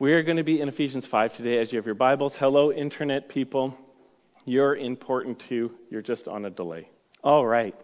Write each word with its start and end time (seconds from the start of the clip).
We're 0.00 0.22
going 0.22 0.38
to 0.38 0.44
be 0.44 0.62
in 0.62 0.68
Ephesians 0.70 1.04
5 1.04 1.36
today 1.36 1.58
as 1.58 1.70
you 1.70 1.76
have 1.76 1.84
your 1.84 1.94
Bibles. 1.94 2.32
Hello, 2.38 2.72
internet 2.72 3.28
people. 3.28 3.76
You're 4.46 4.74
important 4.74 5.44
too. 5.46 5.72
You're 5.90 6.00
just 6.00 6.26
on 6.26 6.46
a 6.46 6.50
delay. 6.50 6.88
All 7.22 7.44
right. 7.44 7.74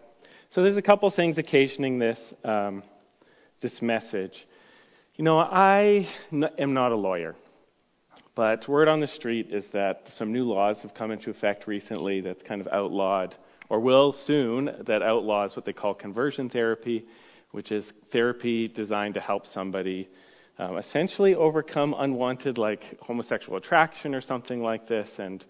So 0.49 0.63
there's 0.63 0.77
a 0.77 0.81
couple 0.81 1.07
things 1.11 1.37
occasioning 1.37 1.99
this, 1.99 2.19
um, 2.43 2.81
this 3.61 3.83
message. 3.83 4.47
You 5.13 5.25
know, 5.25 5.37
I 5.37 6.09
am 6.57 6.73
not 6.73 6.91
a 6.91 6.95
lawyer, 6.95 7.35
but 8.33 8.67
word 8.67 8.87
on 8.87 8.99
the 8.99 9.05
street 9.05 9.49
is 9.51 9.67
that 9.73 10.01
some 10.09 10.33
new 10.33 10.43
laws 10.43 10.79
have 10.81 10.95
come 10.95 11.11
into 11.11 11.29
effect 11.29 11.67
recently 11.67 12.21
that's 12.21 12.41
kind 12.41 12.61
of 12.61 12.67
outlawed, 12.71 13.35
or 13.69 13.79
will 13.79 14.11
soon, 14.11 14.71
that 14.87 15.03
outlaws 15.03 15.55
what 15.55 15.65
they 15.65 15.73
call 15.73 15.93
conversion 15.93 16.49
therapy, 16.49 17.05
which 17.51 17.71
is 17.71 17.93
therapy 18.11 18.67
designed 18.67 19.13
to 19.13 19.19
help 19.19 19.45
somebody 19.45 20.09
um, 20.59 20.77
essentially 20.77 21.35
overcome 21.35 21.95
unwanted, 21.97 22.57
like 22.57 22.99
homosexual 22.99 23.57
attraction 23.57 24.15
or 24.15 24.21
something 24.21 24.61
like 24.61 24.87
this. 24.87 25.09
And 25.19 25.45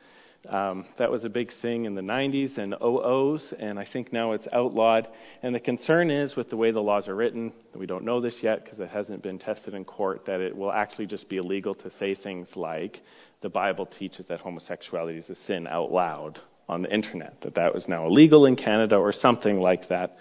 um, 0.49 0.85
that 0.97 1.11
was 1.11 1.23
a 1.23 1.29
big 1.29 1.51
thing 1.61 1.85
in 1.85 1.95
the 1.95 2.01
90s 2.01 2.57
and 2.57 2.73
00s, 2.73 3.53
and 3.59 3.79
I 3.79 3.85
think 3.85 4.13
now 4.13 4.31
it's 4.33 4.47
outlawed. 4.53 5.07
And 5.41 5.53
the 5.53 5.59
concern 5.59 6.09
is, 6.09 6.35
with 6.35 6.49
the 6.49 6.57
way 6.57 6.71
the 6.71 6.81
laws 6.81 7.07
are 7.07 7.15
written, 7.15 7.51
we 7.75 7.85
don't 7.85 8.05
know 8.05 8.21
this 8.21 8.41
yet 8.41 8.63
because 8.63 8.79
it 8.79 8.89
hasn't 8.89 9.23
been 9.23 9.39
tested 9.39 9.73
in 9.73 9.83
court, 9.83 10.25
that 10.25 10.39
it 10.39 10.55
will 10.55 10.71
actually 10.71 11.07
just 11.07 11.27
be 11.27 11.37
illegal 11.37 11.75
to 11.75 11.91
say 11.91 12.15
things 12.15 12.55
like 12.55 13.01
the 13.41 13.49
Bible 13.49 13.85
teaches 13.85 14.25
that 14.27 14.39
homosexuality 14.39 15.17
is 15.17 15.29
a 15.29 15.35
sin 15.35 15.67
out 15.67 15.91
loud 15.91 16.39
on 16.69 16.81
the 16.81 16.93
internet, 16.93 17.41
that 17.41 17.55
that 17.55 17.73
was 17.73 17.87
now 17.87 18.05
illegal 18.05 18.45
in 18.45 18.55
Canada 18.55 18.95
or 18.95 19.11
something 19.11 19.59
like 19.59 19.87
that. 19.89 20.17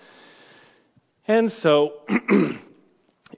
And 1.28 1.50
so 1.50 2.02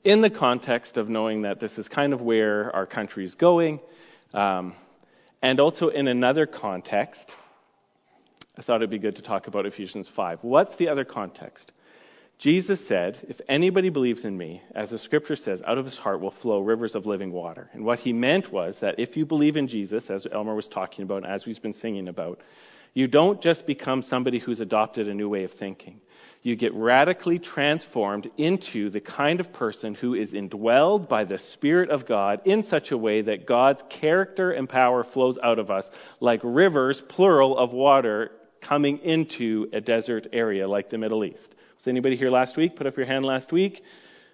in 0.05 0.21
the 0.21 0.31
context 0.31 0.97
of 0.97 1.09
knowing 1.09 1.43
that 1.43 1.61
this 1.61 1.79
is 1.79 1.89
kind 1.89 2.13
of 2.13 2.21
where 2.21 2.75
our 2.75 2.87
country 2.87 3.25
is 3.25 3.35
going, 3.35 3.81
um, 4.35 4.75
and 5.43 5.61
also 5.61 5.89
in 5.89 6.09
another 6.09 6.47
context, 6.47 7.33
I 8.57 8.63
thought 8.63 8.77
it'd 8.77 8.91
be 8.91 8.99
good 8.99 9.17
to 9.17 9.23
talk 9.23 9.47
about 9.47 9.67
Ephesians 9.67 10.11
5. 10.15 10.41
What's 10.43 10.77
the 10.77 10.89
other 10.89 11.05
context? 11.05 11.73
Jesus 12.39 12.87
said, 12.87 13.19
If 13.29 13.41
anybody 13.49 13.89
believes 13.89 14.25
in 14.25 14.37
me, 14.37 14.63
as 14.75 14.91
the 14.91 14.99
scripture 14.99 15.37
says, 15.37 15.61
out 15.67 15.79
of 15.79 15.85
his 15.85 15.99
heart 15.99 16.21
will 16.21 16.31
flow 16.31 16.61
rivers 16.61 16.95
of 16.95 17.05
living 17.05 17.33
water. 17.33 17.69
And 17.73 17.85
what 17.85 17.99
he 17.99 18.13
meant 18.13 18.53
was 18.53 18.79
that 18.81 18.99
if 18.99 19.17
you 19.17 19.27
believe 19.27 19.57
in 19.57 19.67
Jesus, 19.67 20.09
as 20.09 20.27
Elmer 20.31 20.55
was 20.55 20.69
talking 20.69 21.03
about, 21.05 21.25
and 21.25 21.27
as 21.27 21.47
we've 21.47 21.61
been 21.61 21.73
singing 21.73 22.09
about, 22.09 22.41
you 22.95 23.07
don't 23.07 23.41
just 23.41 23.67
become 23.67 24.03
somebody 24.03 24.39
who's 24.39 24.61
adopted 24.61 25.09
a 25.09 25.15
new 25.15 25.29
way 25.29 25.45
of 25.45 25.53
thinking 25.53 26.01
you 26.43 26.57
get 26.57 26.73
radically 26.75 27.39
transformed 27.39 28.31
into 28.37 28.91
the 28.91 29.01
kind 29.01 29.41
of 29.41 29.53
person 29.53 29.95
who 29.95 30.15
is 30.15 30.33
indwelled 30.33 31.09
by 31.09 31.25
the 31.25 31.39
Spirit 31.39 31.91
of 31.91 32.07
God 32.07 32.41
in 32.45 32.63
such 32.63 32.93
a 32.93 32.97
way 32.97 33.23
that 33.23 33.47
God's 33.47 33.83
character 33.91 34.53
and 34.53 34.69
power 34.69 35.05
flows 35.05 35.39
out 35.43 35.59
of 35.59 35.71
us 35.71 35.89
like 36.21 36.41
rivers, 36.43 37.03
plural, 37.09 37.59
of 37.59 37.73
water 37.73 38.31
coming 38.61 38.99
into 38.99 39.69
a 39.73 39.81
desert 39.81 40.27
area 40.33 40.69
like 40.69 40.91
the 40.91 40.99
Middle 40.99 41.25
East. 41.25 41.55
Was 41.77 41.87
anybody 41.87 42.17
here 42.17 42.31
last 42.31 42.57
week? 42.57 42.77
Put 42.77 42.87
up 42.87 42.97
your 42.97 43.07
hand 43.07 43.25
last 43.25 43.53
week. 43.53 43.83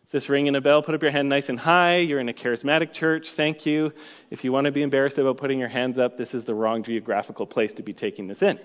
Is 0.06 0.12
this 0.12 0.28
ringing 0.28 0.54
a 0.54 0.60
bell? 0.60 0.82
Put 0.82 0.94
up 0.94 1.02
your 1.02 1.10
hand 1.10 1.28
nice 1.28 1.48
and 1.48 1.58
high. 1.58 1.96
You're 1.96 2.20
in 2.20 2.28
a 2.28 2.32
charismatic 2.32 2.92
church. 2.92 3.32
Thank 3.36 3.66
you. 3.66 3.92
If 4.30 4.44
you 4.44 4.52
want 4.52 4.66
to 4.66 4.72
be 4.72 4.82
embarrassed 4.82 5.18
about 5.18 5.38
putting 5.38 5.58
your 5.58 5.68
hands 5.68 5.98
up, 5.98 6.16
this 6.16 6.34
is 6.34 6.44
the 6.44 6.54
wrong 6.54 6.82
geographical 6.82 7.46
place 7.46 7.72
to 7.72 7.82
be 7.82 7.92
taking 7.92 8.26
this 8.26 8.42
in 8.42 8.58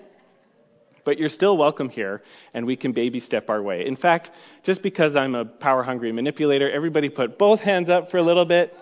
but 1.04 1.18
you're 1.18 1.28
still 1.28 1.56
welcome 1.56 1.88
here, 1.88 2.22
and 2.54 2.66
we 2.66 2.76
can 2.76 2.92
baby 2.92 3.20
step 3.20 3.50
our 3.50 3.62
way. 3.62 3.86
In 3.86 3.96
fact, 3.96 4.30
just 4.62 4.82
because 4.82 5.16
I'm 5.16 5.34
a 5.34 5.44
power 5.44 5.82
hungry 5.82 6.12
manipulator, 6.12 6.70
everybody 6.70 7.08
put 7.08 7.38
both 7.38 7.60
hands 7.60 7.88
up 7.88 8.10
for 8.10 8.18
a 8.18 8.22
little 8.22 8.44
bit. 8.44 8.74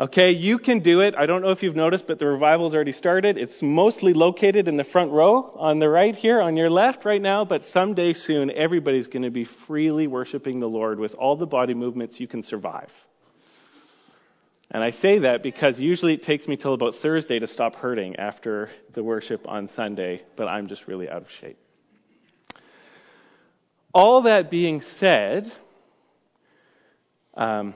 Okay, 0.00 0.30
you 0.30 0.58
can 0.58 0.80
do 0.80 1.00
it. 1.02 1.14
I 1.14 1.26
don't 1.26 1.42
know 1.42 1.50
if 1.50 1.62
you've 1.62 1.76
noticed, 1.76 2.06
but 2.06 2.18
the 2.18 2.26
revival's 2.26 2.74
already 2.74 2.92
started. 2.92 3.36
It's 3.36 3.60
mostly 3.60 4.14
located 4.14 4.66
in 4.66 4.78
the 4.78 4.84
front 4.84 5.12
row 5.12 5.54
on 5.58 5.78
the 5.78 5.90
right 5.90 6.14
here, 6.14 6.40
on 6.40 6.56
your 6.56 6.70
left 6.70 7.04
right 7.04 7.20
now, 7.20 7.44
but 7.44 7.64
someday 7.64 8.14
soon, 8.14 8.50
everybody's 8.50 9.08
going 9.08 9.24
to 9.24 9.30
be 9.30 9.44
freely 9.44 10.06
worshiping 10.06 10.58
the 10.58 10.66
Lord 10.66 10.98
with 10.98 11.12
all 11.12 11.36
the 11.36 11.44
body 11.44 11.74
movements 11.74 12.18
you 12.18 12.26
can 12.26 12.42
survive. 12.42 12.88
And 14.70 14.82
I 14.82 14.92
say 14.92 15.18
that 15.18 15.42
because 15.42 15.78
usually 15.78 16.14
it 16.14 16.22
takes 16.22 16.48
me 16.48 16.56
till 16.56 16.72
about 16.72 16.94
Thursday 17.02 17.38
to 17.38 17.46
stop 17.46 17.76
hurting 17.76 18.16
after 18.16 18.70
the 18.94 19.04
worship 19.04 19.46
on 19.46 19.68
Sunday, 19.68 20.22
but 20.34 20.48
I'm 20.48 20.68
just 20.68 20.88
really 20.88 21.10
out 21.10 21.20
of 21.20 21.30
shape. 21.30 21.58
All 23.92 24.22
that 24.22 24.50
being 24.50 24.80
said, 24.80 25.52
um, 27.34 27.74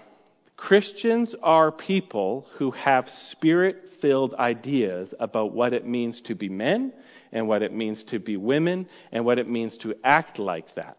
Christians 0.64 1.34
are 1.42 1.70
people 1.70 2.46
who 2.56 2.70
have 2.70 3.06
spirit 3.10 3.86
filled 4.00 4.32
ideas 4.32 5.12
about 5.20 5.52
what 5.52 5.74
it 5.74 5.86
means 5.86 6.22
to 6.22 6.34
be 6.34 6.48
men 6.48 6.94
and 7.32 7.46
what 7.46 7.62
it 7.62 7.70
means 7.70 8.02
to 8.04 8.18
be 8.18 8.38
women 8.38 8.88
and 9.12 9.26
what 9.26 9.38
it 9.38 9.46
means 9.46 9.76
to 9.76 9.94
act 10.02 10.38
like 10.38 10.74
that. 10.76 10.96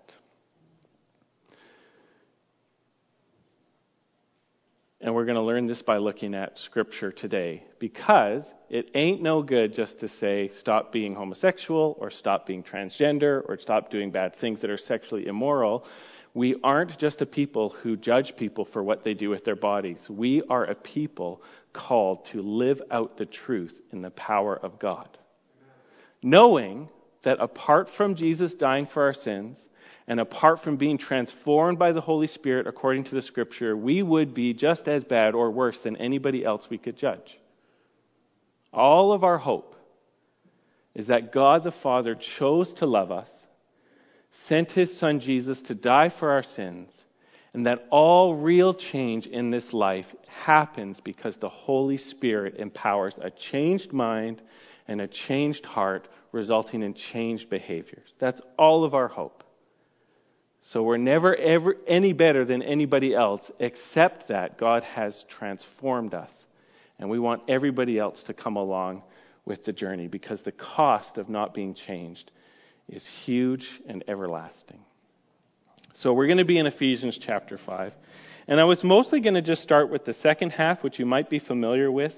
And 5.02 5.16
we're 5.16 5.26
going 5.26 5.34
to 5.34 5.42
learn 5.42 5.66
this 5.66 5.82
by 5.82 5.97
looking 5.97 6.36
at 6.36 6.59
scripture 6.59 7.12
today 7.12 7.64
because 7.80 8.44
it 8.70 8.92
ain't 8.94 9.24
no 9.24 9.42
good 9.42 9.74
just 9.74 10.00
to 10.02 10.09
say 10.09 10.50
stop 10.50 10.92
being 10.92 11.16
homosexual 11.16 11.97
or 12.00 12.12
stop 12.12 12.46
being 12.46 12.62
transgender 12.62 13.42
or 13.50 13.58
stop 13.58 13.90
doing 13.90 14.12
bad 14.12 14.36
things 14.36 14.62
that 14.62 14.70
are 14.70 14.78
sexually 14.78 15.26
immoral. 15.26 15.88
We 16.35 16.57
aren't 16.63 16.97
just 17.00 17.22
a 17.22 17.25
people 17.25 17.69
who 17.69 17.96
judge 17.96 18.35
people 18.35 18.66
for 18.66 18.84
what 18.84 19.03
they 19.03 19.13
do 19.13 19.29
with 19.29 19.46
their 19.46 19.56
bodies. 19.56 20.06
We 20.09 20.44
are 20.50 20.66
a 20.66 20.75
people 20.75 21.41
called 21.72 22.25
to 22.25 22.41
live 22.41 22.81
out 22.91 23.16
the 23.16 23.25
truth 23.25 23.81
in 23.91 24.01
the 24.01 24.12
power 24.12 24.56
of 24.56 24.78
God. 24.78 25.18
Knowing 26.22 26.90
that 27.23 27.40
apart 27.40 27.90
from 27.90 28.16
Jesus 28.16 28.53
dying 28.53 28.85
for 28.85 29.03
our 29.03 29.13
sins, 29.13 29.69
and 30.07 30.19
apart 30.19 30.62
from 30.62 30.75
being 30.75 30.97
transformed 30.97 31.79
by 31.79 31.94
the 31.94 32.01
Holy 32.01 32.28
Spirit 32.28 32.67
according 32.67 33.06
to 33.06 33.16
the 33.16 33.22
Scripture, 33.22 33.75
we 33.75 34.03
would 34.03 34.34
be 34.34 34.53
just 34.53 34.88
as 34.88 35.03
bad 35.03 35.34
or 35.34 35.50
worse 35.50 35.79
than 35.79 35.96
anybody 35.96 36.44
else 36.44 36.69
we 36.69 36.78
could 36.78 36.97
judge. 36.97 37.40
All 38.73 39.13
of 39.13 39.23
our 39.23 39.38
hope 39.38 39.75
is 40.94 41.07
that 41.07 41.31
God 41.31 41.63
the 41.63 41.72
Father 41.72 42.13
chose 42.13 42.73
to 42.75 42.85
love 42.85 43.12
us, 43.12 43.44
sent 44.44 44.72
His 44.72 44.97
Son 44.97 45.19
Jesus 45.19 45.62
to 45.63 45.75
die 45.75 46.09
for 46.09 46.31
our 46.31 46.44
sins, 46.44 46.91
and 47.53 47.66
that 47.66 47.88
all 47.90 48.35
real 48.35 48.73
change 48.73 49.28
in 49.28 49.50
this 49.50 49.73
life 49.73 50.07
happens 50.28 51.00
because 51.00 51.38
the 51.38 51.50
Holy 51.50 51.97
Spirit 51.97 52.56
empowers 52.57 53.18
a 53.22 53.31
changed 53.31 53.94
mind 53.94 54.41
and 54.88 55.01
a 55.01 55.07
changed 55.07 55.66
heart, 55.66 56.07
resulting 56.31 56.84
in 56.84 56.94
changed 56.94 57.50
behaviors. 57.50 58.16
That's 58.19 58.41
all 58.57 58.84
of 58.84 58.94
our 58.94 59.07
hope. 59.07 59.44
So 60.62 60.84
we're 60.84 60.97
never 60.97 61.35
ever 61.35 61.75
any 61.88 62.13
better 62.13 62.44
than 62.44 62.62
anybody 62.62 63.13
else, 63.13 63.50
except 63.59 64.29
that 64.29 64.57
God 64.57 64.84
has 64.84 65.23
transformed 65.29 66.13
us. 66.13 66.31
And 66.97 67.09
we 67.09 67.19
want 67.19 67.44
everybody 67.47 68.00
else 68.00 68.23
to 68.23 68.34
come 68.34 68.56
along 68.56 69.03
with 69.46 69.63
the 69.63 69.73
journey 69.73 70.07
because 70.07 70.41
the 70.41 70.52
cost 70.52 71.17
of 71.17 71.29
not 71.29 71.53
being 71.53 71.73
changed 71.73 72.31
is 72.90 73.07
huge 73.25 73.68
and 73.88 74.03
everlasting. 74.07 74.79
So 75.96 76.13
we're 76.13 76.28
going 76.28 76.40
to 76.40 76.46
be 76.46 76.59
in 76.59 76.66
Ephesians 76.66 77.18
chapter 77.18 77.57
5. 77.57 77.94
And 78.47 78.59
I 78.59 78.66
was 78.66 78.84
mostly 78.84 79.22
going 79.22 79.34
to 79.35 79.41
just 79.41 79.63
start 79.63 79.90
with 79.90 80.06
the 80.06 80.13
second 80.13 80.51
half, 80.51 80.84
which 80.84 81.00
you 81.00 81.06
might 81.06 81.29
be 81.29 81.40
familiar 81.40 81.91
with. 81.91 82.13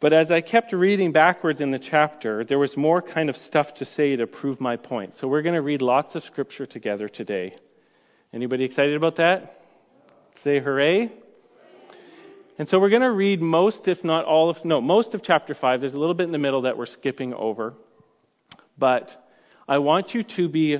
But 0.00 0.12
as 0.12 0.30
I 0.30 0.40
kept 0.40 0.72
reading 0.72 1.12
backwards 1.12 1.60
in 1.60 1.70
the 1.70 1.78
chapter, 1.78 2.44
there 2.44 2.58
was 2.58 2.76
more 2.76 3.02
kind 3.02 3.28
of 3.28 3.36
stuff 3.36 3.74
to 3.74 3.84
say 3.84 4.16
to 4.16 4.26
prove 4.26 4.60
my 4.60 4.76
point. 4.76 5.14
So 5.14 5.28
we're 5.28 5.42
going 5.42 5.56
to 5.56 5.62
read 5.62 5.82
lots 5.82 6.14
of 6.14 6.22
scripture 6.22 6.66
together 6.66 7.08
today. 7.08 7.54
Anybody 8.32 8.64
excited 8.64 8.94
about 8.94 9.16
that? 9.16 9.60
Say 10.44 10.60
hooray. 10.60 11.12
And 12.58 12.68
so 12.68 12.78
we're 12.78 12.90
going 12.90 13.02
to 13.02 13.10
read 13.10 13.40
most, 13.40 13.88
if 13.88 14.04
not 14.04 14.24
all 14.24 14.50
of, 14.50 14.64
no, 14.64 14.80
most 14.80 15.14
of 15.14 15.22
chapter 15.22 15.54
5. 15.54 15.80
There's 15.80 15.94
a 15.94 16.00
little 16.00 16.14
bit 16.14 16.24
in 16.24 16.32
the 16.32 16.38
middle 16.38 16.62
that 16.62 16.76
we're 16.76 16.86
skipping 16.86 17.34
over. 17.34 17.74
But 18.76 19.10
I 19.68 19.78
want 19.78 20.14
you 20.14 20.22
to 20.22 20.48
be 20.48 20.78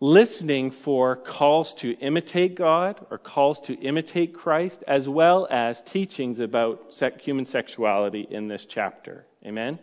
listening 0.00 0.72
for 0.72 1.14
calls 1.14 1.74
to 1.74 1.92
imitate 1.92 2.56
God 2.56 3.06
or 3.08 3.18
calls 3.18 3.60
to 3.66 3.74
imitate 3.74 4.34
Christ, 4.34 4.82
as 4.88 5.08
well 5.08 5.46
as 5.48 5.80
teachings 5.82 6.40
about 6.40 6.92
human 7.20 7.44
sexuality 7.44 8.26
in 8.28 8.48
this 8.48 8.66
chapter. 8.68 9.24
Amen? 9.46 9.78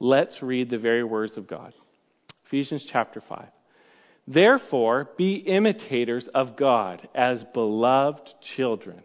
Let's 0.00 0.42
read 0.42 0.70
the 0.70 0.78
very 0.78 1.04
words 1.04 1.36
of 1.36 1.46
God. 1.46 1.74
Ephesians 2.46 2.86
chapter 2.90 3.20
5. 3.20 3.46
Therefore, 4.26 5.10
be 5.18 5.34
imitators 5.34 6.26
of 6.28 6.56
God 6.56 7.06
as 7.14 7.44
beloved 7.52 8.32
children. 8.40 9.02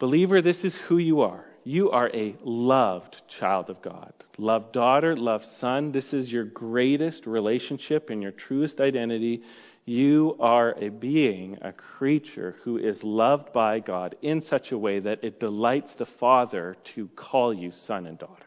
Believer, 0.00 0.42
this 0.42 0.64
is 0.64 0.76
who 0.88 0.98
you 0.98 1.20
are. 1.20 1.44
You 1.64 1.90
are 1.90 2.10
a 2.14 2.36
loved 2.42 3.26
child 3.26 3.70
of 3.70 3.80
God. 3.80 4.12
Loved 4.36 4.72
daughter, 4.72 5.16
loved 5.16 5.46
son. 5.46 5.92
This 5.92 6.12
is 6.12 6.30
your 6.30 6.44
greatest 6.44 7.26
relationship 7.26 8.10
and 8.10 8.22
your 8.22 8.32
truest 8.32 8.82
identity. 8.82 9.42
You 9.86 10.36
are 10.40 10.74
a 10.78 10.90
being, 10.90 11.58
a 11.62 11.72
creature 11.72 12.56
who 12.64 12.76
is 12.76 13.02
loved 13.02 13.54
by 13.54 13.80
God 13.80 14.14
in 14.20 14.42
such 14.42 14.72
a 14.72 14.78
way 14.78 15.00
that 15.00 15.24
it 15.24 15.40
delights 15.40 15.94
the 15.94 16.06
Father 16.06 16.76
to 16.94 17.08
call 17.16 17.54
you 17.54 17.70
son 17.70 18.06
and 18.06 18.18
daughter. 18.18 18.44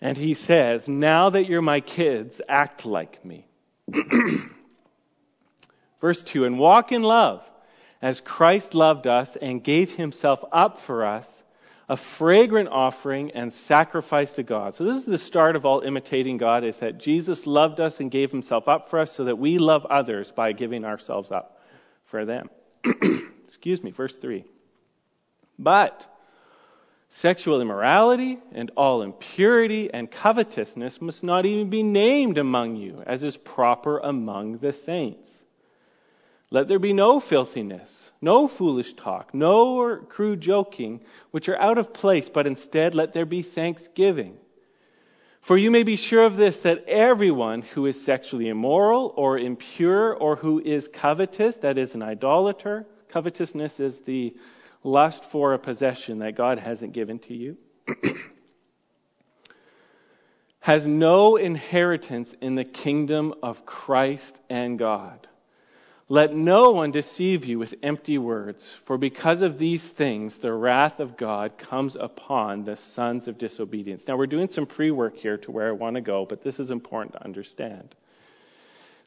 And 0.00 0.16
he 0.16 0.32
says, 0.34 0.88
Now 0.88 1.28
that 1.30 1.46
you're 1.46 1.60
my 1.60 1.80
kids, 1.80 2.40
act 2.48 2.86
like 2.86 3.22
me. 3.22 3.46
Verse 6.00 6.22
2 6.22 6.46
And 6.46 6.58
walk 6.58 6.90
in 6.92 7.02
love 7.02 7.42
as 8.02 8.20
Christ 8.20 8.74
loved 8.74 9.06
us 9.06 9.36
and 9.40 9.62
gave 9.62 9.90
himself 9.90 10.40
up 10.52 10.78
for 10.86 11.04
us, 11.04 11.26
a 11.88 11.98
fragrant 12.18 12.68
offering 12.68 13.32
and 13.32 13.52
sacrifice 13.52 14.30
to 14.32 14.42
God. 14.42 14.76
So 14.76 14.84
this 14.84 14.96
is 14.98 15.06
the 15.06 15.18
start 15.18 15.56
of 15.56 15.64
all 15.64 15.80
imitating 15.80 16.36
God 16.38 16.64
is 16.64 16.76
that 16.78 16.98
Jesus 16.98 17.46
loved 17.46 17.80
us 17.80 17.98
and 17.98 18.10
gave 18.10 18.30
himself 18.30 18.68
up 18.68 18.90
for 18.90 19.00
us 19.00 19.16
so 19.16 19.24
that 19.24 19.38
we 19.38 19.58
love 19.58 19.84
others 19.86 20.32
by 20.34 20.52
giving 20.52 20.84
ourselves 20.84 21.32
up 21.32 21.58
for 22.10 22.24
them. 22.24 22.48
Excuse 23.46 23.82
me, 23.82 23.90
verse 23.90 24.16
3. 24.16 24.44
But 25.58 26.06
Sexual 27.10 27.60
immorality 27.60 28.38
and 28.52 28.70
all 28.76 29.02
impurity 29.02 29.90
and 29.92 30.08
covetousness 30.08 31.00
must 31.00 31.24
not 31.24 31.44
even 31.44 31.68
be 31.68 31.82
named 31.82 32.38
among 32.38 32.76
you, 32.76 33.02
as 33.04 33.24
is 33.24 33.36
proper 33.36 33.98
among 33.98 34.58
the 34.58 34.72
saints. 34.72 35.28
Let 36.50 36.66
there 36.66 36.80
be 36.80 36.92
no 36.92 37.20
filthiness, 37.20 38.10
no 38.20 38.48
foolish 38.48 38.94
talk, 38.94 39.32
no 39.32 39.96
crude 40.08 40.40
joking, 40.40 41.00
which 41.30 41.48
are 41.48 41.60
out 41.60 41.78
of 41.78 41.94
place, 41.94 42.28
but 42.28 42.46
instead 42.46 42.94
let 42.94 43.12
there 43.12 43.24
be 43.24 43.42
thanksgiving. 43.42 44.36
For 45.46 45.56
you 45.56 45.70
may 45.70 45.84
be 45.84 45.96
sure 45.96 46.24
of 46.24 46.36
this, 46.36 46.56
that 46.64 46.84
everyone 46.86 47.62
who 47.62 47.86
is 47.86 48.04
sexually 48.04 48.48
immoral 48.48 49.14
or 49.16 49.38
impure 49.38 50.12
or 50.12 50.36
who 50.36 50.60
is 50.60 50.88
covetous, 50.88 51.56
that 51.62 51.78
is 51.78 51.94
an 51.94 52.02
idolater, 52.02 52.84
covetousness 53.12 53.78
is 53.78 53.98
the 54.04 54.34
lust 54.82 55.24
for 55.30 55.54
a 55.54 55.58
possession 55.58 56.18
that 56.18 56.36
God 56.36 56.58
hasn't 56.58 56.92
given 56.92 57.20
to 57.20 57.34
you, 57.34 57.56
has 60.60 60.86
no 60.86 61.36
inheritance 61.36 62.34
in 62.40 62.56
the 62.56 62.64
kingdom 62.64 63.34
of 63.42 63.64
Christ 63.64 64.38
and 64.50 64.78
God. 64.78 65.28
Let 66.10 66.34
no 66.34 66.72
one 66.72 66.90
deceive 66.90 67.44
you 67.44 67.60
with 67.60 67.72
empty 67.84 68.18
words, 68.18 68.76
for 68.84 68.98
because 68.98 69.42
of 69.42 69.60
these 69.60 69.88
things 69.90 70.36
the 70.38 70.52
wrath 70.52 70.98
of 70.98 71.16
God 71.16 71.56
comes 71.56 71.94
upon 71.94 72.64
the 72.64 72.74
sons 72.74 73.28
of 73.28 73.38
disobedience. 73.38 74.02
Now 74.08 74.16
we're 74.16 74.26
doing 74.26 74.48
some 74.48 74.66
pre 74.66 74.90
work 74.90 75.14
here 75.14 75.36
to 75.36 75.52
where 75.52 75.68
I 75.68 75.70
want 75.70 75.94
to 75.94 76.00
go, 76.00 76.26
but 76.28 76.42
this 76.42 76.58
is 76.58 76.72
important 76.72 77.12
to 77.12 77.24
understand. 77.24 77.94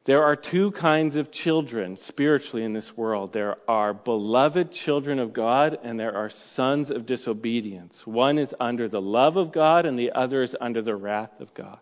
There 0.05 0.23
are 0.23 0.37
two 0.37 0.71
kinds 0.71 1.17
of 1.17 1.29
children 1.29 1.97
spiritually 1.97 2.63
in 2.63 2.71
this 2.71 2.95
world. 2.95 3.33
There 3.33 3.57
are 3.67 3.93
beloved 3.93 4.71
children 4.71 5.19
of 5.19 5.33
God 5.33 5.79
and 5.83 5.99
there 5.99 6.15
are 6.15 6.29
sons 6.29 6.89
of 6.89 7.05
disobedience. 7.05 8.07
One 8.07 8.37
is 8.37 8.55
under 8.61 8.87
the 8.87 9.01
love 9.01 9.35
of 9.35 9.51
God 9.51 9.85
and 9.85 9.99
the 9.99 10.13
other 10.13 10.41
is 10.41 10.55
under 10.61 10.81
the 10.81 10.95
wrath 10.95 11.41
of 11.41 11.53
God. 11.53 11.79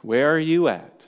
Where 0.00 0.34
are 0.34 0.38
you 0.38 0.68
at? 0.68 0.99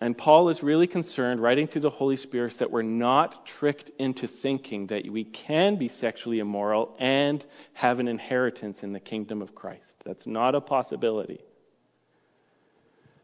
And 0.00 0.16
Paul 0.16 0.48
is 0.48 0.62
really 0.62 0.86
concerned, 0.86 1.42
writing 1.42 1.66
through 1.66 1.82
the 1.82 1.90
Holy 1.90 2.16
Spirit, 2.16 2.54
that 2.58 2.70
we're 2.70 2.82
not 2.82 3.44
tricked 3.44 3.90
into 3.98 4.26
thinking 4.26 4.86
that 4.86 5.02
we 5.10 5.24
can 5.24 5.76
be 5.76 5.88
sexually 5.88 6.38
immoral 6.38 6.96
and 6.98 7.44
have 7.74 7.98
an 7.98 8.08
inheritance 8.08 8.82
in 8.82 8.92
the 8.92 9.00
kingdom 9.00 9.42
of 9.42 9.54
Christ. 9.54 9.94
That's 10.04 10.26
not 10.26 10.54
a 10.54 10.60
possibility 10.60 11.40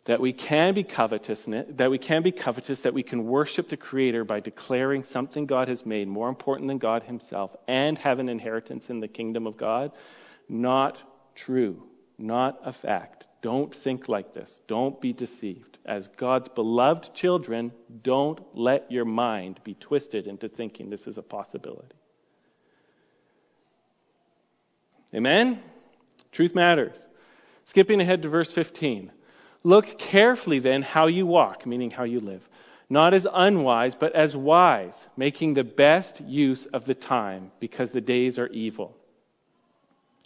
that 0.07 0.21
we 0.21 0.33
can 0.33 0.73
be 0.73 0.85
covetous, 0.85 1.45
that 1.47 1.91
we 1.91 1.99
can 1.99 2.23
be 2.23 2.33
covetous, 2.33 2.79
that 2.81 2.95
we 2.95 3.03
can 3.03 3.27
worship 3.27 3.69
the 3.69 3.77
Creator 3.77 4.25
by 4.25 4.41
declaring 4.41 5.03
something 5.05 5.47
God 5.47 5.69
has 5.69 5.85
made 5.85 6.09
more 6.09 6.29
important 6.29 6.69
than 6.69 6.79
God 6.79 7.03
Himself 7.03 7.51
and 7.67 7.99
have 7.99 8.21
an 8.21 8.29
inheritance 8.29 8.89
in 8.89 9.01
the 9.01 9.09
kingdom 9.09 9.47
of 9.47 9.57
God. 9.57 9.91
Not 10.49 10.97
true. 11.35 11.83
Not 12.19 12.61
a 12.65 12.73
fact. 12.73 13.26
Don't 13.43 13.75
think 13.75 14.09
like 14.09 14.35
this. 14.35 14.61
Don't 14.67 15.01
be 15.01 15.13
deceived. 15.13 15.79
As 15.85 16.09
God's 16.17 16.49
beloved 16.49 17.15
children, 17.15 17.73
don't 18.03 18.41
let 18.55 18.91
your 18.91 19.05
mind 19.05 19.61
be 19.63 19.75
twisted 19.75 20.27
into 20.27 20.49
thinking 20.49 20.91
this 20.91 21.07
is 21.07 21.19
a 21.19 21.23
possibility. 21.23 21.95
Amen? 25.15 25.61
Truth 26.33 26.55
matters. 26.55 27.07
Skipping 27.67 28.01
ahead 28.01 28.23
to 28.23 28.29
verse 28.29 28.53
15. 28.53 29.13
Look 29.63 29.99
carefully 29.99 30.61
then 30.61 30.83
how 30.83 31.07
you 31.07 31.27
walk, 31.27 31.67
meaning 31.67 31.91
how 31.91 32.05
you 32.05 32.21
live, 32.21 32.43
not 32.89 33.15
as 33.15 33.27
unwise, 33.33 33.95
but 33.95 34.15
as 34.15 34.37
wise, 34.37 35.09
making 35.17 35.55
the 35.55 35.65
best 35.65 36.21
use 36.21 36.67
of 36.67 36.85
the 36.85 36.95
time, 36.95 37.51
because 37.59 37.91
the 37.91 38.01
days 38.01 38.39
are 38.39 38.47
evil. 38.49 38.96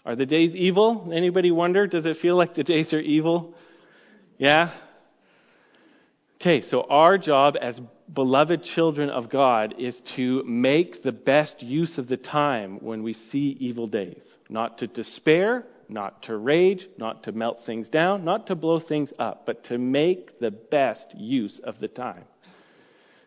Are 0.05 0.17
the 0.17 0.27
days 0.27 0.55
evil? 0.55 1.11
Anybody 1.13 1.51
wonder? 1.51 1.87
Does 1.87 2.07
it 2.07 2.17
feel 2.17 2.37
like 2.37 2.55
the 2.55 2.65
days 2.65 2.93
are 2.93 3.01
evil? 3.01 3.55
Yeah? 4.39 4.75
Okay, 6.41 6.63
so 6.63 6.87
our 6.89 7.19
job 7.19 7.57
as 7.61 7.79
beloved 8.11 8.63
children 8.63 9.11
of 9.11 9.29
God 9.29 9.75
is 9.79 10.01
to 10.17 10.43
make 10.45 11.03
the 11.03 11.13
best 11.13 11.63
use 11.63 11.99
of 11.99 12.09
the 12.09 12.17
time 12.17 12.79
when 12.81 13.03
we 13.03 13.13
see 13.13 13.57
evil 13.61 13.87
days. 13.87 14.25
Not 14.49 14.79
to 14.79 14.87
despair, 14.87 15.67
not 15.87 16.23
to 16.25 16.37
rage, 16.37 16.89
not 16.97 17.25
to 17.25 17.33
melt 17.33 17.61
things 17.67 17.91
down, 17.91 18.25
not 18.25 18.47
to 18.47 18.55
blow 18.55 18.81
things 18.81 19.13
up, 19.19 19.45
but 19.45 19.65
to 19.65 19.77
make 19.77 20.39
the 20.39 20.51
best 20.51 21.15
use 21.15 21.59
of 21.59 21.79
the 21.79 21.89
time. 21.89 22.25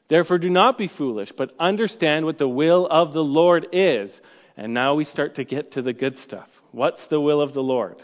Therefore, 0.08 0.40
do 0.40 0.50
not 0.50 0.78
be 0.78 0.88
foolish, 0.88 1.32
but 1.38 1.54
understand 1.60 2.26
what 2.26 2.40
the 2.40 2.50
will 2.50 2.88
of 2.88 3.14
the 3.14 3.24
Lord 3.24 3.68
is. 3.72 4.20
And 4.58 4.74
now 4.74 4.96
we 4.96 5.06
start 5.06 5.36
to 5.36 5.44
get 5.44 5.74
to 5.74 5.82
the 5.82 5.94
good 5.94 6.18
stuff. 6.18 6.50
What's 6.74 7.08
the 7.08 7.22
will 7.22 7.40
of 7.40 7.54
the 7.54 7.64
Lord? 7.64 8.04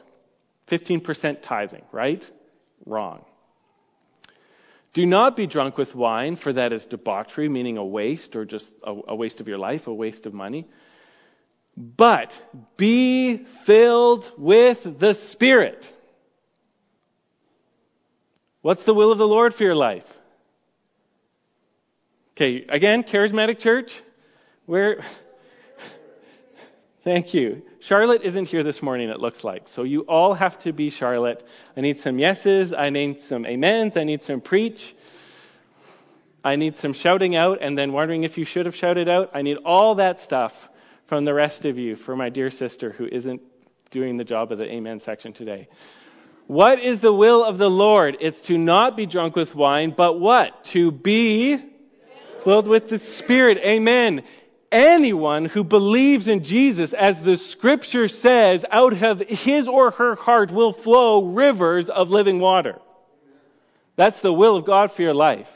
15% 0.72 1.42
tithing, 1.42 1.84
right? 1.92 2.24
Wrong. 2.86 3.26
Do 4.94 5.06
not 5.06 5.36
be 5.36 5.46
drunk 5.46 5.78
with 5.78 5.94
wine, 5.94 6.38
for 6.38 6.54
that 6.54 6.72
is 6.72 6.86
debauchery, 6.86 7.50
meaning 7.50 7.78
a 7.78 7.86
waste, 7.86 8.38
or 8.38 8.46
just 8.46 8.72
a, 8.84 8.96
a 9.10 9.16
waste 9.16 9.42
of 9.42 9.50
your 9.50 9.58
life, 9.58 9.88
a 9.88 9.94
waste 9.94 10.26
of 10.26 10.34
money 10.34 10.66
but 11.80 12.34
be 12.76 13.46
filled 13.66 14.30
with 14.38 14.80
the 14.84 15.14
Spirit. 15.14 15.86
What's 18.62 18.84
the 18.84 18.94
will 18.94 19.14
of 19.14 19.18
the 19.18 19.28
Lord 19.28 19.54
for 19.54 19.64
your 19.64 19.76
life? 19.76 20.04
Okay, 22.36 22.66
again, 22.68 23.04
charismatic 23.04 23.60
church. 23.60 23.92
Where? 24.66 25.02
Thank 27.06 27.34
you. 27.34 27.62
Charlotte 27.82 28.24
isn't 28.24 28.46
here 28.46 28.64
this 28.64 28.82
morning, 28.82 29.10
it 29.10 29.20
looks 29.20 29.44
like. 29.44 29.68
So 29.68 29.84
you 29.84 30.02
all 30.02 30.34
have 30.34 30.60
to 30.64 30.74
be 30.74 30.90
Charlotte. 30.90 31.42
I 31.78 31.82
need 31.82 32.02
some 32.02 32.20
yeses. 32.20 32.74
I 32.74 32.90
need 32.90 33.22
some 33.30 33.46
amens. 33.46 33.96
I 33.96 34.04
need 34.04 34.24
some 34.24 34.42
preach. 34.42 34.96
I 36.44 36.56
need 36.56 36.78
some 36.78 36.94
shouting 36.94 37.36
out 37.36 37.62
and 37.62 37.78
then 37.78 37.94
wondering 37.94 38.24
if 38.24 38.38
you 38.38 38.46
should 38.46 38.66
have 38.66 38.76
shouted 38.76 39.08
out. 39.08 39.32
I 39.34 39.42
need 39.42 39.58
all 39.66 39.96
that 39.96 40.20
stuff 40.22 40.52
from 41.08 41.26
the 41.26 41.34
rest 41.34 41.66
of 41.66 41.78
you 41.78 41.96
for 41.96 42.16
my 42.16 42.30
dear 42.30 42.50
sister 42.50 42.92
who 42.92 43.06
isn't 43.06 43.42
doing 43.92 44.18
the 44.18 44.24
job 44.24 44.52
of 44.52 44.58
the 44.58 44.66
amen 44.66 45.00
section 45.00 45.34
today. 45.34 45.68
What 46.48 46.80
is 46.80 47.02
the 47.02 47.14
will 47.14 47.44
of 47.46 47.58
the 47.58 47.68
Lord? 47.68 48.18
It's 48.22 48.42
to 48.48 48.58
not 48.58 48.98
be 48.98 49.06
drunk 49.06 49.36
with 49.36 49.54
wine, 49.56 49.94
but 49.96 50.20
what? 50.20 50.64
To 50.74 50.92
be 50.92 51.58
filled 52.44 52.68
with 52.68 52.90
the 52.90 53.00
Spirit. 53.00 53.60
Amen. 53.60 54.24
Anyone 54.72 55.46
who 55.46 55.64
believes 55.64 56.28
in 56.28 56.44
Jesus, 56.44 56.94
as 56.94 57.22
the 57.24 57.38
scripture 57.38 58.08
says, 58.08 58.64
out 58.70 58.94
of 59.02 59.20
his 59.20 59.68
or 59.68 59.92
her 59.92 60.16
heart 60.16 60.52
will 60.52 60.74
flow 60.74 61.26
rivers 61.26 61.90
of 61.90 62.10
living 62.10 62.40
water. 62.40 62.80
That's 63.96 64.22
the 64.22 64.32
will 64.32 64.56
of 64.56 64.66
God 64.66 64.92
for 64.92 65.02
your 65.02 65.14
life. 65.14 65.48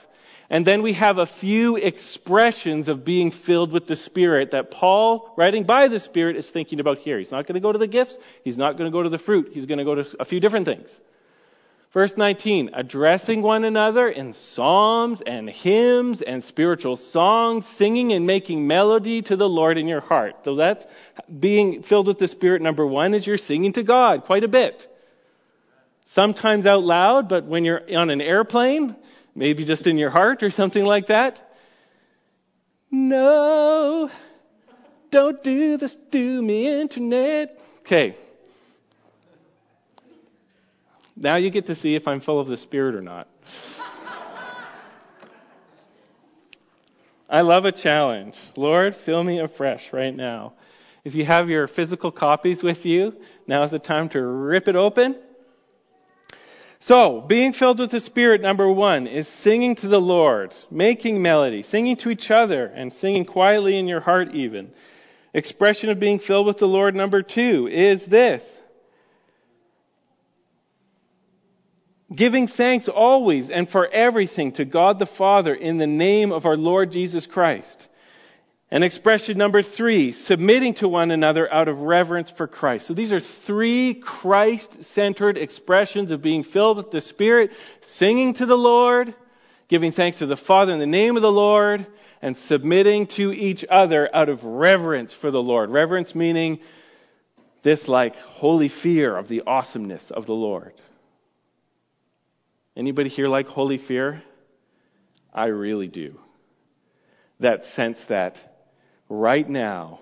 And 0.49 0.65
then 0.65 0.81
we 0.81 0.93
have 0.93 1.17
a 1.17 1.25
few 1.25 1.77
expressions 1.77 2.87
of 2.87 3.05
being 3.05 3.31
filled 3.31 3.71
with 3.71 3.87
the 3.87 3.95
Spirit 3.95 4.51
that 4.51 4.71
Paul, 4.71 5.33
writing 5.37 5.63
by 5.63 5.87
the 5.87 5.99
Spirit, 5.99 6.35
is 6.35 6.49
thinking 6.49 6.79
about 6.79 6.97
here. 6.97 7.17
He's 7.17 7.31
not 7.31 7.47
going 7.47 7.55
to 7.55 7.61
go 7.61 7.71
to 7.71 7.79
the 7.79 7.87
gifts. 7.87 8.17
He's 8.43 8.57
not 8.57 8.77
going 8.77 8.91
to 8.91 8.95
go 8.95 9.03
to 9.03 9.09
the 9.09 9.17
fruit. 9.17 9.49
He's 9.53 9.65
going 9.65 9.77
to 9.77 9.85
go 9.85 9.95
to 9.95 10.05
a 10.19 10.25
few 10.25 10.39
different 10.39 10.65
things. 10.65 10.89
Verse 11.93 12.13
19, 12.17 12.71
addressing 12.73 13.43
one 13.43 13.63
another 13.63 14.09
in 14.09 14.33
psalms 14.33 15.21
and 15.25 15.47
hymns 15.47 16.23
and 16.23 16.43
spiritual 16.43 16.95
songs, 16.95 17.67
singing 17.77 18.13
and 18.13 18.25
making 18.25 18.65
melody 18.65 19.21
to 19.21 19.35
the 19.35 19.47
Lord 19.47 19.77
in 19.77 19.87
your 19.87 20.01
heart. 20.01 20.37
So 20.43 20.55
that's 20.55 20.83
being 21.39 21.83
filled 21.83 22.07
with 22.07 22.17
the 22.17 22.27
Spirit. 22.27 22.63
Number 22.63 22.85
one 22.85 23.13
is 23.13 23.27
you're 23.27 23.37
singing 23.37 23.73
to 23.73 23.83
God 23.83 24.23
quite 24.23 24.43
a 24.43 24.47
bit. 24.47 24.87
Sometimes 26.05 26.65
out 26.65 26.83
loud, 26.83 27.29
but 27.29 27.45
when 27.45 27.63
you're 27.63 27.81
on 27.95 28.09
an 28.09 28.21
airplane, 28.21 28.95
Maybe 29.35 29.65
just 29.65 29.87
in 29.87 29.97
your 29.97 30.09
heart 30.09 30.43
or 30.43 30.51
something 30.51 30.83
like 30.83 31.07
that. 31.07 31.39
No, 32.91 34.09
don't 35.09 35.43
do 35.43 35.77
this 35.77 35.95
to 36.11 36.41
me, 36.41 36.81
internet. 36.81 37.57
Okay. 37.81 38.15
Now 41.15 41.35
you 41.35 41.49
get 41.51 41.67
to 41.67 41.75
see 41.75 41.95
if 41.95 42.07
I'm 42.07 42.21
full 42.21 42.39
of 42.39 42.47
the 42.47 42.57
Spirit 42.57 42.95
or 42.95 43.01
not. 43.01 43.27
I 47.29 47.41
love 47.41 47.65
a 47.65 47.71
challenge. 47.71 48.35
Lord, 48.55 48.95
fill 49.05 49.23
me 49.23 49.39
afresh 49.39 49.91
right 49.91 50.15
now. 50.15 50.53
If 51.03 51.15
you 51.15 51.25
have 51.25 51.49
your 51.49 51.67
physical 51.67 52.11
copies 52.11 52.63
with 52.63 52.85
you, 52.85 53.13
now 53.47 53.63
is 53.63 53.71
the 53.71 53.79
time 53.79 54.09
to 54.09 54.21
rip 54.21 54.67
it 54.67 54.75
open. 54.75 55.15
So, 56.79 57.23
being 57.27 57.53
filled 57.53 57.79
with 57.79 57.91
the 57.91 57.99
Spirit, 57.99 58.41
number 58.41 58.69
one, 58.71 59.07
is 59.07 59.27
singing 59.27 59.75
to 59.77 59.87
the 59.87 60.01
Lord, 60.01 60.53
making 60.69 61.21
melody, 61.21 61.63
singing 61.63 61.95
to 61.97 62.09
each 62.09 62.29
other, 62.29 62.65
and 62.65 62.91
singing 62.91 63.25
quietly 63.25 63.79
in 63.79 63.87
your 63.87 64.01
heart 64.01 64.35
even. 64.35 64.71
Expression 65.33 65.89
of 65.89 65.99
being 65.99 66.19
filled 66.19 66.45
with 66.45 66.57
the 66.57 66.65
Lord, 66.65 66.93
number 66.93 67.21
two, 67.21 67.69
is 67.71 68.05
this 68.05 68.43
Giving 72.15 72.47
thanks 72.47 72.87
always 72.87 73.49
and 73.49 73.69
for 73.69 73.87
everything 73.87 74.51
to 74.53 74.65
God 74.65 74.99
the 74.99 75.05
Father 75.05 75.53
in 75.53 75.77
the 75.77 75.87
name 75.87 76.31
of 76.31 76.45
our 76.45 76.57
Lord 76.57 76.91
Jesus 76.91 77.25
Christ. 77.25 77.87
And 78.69 78.83
expression 78.83 79.37
number 79.37 79.61
three, 79.61 80.11
submitting 80.11 80.73
to 80.75 80.87
one 80.87 81.11
another 81.11 81.51
out 81.51 81.67
of 81.67 81.79
reverence 81.79 82.31
for 82.35 82.47
Christ. 82.47 82.87
So 82.87 82.93
these 82.93 83.13
are 83.13 83.19
three 83.19 83.95
Christ-centered 83.95 85.37
expressions 85.37 86.11
of 86.11 86.21
being 86.21 86.43
filled 86.43 86.77
with 86.77 86.91
the 86.91 87.01
Spirit, 87.01 87.51
singing 87.81 88.33
to 88.35 88.45
the 88.45 88.57
Lord, 88.57 89.13
giving 89.67 89.91
thanks 89.91 90.19
to 90.19 90.25
the 90.25 90.35
Father 90.35 90.73
in 90.73 90.79
the 90.79 90.87
name 90.87 91.15
of 91.15 91.21
the 91.21 91.31
Lord, 91.31 91.85
and 92.21 92.35
submitting 92.37 93.07
to 93.07 93.31
each 93.31 93.63
other 93.69 94.09
out 94.15 94.29
of 94.29 94.43
reverence 94.43 95.13
for 95.13 95.29
the 95.29 95.41
Lord. 95.41 95.69
Reverence 95.69 96.15
meaning 96.15 96.59
this 97.63 97.87
like 97.87 98.15
holy 98.15 98.69
fear 98.69 99.15
of 99.15 99.27
the 99.27 99.43
awesomeness 99.45 100.09
of 100.09 100.25
the 100.25 100.33
Lord. 100.33 100.73
Anybody 102.75 103.09
here 103.09 103.27
like 103.27 103.47
holy 103.47 103.77
fear? 103.77 104.23
I 105.33 105.47
really 105.47 105.87
do. 105.87 106.19
That 107.39 107.65
sense 107.65 107.97
that 108.09 108.37
right 109.09 109.47
now, 109.47 109.99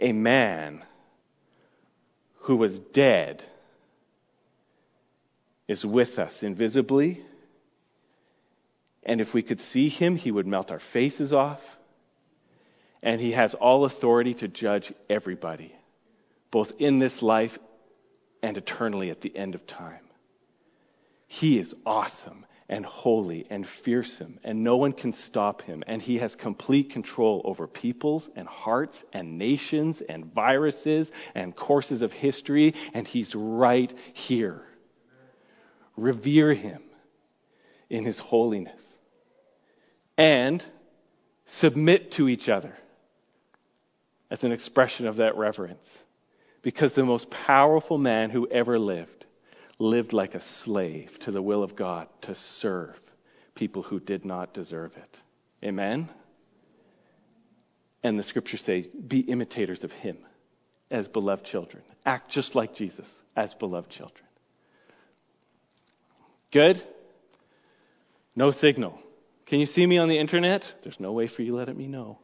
a 0.00 0.12
man 0.12 0.84
who 2.42 2.56
was 2.56 2.78
dead 2.78 3.42
is 5.68 5.84
with 5.84 6.18
us 6.18 6.42
invisibly. 6.42 7.24
And 9.04 9.20
if 9.20 9.32
we 9.32 9.42
could 9.42 9.60
see 9.60 9.88
him, 9.88 10.16
he 10.16 10.30
would 10.30 10.46
melt 10.46 10.70
our 10.70 10.80
faces 10.92 11.32
off. 11.32 11.60
And 13.02 13.20
he 13.20 13.32
has 13.32 13.54
all 13.54 13.84
authority 13.84 14.34
to 14.34 14.48
judge 14.48 14.92
everybody, 15.10 15.72
both 16.50 16.72
in 16.78 16.98
this 16.98 17.22
life 17.22 17.56
and 18.42 18.56
eternally 18.56 19.10
at 19.10 19.20
the 19.20 19.36
end 19.36 19.54
of 19.54 19.66
time. 19.66 20.00
He 21.32 21.58
is 21.58 21.74
awesome 21.86 22.44
and 22.68 22.84
holy 22.84 23.46
and 23.48 23.66
fearsome, 23.66 24.38
and 24.44 24.62
no 24.62 24.76
one 24.76 24.92
can 24.92 25.14
stop 25.14 25.62
him. 25.62 25.82
And 25.86 26.02
he 26.02 26.18
has 26.18 26.36
complete 26.36 26.90
control 26.90 27.40
over 27.46 27.66
peoples 27.66 28.28
and 28.36 28.46
hearts 28.46 29.02
and 29.14 29.38
nations 29.38 30.02
and 30.06 30.26
viruses 30.26 31.10
and 31.34 31.56
courses 31.56 32.02
of 32.02 32.12
history, 32.12 32.74
and 32.92 33.08
he's 33.08 33.34
right 33.34 33.90
here. 34.12 34.60
Revere 35.96 36.52
him 36.52 36.82
in 37.88 38.04
his 38.04 38.18
holiness 38.18 38.82
and 40.18 40.62
submit 41.46 42.12
to 42.12 42.28
each 42.28 42.50
other 42.50 42.76
as 44.30 44.44
an 44.44 44.52
expression 44.52 45.06
of 45.06 45.16
that 45.16 45.38
reverence. 45.38 45.88
Because 46.60 46.94
the 46.94 47.06
most 47.06 47.30
powerful 47.30 47.96
man 47.96 48.28
who 48.28 48.46
ever 48.48 48.78
lived 48.78 49.24
lived 49.82 50.12
like 50.12 50.34
a 50.34 50.40
slave 50.40 51.10
to 51.20 51.30
the 51.30 51.42
will 51.42 51.62
of 51.62 51.76
God 51.76 52.08
to 52.22 52.34
serve 52.34 52.94
people 53.54 53.82
who 53.82 54.00
did 54.00 54.24
not 54.24 54.54
deserve 54.54 54.92
it. 54.96 55.16
Amen? 55.64 56.08
And 58.02 58.18
the 58.18 58.22
scriptures 58.22 58.62
say, 58.62 58.84
be 59.06 59.20
imitators 59.20 59.84
of 59.84 59.92
him 59.92 60.18
as 60.90 61.08
beloved 61.08 61.44
children. 61.44 61.82
Act 62.06 62.30
just 62.30 62.54
like 62.54 62.74
Jesus 62.74 63.08
as 63.36 63.54
beloved 63.54 63.90
children. 63.90 64.24
Good? 66.52 66.82
No 68.36 68.50
signal. 68.50 68.98
Can 69.46 69.60
you 69.60 69.66
see 69.66 69.84
me 69.84 69.98
on 69.98 70.08
the 70.08 70.18
internet? 70.18 70.64
There's 70.82 71.00
no 71.00 71.12
way 71.12 71.28
for 71.28 71.42
you 71.42 71.56
letting 71.56 71.76
me 71.76 71.86
know. 71.86 72.18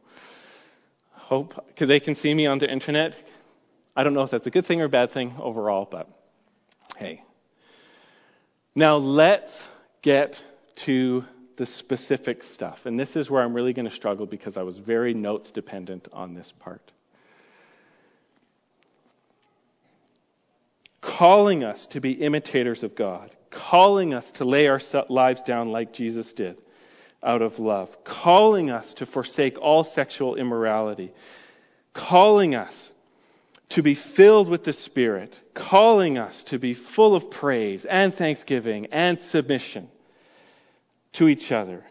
Hope 1.11 1.53
they 1.79 1.99
can 1.99 2.15
see 2.15 2.33
me 2.33 2.47
on 2.47 2.59
the 2.59 2.71
internet. 2.71 3.15
I 3.95 4.03
don't 4.03 4.13
know 4.13 4.23
if 4.23 4.31
that's 4.31 4.47
a 4.47 4.51
good 4.51 4.65
thing 4.65 4.81
or 4.81 4.85
a 4.85 4.89
bad 4.89 5.11
thing 5.11 5.35
overall, 5.39 5.87
but 5.89 6.09
hey, 6.97 7.21
now 8.75 8.97
let's 8.97 9.67
get 10.01 10.41
to 10.85 11.23
the 11.57 11.65
specific 11.65 12.43
stuff. 12.43 12.79
And 12.85 12.97
this 12.97 13.15
is 13.15 13.29
where 13.29 13.43
I'm 13.43 13.53
really 13.53 13.73
going 13.73 13.89
to 13.89 13.95
struggle 13.95 14.25
because 14.25 14.55
I 14.55 14.63
was 14.63 14.77
very 14.77 15.13
notes 15.13 15.51
dependent 15.51 16.07
on 16.13 16.33
this 16.33 16.53
part. 16.59 16.91
Calling 21.01 21.63
us 21.63 21.87
to 21.91 21.99
be 21.99 22.11
imitators 22.11 22.83
of 22.83 22.95
God, 22.95 23.35
calling 23.51 24.13
us 24.13 24.31
to 24.35 24.45
lay 24.45 24.67
our 24.67 24.79
lives 25.09 25.41
down 25.41 25.69
like 25.69 25.91
Jesus 25.91 26.31
did 26.33 26.57
out 27.21 27.41
of 27.41 27.59
love, 27.59 27.89
calling 28.05 28.69
us 28.69 28.93
to 28.95 29.05
forsake 29.05 29.57
all 29.59 29.83
sexual 29.83 30.35
immorality, 30.35 31.11
calling 31.93 32.55
us 32.55 32.91
to 33.69 33.83
be 33.83 33.95
filled 33.95 34.49
with 34.49 34.63
the 34.63 34.73
Spirit, 34.73 35.35
calling 35.53 36.17
us 36.17 36.43
to 36.45 36.57
be 36.57 36.73
full 36.73 37.15
of 37.15 37.29
praise 37.29 37.85
and 37.85 38.13
thanksgiving 38.13 38.87
and 38.87 39.19
submission 39.19 39.87
to 41.13 41.27
each 41.27 41.51
other. 41.51 41.83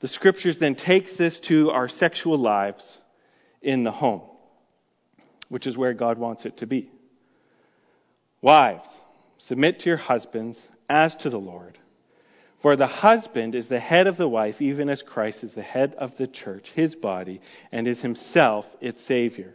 The 0.00 0.08
scriptures 0.08 0.58
then 0.58 0.74
takes 0.74 1.16
this 1.16 1.40
to 1.42 1.70
our 1.70 1.88
sexual 1.88 2.36
lives 2.36 2.98
in 3.60 3.84
the 3.84 3.92
home, 3.92 4.22
which 5.48 5.68
is 5.68 5.76
where 5.76 5.94
God 5.94 6.18
wants 6.18 6.44
it 6.44 6.56
to 6.58 6.66
be. 6.66 6.90
Wives, 8.40 9.00
submit 9.38 9.80
to 9.80 9.88
your 9.88 9.96
husbands 9.96 10.68
as 10.88 11.14
to 11.16 11.30
the 11.30 11.38
Lord. 11.38 11.78
For 12.60 12.76
the 12.76 12.88
husband 12.88 13.54
is 13.54 13.68
the 13.68 13.80
head 13.80 14.08
of 14.08 14.16
the 14.16 14.28
wife, 14.28 14.60
even 14.60 14.88
as 14.88 15.02
Christ 15.02 15.44
is 15.44 15.54
the 15.54 15.62
head 15.62 15.94
of 15.96 16.16
the 16.16 16.26
church, 16.26 16.70
his 16.74 16.96
body, 16.96 17.40
and 17.70 17.86
is 17.86 18.00
himself 18.00 18.66
its 18.80 19.04
Savior. 19.04 19.54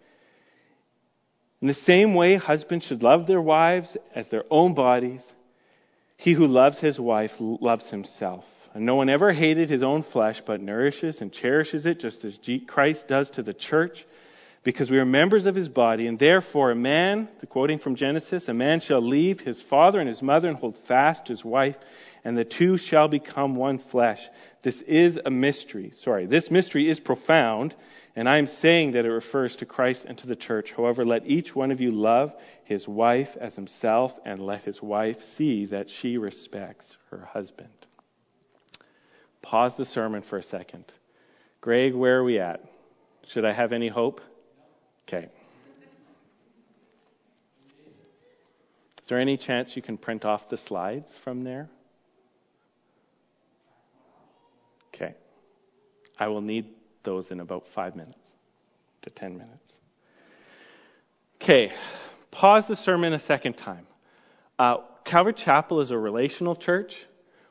In 1.61 1.67
the 1.67 1.73
same 1.73 2.15
way, 2.15 2.35
husbands 2.37 2.85
should 2.85 3.03
love 3.03 3.27
their 3.27 3.41
wives 3.41 3.95
as 4.15 4.27
their 4.29 4.43
own 4.49 4.73
bodies. 4.73 5.23
He 6.17 6.33
who 6.33 6.47
loves 6.47 6.79
his 6.79 6.99
wife 6.99 7.33
loves 7.39 7.89
himself. 7.91 8.45
And 8.73 8.85
no 8.85 8.95
one 8.95 9.09
ever 9.09 9.31
hated 9.31 9.69
his 9.69 9.83
own 9.83 10.03
flesh, 10.03 10.41
but 10.45 10.61
nourishes 10.61 11.21
and 11.21 11.31
cherishes 11.31 11.85
it, 11.85 11.99
just 11.99 12.23
as 12.25 12.39
Christ 12.67 13.07
does 13.07 13.29
to 13.31 13.43
the 13.43 13.53
church, 13.53 14.05
because 14.63 14.89
we 14.89 14.97
are 14.97 15.05
members 15.05 15.45
of 15.45 15.55
his 15.55 15.67
body. 15.67 16.07
And 16.07 16.17
therefore, 16.17 16.71
a 16.71 16.75
man, 16.75 17.27
quoting 17.49 17.79
from 17.79 17.95
Genesis, 17.95 18.47
a 18.47 18.53
man 18.53 18.79
shall 18.79 19.01
leave 19.01 19.39
his 19.39 19.61
father 19.61 19.99
and 19.99 20.07
his 20.07 20.21
mother 20.21 20.47
and 20.47 20.57
hold 20.57 20.75
fast 20.87 21.27
his 21.27 21.43
wife, 21.43 21.75
and 22.23 22.37
the 22.37 22.45
two 22.45 22.77
shall 22.77 23.07
become 23.07 23.55
one 23.55 23.77
flesh. 23.77 24.21
This 24.63 24.81
is 24.81 25.19
a 25.23 25.29
mystery. 25.29 25.91
Sorry, 25.95 26.25
this 26.25 26.49
mystery 26.49 26.89
is 26.89 26.99
profound. 26.99 27.75
And 28.15 28.27
I 28.27 28.39
am 28.39 28.47
saying 28.47 28.91
that 28.91 29.05
it 29.05 29.11
refers 29.11 29.55
to 29.57 29.65
Christ 29.65 30.03
and 30.05 30.17
to 30.17 30.27
the 30.27 30.35
church. 30.35 30.73
However, 30.75 31.05
let 31.05 31.25
each 31.27 31.55
one 31.55 31.71
of 31.71 31.79
you 31.79 31.91
love 31.91 32.33
his 32.65 32.87
wife 32.87 33.29
as 33.39 33.55
himself, 33.55 34.11
and 34.25 34.39
let 34.39 34.63
his 34.63 34.81
wife 34.81 35.21
see 35.21 35.65
that 35.67 35.89
she 35.89 36.17
respects 36.17 36.97
her 37.09 37.25
husband. 37.25 37.69
Pause 39.41 39.77
the 39.77 39.85
sermon 39.85 40.23
for 40.29 40.37
a 40.37 40.43
second. 40.43 40.85
Greg, 41.61 41.93
where 41.93 42.19
are 42.19 42.23
we 42.23 42.39
at? 42.39 42.61
Should 43.27 43.45
I 43.45 43.53
have 43.53 43.71
any 43.71 43.87
hope? 43.87 44.19
Okay. 45.07 45.27
Is 49.01 49.07
there 49.07 49.19
any 49.19 49.37
chance 49.37 49.75
you 49.75 49.81
can 49.81 49.97
print 49.97 50.25
off 50.25 50.49
the 50.49 50.57
slides 50.57 51.17
from 51.23 51.43
there? 51.43 51.69
Okay. 54.93 55.15
I 56.17 56.27
will 56.27 56.41
need 56.41 56.67
those 57.03 57.31
in 57.31 57.39
about 57.39 57.63
five 57.73 57.95
minutes 57.95 58.17
to 59.03 59.09
ten 59.09 59.37
minutes. 59.37 59.57
Okay, 61.41 61.71
pause 62.29 62.67
the 62.67 62.75
sermon 62.75 63.13
a 63.13 63.19
second 63.19 63.53
time. 63.53 63.87
Uh, 64.59 64.77
Calvary 65.05 65.33
Chapel 65.33 65.81
is 65.81 65.91
a 65.91 65.97
relational 65.97 66.55
church. 66.55 66.93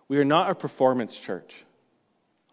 We 0.08 0.18
are 0.18 0.24
not 0.24 0.50
a 0.50 0.54
performance 0.54 1.16
church. 1.26 1.52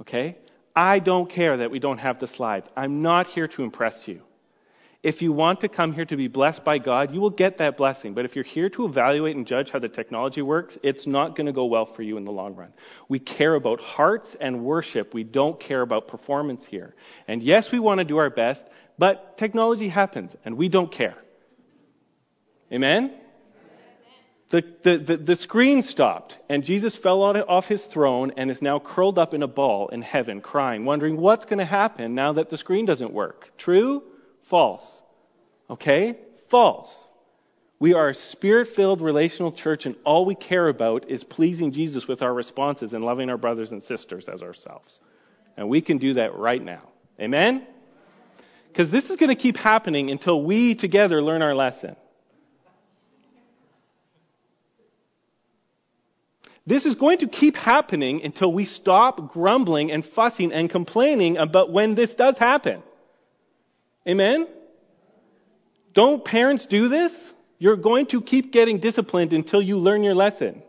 Okay? 0.01 0.38
I 0.75 1.00
don't 1.00 1.30
care 1.30 1.58
that 1.58 1.72
we 1.72 1.80
don't 1.80 1.98
have 2.00 2.20
the 2.20 2.27
slides. 2.27 2.68
I'm 2.75 3.01
not 3.01 3.27
here 3.27 3.48
to 3.48 3.63
impress 3.63 4.08
you. 4.08 4.22
If 5.04 5.22
you 5.22 5.32
want 5.32 5.62
to 5.62 5.70
come 5.70 5.94
here 5.94 6.06
to 6.06 6.18
be 6.18 6.27
blessed 6.27 6.63
by 6.63 6.80
God, 6.80 7.13
you 7.13 7.22
will 7.22 7.30
get 7.30 7.60
that 7.60 7.77
blessing. 7.77 8.13
But 8.13 8.25
if 8.25 8.36
you're 8.36 8.44
here 8.44 8.70
to 8.72 8.86
evaluate 8.86 9.36
and 9.36 9.46
judge 9.46 9.70
how 9.70 9.80
the 9.80 9.89
technology 9.89 10.42
works, 10.42 10.77
it's 10.82 11.06
not 11.06 11.36
going 11.36 11.46
to 11.46 11.54
go 11.54 11.66
well 11.66 11.86
for 11.86 12.01
you 12.01 12.18
in 12.18 12.25
the 12.25 12.32
long 12.32 12.56
run. 12.56 12.74
We 13.08 13.20
care 13.20 13.54
about 13.54 13.80
hearts 13.80 14.36
and 14.42 14.63
worship. 14.63 15.13
We 15.13 15.24
don't 15.24 15.60
care 15.60 15.82
about 15.82 16.08
performance 16.08 16.66
here. 16.66 16.96
And 17.27 17.44
yes, 17.44 17.72
we 17.72 17.80
want 17.80 18.00
to 18.00 18.06
do 18.06 18.18
our 18.18 18.32
best, 18.32 18.63
but 18.98 19.38
technology 19.38 19.88
happens 19.88 20.36
and 20.44 20.58
we 20.58 20.68
don't 20.68 20.92
care. 20.92 21.16
Amen? 22.72 23.13
The, 24.50 24.63
the, 24.84 24.98
the, 24.98 25.18
the, 25.18 25.36
screen 25.36 25.82
stopped, 25.84 26.38
and 26.50 26.63
Jesus 26.63 26.96
fell 26.96 27.22
off 27.22 27.66
his 27.66 27.84
throne 27.84 28.32
and 28.38 28.50
is 28.50 28.62
now 28.62 28.80
curled 28.80 29.20
up 29.20 29.34
in 29.34 29.44
a 29.44 29.48
ball 29.48 29.89
in 29.89 30.01
heaven, 30.01 30.39
crying, 30.39 30.86
wondering 30.86 31.18
what's 31.18 31.44
going 31.44 31.58
to 31.60 31.66
happen 31.66 32.16
now 32.16 32.32
that 32.34 32.50
the 32.50 32.58
screen 32.58 32.86
doesn't 32.86 33.12
work. 33.12 33.51
True? 33.58 34.04
False. 34.50 35.01
Okay? 35.70 36.18
False. 36.50 36.94
We 37.80 37.94
are 37.94 38.10
a 38.10 38.13
spirit 38.13 38.70
filled 38.75 39.01
relational 39.01 39.51
church, 39.51 39.86
and 39.86 39.96
all 40.04 40.25
we 40.25 40.34
care 40.34 40.68
about 40.68 41.12
is 41.12 41.24
pleasing 41.24 41.72
Jesus 41.72 42.08
with 42.08 42.22
our 42.22 42.34
responses 42.34 42.94
and 42.94 43.04
loving 43.04 43.30
our 43.30 43.38
brothers 43.38 43.72
and 43.72 43.84
sisters 43.84 44.27
as 44.27 44.42
ourselves. 44.42 45.00
And 45.56 45.70
we 45.70 45.82
can 45.82 45.98
do 45.98 46.16
that 46.16 46.36
right 46.36 46.63
now. 46.63 46.89
Amen? 47.20 47.66
Because 48.68 48.92
this 48.92 49.10
is 49.10 49.18
going 49.18 49.36
to 49.36 49.42
keep 49.42 49.58
happening 49.58 50.10
until 50.10 50.44
we 50.44 50.75
together 50.75 51.22
learn 51.22 51.42
our 51.42 51.54
lesson. 51.54 51.96
This 56.66 56.86
is 56.86 56.96
going 56.96 57.20
to 57.20 57.27
keep 57.27 57.56
happening 57.56 58.22
until 58.24 58.51
we 58.51 58.66
stop 58.66 59.32
grumbling 59.32 59.92
and 59.92 60.04
fussing 60.04 60.51
and 60.51 60.70
complaining 60.70 61.38
about 61.38 61.72
when 61.72 61.96
this 61.96 62.13
does 62.13 62.38
happen. 62.38 62.84
Amen? 64.08 64.48
Don't 65.94 66.24
parents 66.24 66.66
do 66.66 66.88
this? 66.88 67.14
You're 67.60 67.76
going 67.76 68.06
to 68.08 68.22
keep 68.22 68.54
getting 68.54 68.80
disciplined 68.80 69.34
until 69.34 69.62
you 69.62 69.78
learn 69.78 70.04
your 70.04 70.16
lesson. 70.16 70.64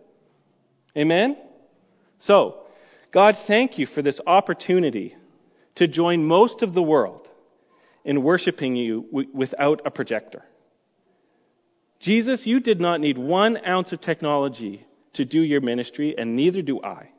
Amen? 0.97 1.37
So, 2.19 2.63
God, 3.13 3.37
thank 3.47 3.79
you 3.79 3.87
for 3.87 4.03
this 4.03 4.21
opportunity 4.27 5.15
to 5.77 5.87
join 5.87 6.25
most 6.25 6.63
of 6.63 6.75
the 6.75 6.83
world 6.83 7.29
in 8.05 8.23
worshiping 8.23 8.75
you 8.75 9.03
w- 9.03 9.29
without 9.33 9.83
a 9.85 9.91
projector. 9.91 10.43
Jesus, 12.01 12.47
you 12.47 12.61
did 12.61 12.81
not 12.81 13.01
need 13.01 13.19
one 13.19 13.59
ounce 13.67 13.93
of 13.93 14.01
technology 14.01 14.85
to 15.15 15.25
do 15.25 15.41
your 15.41 15.61
ministry, 15.61 16.15
and 16.17 16.37
neither 16.37 16.63
do 16.63 16.83
I. 16.83 17.11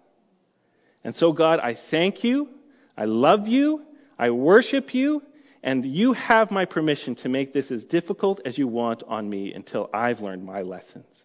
And 1.04 1.16
so, 1.16 1.32
God, 1.32 1.60
I 1.60 1.78
thank 1.92 2.24
you, 2.24 2.50
I 2.98 3.06
love 3.06 3.48
you, 3.48 3.84
I 4.18 4.32
worship 4.32 4.94
you, 4.94 5.22
and 5.64 5.86
you 5.86 6.14
have 6.14 6.52
my 6.52 6.66
permission 6.66 7.16
to 7.16 7.30
make 7.30 7.54
this 7.54 7.72
as 7.72 7.84
difficult 7.86 8.42
as 8.46 8.58
you 8.58 8.68
want 8.68 9.04
on 9.08 9.30
me 9.30 9.54
until 9.54 9.90
I've 9.94 10.22
learned 10.22 10.46
my 10.46 10.62
lessons. 10.62 11.24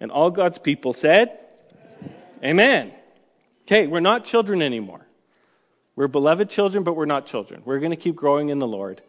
And 0.00 0.10
all 0.10 0.30
God's 0.30 0.58
people 0.58 0.92
said, 0.92 1.38
Amen. 2.44 2.92
Okay, 3.66 3.86
we're 3.86 4.00
not 4.00 4.24
children 4.24 4.62
anymore. 4.62 5.06
We're 5.94 6.08
beloved 6.08 6.50
children, 6.50 6.84
but 6.84 6.96
we're 6.96 7.06
not 7.06 7.26
children. 7.26 7.62
We're 7.64 7.78
going 7.78 7.90
to 7.90 7.96
keep 7.96 8.16
growing 8.16 8.48
in 8.48 8.58
the 8.58 8.66
Lord. 8.66 9.00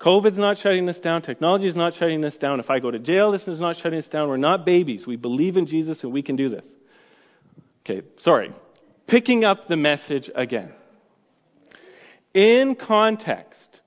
COVID's 0.00 0.38
not 0.38 0.58
shutting 0.58 0.88
us 0.88 0.98
down. 0.98 1.22
Technology 1.22 1.66
is 1.66 1.74
not 1.74 1.94
shutting 1.94 2.24
us 2.24 2.36
down. 2.36 2.60
If 2.60 2.70
I 2.70 2.80
go 2.80 2.90
to 2.90 2.98
jail, 2.98 3.32
this 3.32 3.48
is 3.48 3.58
not 3.58 3.76
shutting 3.76 3.98
us 3.98 4.06
down. 4.06 4.28
We're 4.28 4.36
not 4.36 4.66
babies. 4.66 5.06
We 5.06 5.16
believe 5.16 5.56
in 5.56 5.66
Jesus 5.66 6.04
and 6.04 6.12
we 6.12 6.22
can 6.22 6.36
do 6.36 6.48
this. 6.48 6.66
Okay, 7.80 8.06
sorry. 8.18 8.52
Picking 9.06 9.44
up 9.44 9.68
the 9.68 9.76
message 9.76 10.30
again. 10.34 10.72
In 12.36 12.74
context, 12.74 13.80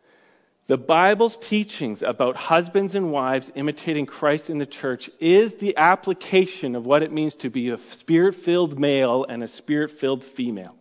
the 0.66 0.78
Bible's 0.78 1.38
teachings 1.38 2.02
about 2.02 2.36
husbands 2.36 2.96
and 2.96 3.12
wives 3.12 3.52
imitating 3.54 4.08
Christ 4.08 4.50
in 4.50 4.58
the 4.58 4.66
church 4.66 5.08
is 5.20 5.54
the 5.60 5.78
application 5.78 6.76
of 6.76 6.84
what 6.84 7.04
it 7.04 7.14
means 7.14 7.36
to 7.38 7.52
be 7.52 7.70
a 7.70 7.78
spirit 7.92 8.34
filled 8.44 8.80
male 8.80 9.24
and 9.30 9.44
a 9.44 9.48
spirit 9.48 9.92
filled 10.02 10.24
female 10.36 10.76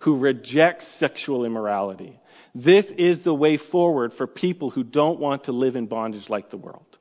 who 0.00 0.18
rejects 0.18 0.86
sexual 0.98 1.46
immorality. 1.46 2.20
This 2.54 2.84
is 2.98 3.22
the 3.22 3.34
way 3.34 3.56
forward 3.56 4.12
for 4.12 4.26
people 4.26 4.68
who 4.68 4.84
don't 4.84 5.18
want 5.18 5.44
to 5.44 5.52
live 5.52 5.76
in 5.76 5.86
bondage 5.86 6.28
like 6.28 6.50
the 6.50 6.58
world. 6.58 6.93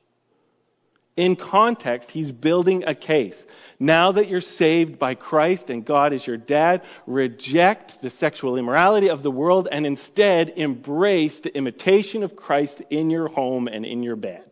In 1.16 1.36
context, 1.36 2.10
he's 2.10 2.32
building 2.32 2.86
a 2.88 2.96
case. 2.96 3.42
Now 3.80 4.14
that 4.14 4.30
you're 4.30 4.42
saved 4.42 4.98
by 4.98 5.14
Christ 5.14 5.70
and 5.70 5.86
God 5.86 6.12
is 6.12 6.26
your 6.26 6.38
dad, 6.38 6.82
reject 7.06 8.02
the 8.02 8.10
sexual 8.10 8.58
immorality 8.58 9.10
of 9.10 9.22
the 9.22 9.30
world 9.30 9.68
and 9.72 9.86
instead 9.86 10.54
embrace 10.56 11.40
the 11.44 11.56
imitation 11.56 12.24
of 12.24 12.36
Christ 12.36 12.82
in 12.90 13.12
your 13.12 13.28
home 13.28 13.68
and 13.68 13.86
in 13.86 14.02
your 14.02 14.16
bed. 14.16 14.44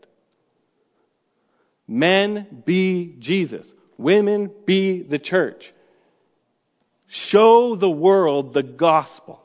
Men 1.88 2.63
be 2.63 3.15
Jesus. 3.17 3.71
Women 3.97 4.52
be 4.65 5.02
the 5.02 5.19
church. 5.19 5.74
Show 7.08 7.76
the 7.76 7.89
world 7.89 8.54
the 8.54 8.63
gospel. 8.63 9.41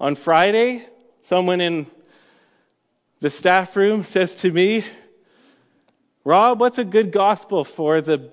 On 0.00 0.16
Friday, 0.16 0.84
someone 1.22 1.60
in 1.60 1.86
the 3.20 3.30
staff 3.30 3.76
room 3.76 4.04
says 4.10 4.34
to 4.42 4.50
me, 4.50 4.84
Rob, 6.24 6.60
what's 6.60 6.78
a 6.78 6.84
good 6.84 7.12
gospel 7.12 7.64
for 7.64 8.00
the 8.00 8.30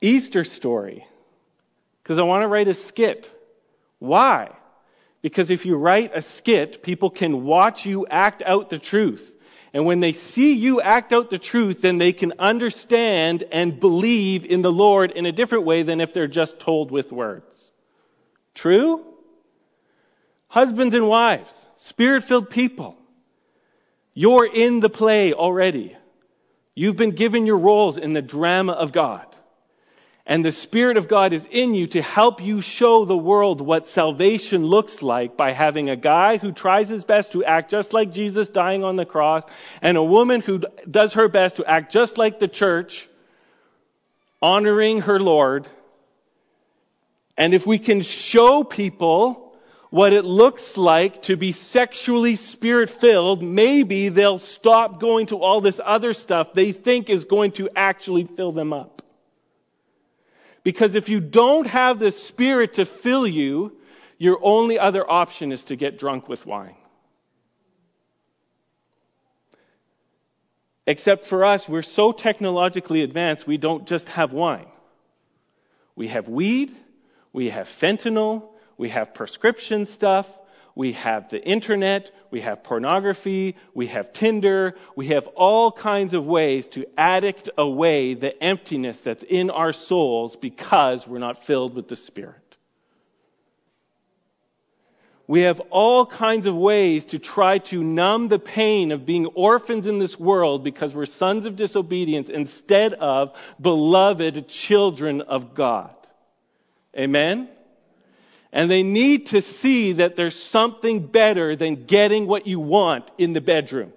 Easter 0.00 0.44
story? 0.44 1.04
Because 2.02 2.18
I 2.18 2.22
want 2.22 2.42
to 2.42 2.48
write 2.48 2.68
a 2.68 2.74
skit. 2.74 3.26
Why? 3.98 4.50
Because 5.22 5.50
if 5.50 5.64
you 5.64 5.76
write 5.76 6.10
a 6.14 6.22
skit, 6.22 6.82
people 6.82 7.10
can 7.10 7.44
watch 7.44 7.84
you 7.84 8.06
act 8.08 8.42
out 8.44 8.70
the 8.70 8.78
truth. 8.78 9.22
And 9.72 9.86
when 9.86 10.00
they 10.00 10.12
see 10.12 10.52
you 10.52 10.80
act 10.80 11.12
out 11.12 11.30
the 11.30 11.38
truth, 11.38 11.78
then 11.80 11.98
they 11.98 12.12
can 12.12 12.34
understand 12.38 13.42
and 13.50 13.80
believe 13.80 14.44
in 14.44 14.60
the 14.60 14.70
Lord 14.70 15.12
in 15.12 15.24
a 15.24 15.32
different 15.32 15.64
way 15.64 15.82
than 15.82 16.00
if 16.00 16.12
they're 16.12 16.26
just 16.26 16.60
told 16.60 16.90
with 16.90 17.10
words. 17.10 17.70
True? 18.54 19.04
Husbands 20.48 20.94
and 20.94 21.08
wives, 21.08 21.50
spirit 21.76 22.24
filled 22.24 22.50
people. 22.50 22.96
You're 24.14 24.46
in 24.46 24.80
the 24.80 24.90
play 24.90 25.32
already. 25.32 25.96
You've 26.74 26.96
been 26.96 27.14
given 27.14 27.46
your 27.46 27.58
roles 27.58 27.98
in 27.98 28.12
the 28.12 28.22
drama 28.22 28.72
of 28.72 28.92
God. 28.92 29.26
And 30.24 30.44
the 30.44 30.52
Spirit 30.52 30.96
of 30.96 31.08
God 31.08 31.32
is 31.32 31.44
in 31.50 31.74
you 31.74 31.88
to 31.88 32.02
help 32.02 32.40
you 32.40 32.62
show 32.62 33.04
the 33.04 33.16
world 33.16 33.60
what 33.60 33.88
salvation 33.88 34.64
looks 34.64 35.02
like 35.02 35.36
by 35.36 35.52
having 35.52 35.90
a 35.90 35.96
guy 35.96 36.38
who 36.38 36.52
tries 36.52 36.88
his 36.88 37.02
best 37.02 37.32
to 37.32 37.44
act 37.44 37.70
just 37.70 37.92
like 37.92 38.12
Jesus 38.12 38.48
dying 38.48 38.84
on 38.84 38.94
the 38.94 39.04
cross 39.04 39.42
and 39.80 39.96
a 39.96 40.02
woman 40.02 40.40
who 40.40 40.60
does 40.88 41.14
her 41.14 41.28
best 41.28 41.56
to 41.56 41.64
act 41.66 41.92
just 41.92 42.18
like 42.18 42.38
the 42.38 42.46
church, 42.46 43.08
honoring 44.40 45.00
her 45.00 45.18
Lord. 45.18 45.68
And 47.36 47.52
if 47.52 47.66
we 47.66 47.80
can 47.80 48.02
show 48.02 48.62
people 48.62 49.41
what 49.92 50.14
it 50.14 50.24
looks 50.24 50.78
like 50.78 51.22
to 51.24 51.36
be 51.36 51.52
sexually 51.52 52.34
spirit 52.34 52.88
filled, 52.98 53.42
maybe 53.42 54.08
they'll 54.08 54.38
stop 54.38 54.98
going 54.98 55.26
to 55.26 55.36
all 55.36 55.60
this 55.60 55.78
other 55.84 56.14
stuff 56.14 56.48
they 56.54 56.72
think 56.72 57.10
is 57.10 57.26
going 57.26 57.52
to 57.52 57.68
actually 57.76 58.26
fill 58.34 58.52
them 58.52 58.72
up. 58.72 59.02
Because 60.64 60.94
if 60.94 61.10
you 61.10 61.20
don't 61.20 61.66
have 61.66 61.98
the 61.98 62.10
Spirit 62.10 62.74
to 62.74 62.86
fill 63.02 63.26
you, 63.26 63.72
your 64.16 64.38
only 64.42 64.78
other 64.78 65.08
option 65.08 65.52
is 65.52 65.62
to 65.64 65.76
get 65.76 65.98
drunk 65.98 66.26
with 66.26 66.46
wine. 66.46 66.76
Except 70.86 71.26
for 71.26 71.44
us, 71.44 71.66
we're 71.68 71.82
so 71.82 72.12
technologically 72.12 73.02
advanced, 73.02 73.46
we 73.46 73.58
don't 73.58 73.86
just 73.86 74.08
have 74.08 74.32
wine. 74.32 74.68
We 75.94 76.08
have 76.08 76.28
weed, 76.28 76.74
we 77.34 77.50
have 77.50 77.66
fentanyl, 77.78 78.51
we 78.82 78.88
have 78.88 79.14
prescription 79.14 79.86
stuff. 79.86 80.26
We 80.74 80.94
have 80.94 81.30
the 81.30 81.40
internet. 81.40 82.10
We 82.32 82.40
have 82.40 82.64
pornography. 82.64 83.54
We 83.74 83.86
have 83.86 84.12
Tinder. 84.12 84.74
We 84.96 85.10
have 85.10 85.28
all 85.36 85.70
kinds 85.70 86.14
of 86.14 86.24
ways 86.24 86.66
to 86.72 86.84
addict 86.98 87.48
away 87.56 88.14
the 88.14 88.42
emptiness 88.42 88.98
that's 89.04 89.22
in 89.22 89.50
our 89.50 89.72
souls 89.72 90.34
because 90.34 91.06
we're 91.06 91.20
not 91.20 91.44
filled 91.46 91.76
with 91.76 91.86
the 91.86 91.94
Spirit. 91.94 92.56
We 95.28 95.42
have 95.42 95.60
all 95.70 96.04
kinds 96.04 96.46
of 96.46 96.56
ways 96.56 97.04
to 97.10 97.20
try 97.20 97.58
to 97.70 97.84
numb 97.84 98.26
the 98.26 98.40
pain 98.40 98.90
of 98.90 99.06
being 99.06 99.26
orphans 99.26 99.86
in 99.86 100.00
this 100.00 100.18
world 100.18 100.64
because 100.64 100.92
we're 100.92 101.06
sons 101.06 101.46
of 101.46 101.54
disobedience 101.54 102.28
instead 102.28 102.94
of 102.94 103.30
beloved 103.60 104.48
children 104.48 105.20
of 105.20 105.54
God. 105.54 105.94
Amen? 106.98 107.48
And 108.52 108.70
they 108.70 108.82
need 108.82 109.28
to 109.28 109.40
see 109.40 109.94
that 109.94 110.14
there's 110.14 110.38
something 110.50 111.06
better 111.06 111.56
than 111.56 111.86
getting 111.86 112.26
what 112.26 112.46
you 112.46 112.60
want 112.60 113.10
in 113.16 113.32
the 113.32 113.40
bedroom. 113.40 113.92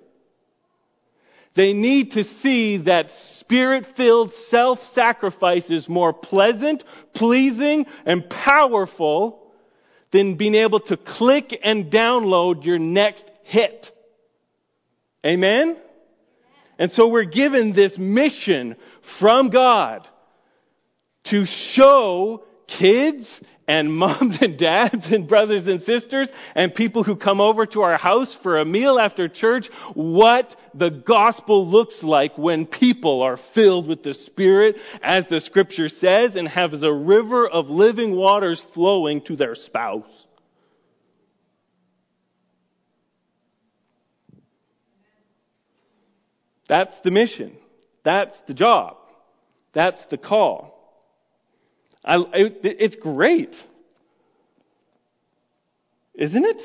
They 1.56 1.74
need 1.74 2.12
to 2.14 2.24
see 2.24 2.78
that 2.78 3.12
spirit 3.12 3.86
filled 3.96 4.34
self 4.34 4.80
sacrifice 4.88 5.70
is 5.70 5.88
more 5.88 6.14
pleasant, 6.14 6.84
pleasing, 7.14 7.86
and 8.06 8.30
powerful 8.30 9.42
than 10.12 10.36
being 10.36 10.56
able 10.56 10.82
to 10.82 10.98
click 10.98 11.58
and 11.64 11.92
download 11.92 12.66
your 12.66 12.80
next 12.80 13.24
hit. 13.44 13.92
Amen? 15.26 15.78
And 16.78 16.92
so 16.92 17.08
we're 17.08 17.24
given 17.24 17.74
this 17.74 17.98
mission 17.98 18.76
from 19.20 19.50
God 19.50 20.08
to 21.26 21.46
show 21.46 22.44
kids 22.68 23.28
and 23.68 23.94
moms 23.98 24.38
and 24.42 24.58
dads 24.58 25.12
and 25.12 25.28
brothers 25.28 25.68
and 25.68 25.82
sisters 25.82 26.32
and 26.54 26.74
people 26.74 27.04
who 27.04 27.16
come 27.16 27.42
over 27.42 27.66
to 27.66 27.82
our 27.82 27.98
house 27.98 28.36
for 28.44 28.60
a 28.60 28.66
meal 28.66 29.00
after 29.00 29.28
church 29.28 29.70
what 29.94 30.56
the 30.74 30.90
gospel 30.90 31.68
looks 31.68 32.04
like 32.04 32.38
when 32.38 32.66
people 32.66 33.22
are 33.22 33.38
filled 33.54 33.88
with 33.88 34.04
the 34.04 34.14
Spirit, 34.14 34.76
as 35.02 35.28
the 35.28 35.40
scripture 35.40 35.90
says, 35.90 36.36
and 36.36 36.48
have 36.48 36.74
a 36.74 36.94
river 36.94 37.48
of 37.48 37.70
living 37.70 38.16
waters 38.16 38.62
flowing 38.74 39.22
to 39.22 39.36
their 39.36 39.56
spouse. 39.56 40.26
That's 46.68 47.00
the 47.02 47.12
mission. 47.12 47.58
That's 48.04 48.40
the 48.48 48.54
job. 48.54 48.98
That's 49.74 50.04
the 50.08 50.18
call. 50.18 50.75
I, 52.06 52.20
it, 52.34 52.60
it's 52.64 52.96
great. 52.96 53.56
Isn't 56.14 56.46
it? 56.46 56.62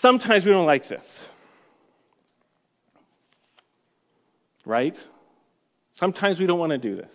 Sometimes 0.00 0.44
we 0.44 0.50
don't 0.50 0.66
like 0.66 0.88
this. 0.88 1.04
Right? 4.66 4.98
Sometimes 5.92 6.40
we 6.40 6.46
don't 6.46 6.58
want 6.58 6.72
to 6.72 6.78
do 6.78 6.96
this. 6.96 7.12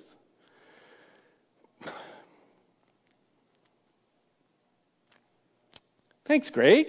Thanks, 6.26 6.50
Greg. 6.50 6.88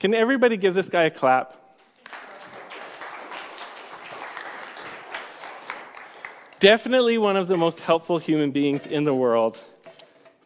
Can 0.00 0.14
everybody 0.14 0.56
give 0.56 0.74
this 0.74 0.88
guy 0.88 1.04
a 1.04 1.10
clap? 1.10 1.54
Definitely 6.60 7.18
one 7.18 7.36
of 7.36 7.46
the 7.46 7.56
most 7.56 7.78
helpful 7.78 8.18
human 8.18 8.50
beings 8.50 8.82
in 8.84 9.04
the 9.04 9.14
world. 9.14 9.56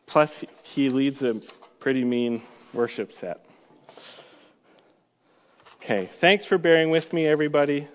Plus, 0.07 0.31
he 0.63 0.91
leads 0.91 1.23
a 1.23 1.41
pretty 1.81 2.05
mean 2.05 2.43
worship 2.75 3.13
set. 3.19 3.41
Okay, 5.77 6.11
thanks 6.21 6.47
for 6.47 6.59
bearing 6.59 6.91
with 6.91 7.11
me, 7.15 7.27
everybody. 7.27 7.89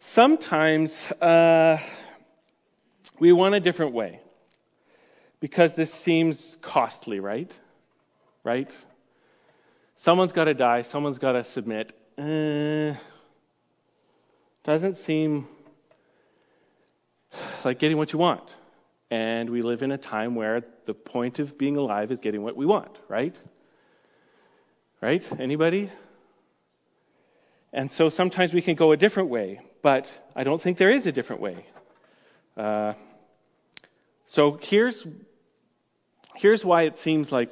Sometimes 0.00 0.92
uh, 1.22 1.76
we 3.20 3.32
want 3.32 3.54
a 3.54 3.60
different 3.60 3.94
way 3.94 4.18
because 5.38 5.70
this 5.76 5.92
seems 6.02 6.56
costly, 6.60 7.20
right? 7.20 7.52
Right? 8.44 8.72
Someone's 9.96 10.32
got 10.32 10.44
to 10.44 10.54
die, 10.54 10.82
someone's 10.82 11.18
got 11.18 11.32
to 11.32 11.44
submit. 11.44 11.92
Uh, 12.18 12.94
doesn't 14.62 14.98
seem 14.98 15.48
like 17.64 17.78
getting 17.78 17.96
what 17.96 18.12
you 18.12 18.18
want. 18.18 18.54
And 19.10 19.50
we 19.50 19.62
live 19.62 19.82
in 19.82 19.92
a 19.92 19.98
time 19.98 20.34
where 20.34 20.62
the 20.86 20.94
point 20.94 21.38
of 21.38 21.56
being 21.58 21.76
alive 21.76 22.10
is 22.10 22.20
getting 22.20 22.42
what 22.42 22.56
we 22.56 22.66
want, 22.66 22.98
right? 23.08 23.38
Right? 25.00 25.22
Anybody? 25.38 25.90
And 27.72 27.90
so 27.90 28.08
sometimes 28.08 28.52
we 28.52 28.62
can 28.62 28.76
go 28.76 28.92
a 28.92 28.96
different 28.96 29.30
way, 29.30 29.60
but 29.82 30.10
I 30.34 30.44
don't 30.44 30.60
think 30.60 30.78
there 30.78 30.90
is 30.90 31.06
a 31.06 31.12
different 31.12 31.42
way. 31.42 31.66
Uh, 32.56 32.94
so 34.26 34.58
here's 34.62 35.06
here's 36.36 36.64
why 36.64 36.82
it 36.84 36.98
seems 36.98 37.30
like 37.30 37.50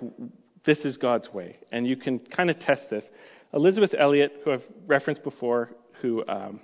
this 0.65 0.85
is 0.85 0.97
God's 0.97 1.33
way. 1.33 1.59
And 1.71 1.87
you 1.87 1.97
can 1.97 2.19
kind 2.19 2.51
of 2.51 2.59
test 2.59 2.89
this. 2.91 3.09
Elisabeth 3.53 3.95
Elliot, 3.97 4.33
who 4.45 4.53
I've 4.53 4.65
referenced 4.87 5.23
before, 5.23 5.71
who 6.01 6.27
um, 6.27 6.61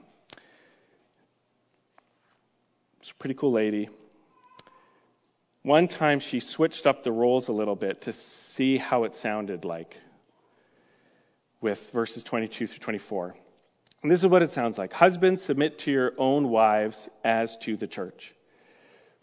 is 3.02 3.10
a 3.10 3.14
pretty 3.18 3.34
cool 3.34 3.52
lady. 3.52 3.88
One 5.62 5.88
time 5.88 6.20
she 6.20 6.40
switched 6.40 6.86
up 6.86 7.02
the 7.02 7.12
roles 7.12 7.48
a 7.48 7.52
little 7.52 7.76
bit 7.76 8.02
to 8.02 8.14
see 8.54 8.78
how 8.78 9.04
it 9.04 9.14
sounded 9.16 9.64
like 9.64 9.96
with 11.60 11.78
verses 11.92 12.24
22 12.24 12.68
through 12.68 12.78
24. 12.78 13.34
And 14.02 14.12
this 14.12 14.22
is 14.22 14.28
what 14.28 14.42
it 14.42 14.52
sounds 14.52 14.78
like 14.78 14.92
Husbands, 14.92 15.42
submit 15.42 15.80
to 15.80 15.90
your 15.90 16.12
own 16.16 16.48
wives 16.48 17.08
as 17.24 17.56
to 17.62 17.76
the 17.76 17.88
church. 17.88 18.32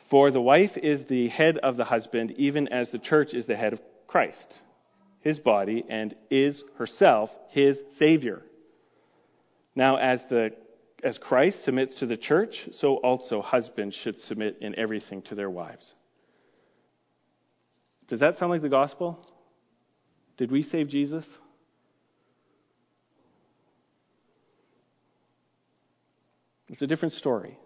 For 0.10 0.30
the 0.30 0.42
wife 0.42 0.78
is 0.78 1.06
the 1.06 1.30
head 1.30 1.58
of 1.58 1.78
the 1.78 1.86
husband, 1.86 2.36
even 2.38 2.68
as 2.68 2.92
the 2.92 3.00
church 3.00 3.34
is 3.34 3.48
the 3.48 3.56
head 3.56 3.74
of 3.74 3.80
Christ 4.08 4.62
his 5.26 5.40
body 5.40 5.84
and 5.90 6.16
is 6.30 6.64
herself 6.78 7.36
his 7.52 7.82
Savior. 7.98 8.44
Now, 9.76 9.98
as, 9.98 10.24
the, 10.28 10.52
as 11.04 11.18
Christ 11.18 11.64
submits 11.64 11.96
to 11.96 12.06
the 12.06 12.16
church, 12.16 12.70
so 12.72 12.98
also 12.98 13.42
husbands 13.42 13.96
should 13.96 14.20
submit 14.20 14.60
in 14.62 14.78
everything 14.78 15.24
to 15.24 15.36
their 15.36 15.50
wives. 15.50 15.96
Does 18.08 18.20
that 18.20 18.38
sound 18.38 18.52
like 18.52 18.62
the 18.62 18.70
gospel? 18.70 19.20
Did 20.38 20.52
we 20.52 20.62
save 20.62 20.90
Jesus? 20.90 21.40
It's 26.70 26.84
a 26.84 26.88
different 26.88 27.14
story. 27.14 27.58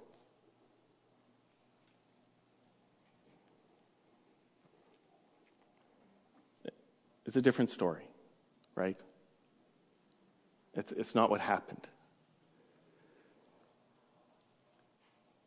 It's 7.30 7.38
a 7.38 7.44
different 7.44 7.70
story, 7.70 8.08
right? 8.74 9.00
It's, 10.74 10.92
it's 10.94 11.14
not 11.14 11.30
what 11.30 11.40
happened. 11.40 11.88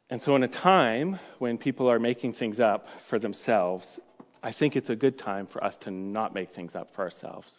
And 0.08 0.22
so, 0.22 0.36
in 0.36 0.44
a 0.44 0.48
time 0.48 1.18
when 1.40 1.58
people 1.58 1.90
are 1.90 1.98
making 1.98 2.34
things 2.34 2.60
up 2.60 2.86
for 3.10 3.18
themselves, 3.18 3.98
I 4.44 4.52
think 4.52 4.76
it's 4.76 4.90
a 4.90 4.94
good 4.94 5.18
time 5.18 5.48
for 5.48 5.64
us 5.64 5.76
to 5.78 5.90
not 5.90 6.32
make 6.32 6.54
things 6.54 6.76
up 6.76 6.94
for 6.94 7.02
ourselves. 7.02 7.50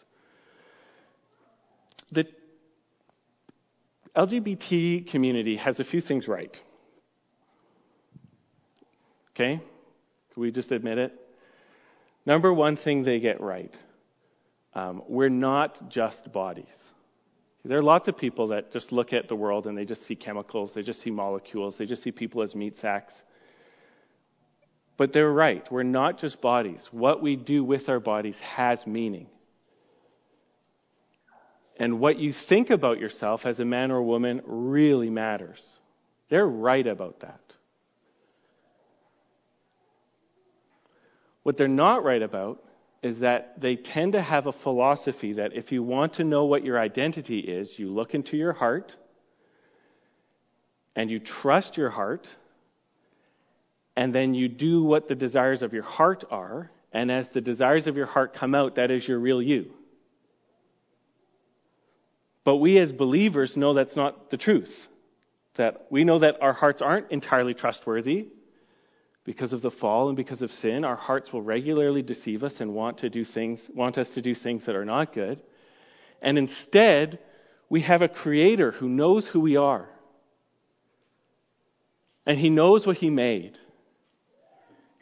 The 2.10 2.26
LGBT 4.16 5.10
community 5.10 5.58
has 5.58 5.80
a 5.80 5.84
few 5.84 6.00
things 6.00 6.26
right. 6.28 6.58
Okay? 9.32 9.56
Can 10.32 10.40
we 10.40 10.50
just 10.50 10.72
admit 10.72 10.96
it? 10.96 11.12
Number 12.24 12.54
one 12.54 12.78
thing 12.78 13.04
they 13.04 13.20
get 13.20 13.42
right 13.42 13.76
um, 14.74 15.02
we're 15.08 15.28
not 15.28 15.88
just 15.88 16.32
bodies. 16.32 16.92
There 17.64 17.78
are 17.78 17.82
lots 17.82 18.08
of 18.08 18.18
people 18.18 18.48
that 18.48 18.70
just 18.72 18.92
look 18.92 19.12
at 19.12 19.28
the 19.28 19.36
world 19.36 19.66
and 19.66 19.78
they 19.78 19.86
just 19.86 20.04
see 20.06 20.16
chemicals, 20.16 20.72
they 20.74 20.82
just 20.82 21.00
see 21.00 21.10
molecules, 21.10 21.78
they 21.78 21.86
just 21.86 22.02
see 22.02 22.12
people 22.12 22.42
as 22.42 22.54
meat 22.54 22.76
sacks. 22.78 23.14
But 24.96 25.12
they're 25.12 25.32
right. 25.32 25.66
We're 25.72 25.82
not 25.82 26.18
just 26.18 26.40
bodies. 26.40 26.88
What 26.92 27.22
we 27.22 27.36
do 27.36 27.64
with 27.64 27.88
our 27.88 28.00
bodies 28.00 28.36
has 28.38 28.86
meaning. 28.86 29.28
And 31.76 31.98
what 31.98 32.18
you 32.18 32.32
think 32.32 32.70
about 32.70 33.00
yourself 33.00 33.46
as 33.46 33.58
a 33.58 33.64
man 33.64 33.90
or 33.90 33.96
a 33.96 34.04
woman 34.04 34.42
really 34.44 35.10
matters. 35.10 35.60
They're 36.28 36.46
right 36.46 36.86
about 36.86 37.20
that. 37.20 37.40
What 41.42 41.56
they're 41.56 41.66
not 41.68 42.04
right 42.04 42.22
about 42.22 42.63
is 43.04 43.20
that 43.20 43.60
they 43.60 43.76
tend 43.76 44.12
to 44.12 44.22
have 44.22 44.46
a 44.46 44.52
philosophy 44.52 45.34
that 45.34 45.52
if 45.54 45.70
you 45.70 45.82
want 45.82 46.14
to 46.14 46.24
know 46.24 46.46
what 46.46 46.64
your 46.64 46.80
identity 46.80 47.38
is, 47.38 47.78
you 47.78 47.92
look 47.92 48.14
into 48.14 48.36
your 48.36 48.54
heart 48.54 48.96
and 50.96 51.10
you 51.10 51.18
trust 51.18 51.76
your 51.76 51.90
heart, 51.90 52.26
and 53.96 54.14
then 54.14 54.32
you 54.32 54.48
do 54.48 54.82
what 54.82 55.08
the 55.08 55.14
desires 55.14 55.62
of 55.62 55.72
your 55.72 55.82
heart 55.82 56.24
are, 56.30 56.70
and 56.92 57.10
as 57.10 57.28
the 57.28 57.40
desires 57.40 57.86
of 57.86 57.96
your 57.96 58.06
heart 58.06 58.32
come 58.32 58.54
out, 58.54 58.76
that 58.76 58.90
is 58.90 59.06
your 59.06 59.18
real 59.18 59.42
you. 59.42 59.70
But 62.44 62.56
we 62.56 62.78
as 62.78 62.92
believers 62.92 63.56
know 63.56 63.74
that's 63.74 63.96
not 63.96 64.30
the 64.30 64.36
truth. 64.36 64.74
That 65.56 65.86
we 65.90 66.04
know 66.04 66.20
that 66.20 66.40
our 66.40 66.52
hearts 66.52 66.80
aren't 66.80 67.10
entirely 67.10 67.54
trustworthy, 67.54 68.28
because 69.24 69.52
of 69.52 69.62
the 69.62 69.70
fall 69.70 70.08
and 70.08 70.16
because 70.16 70.42
of 70.42 70.50
sin, 70.50 70.84
our 70.84 70.96
hearts 70.96 71.32
will 71.32 71.42
regularly 71.42 72.02
deceive 72.02 72.44
us 72.44 72.60
and 72.60 72.74
want 72.74 72.98
to 72.98 73.10
do 73.10 73.24
things, 73.24 73.62
want 73.74 73.96
us 73.96 74.08
to 74.10 74.22
do 74.22 74.34
things 74.34 74.66
that 74.66 74.76
are 74.76 74.84
not 74.84 75.14
good. 75.14 75.40
And 76.20 76.36
instead, 76.36 77.18
we 77.70 77.80
have 77.82 78.02
a 78.02 78.08
creator 78.08 78.70
who 78.70 78.88
knows 78.88 79.26
who 79.26 79.40
we 79.40 79.56
are. 79.56 79.88
And 82.26 82.38
He 82.38 82.50
knows 82.50 82.86
what 82.86 82.96
He 82.96 83.10
made. 83.10 83.58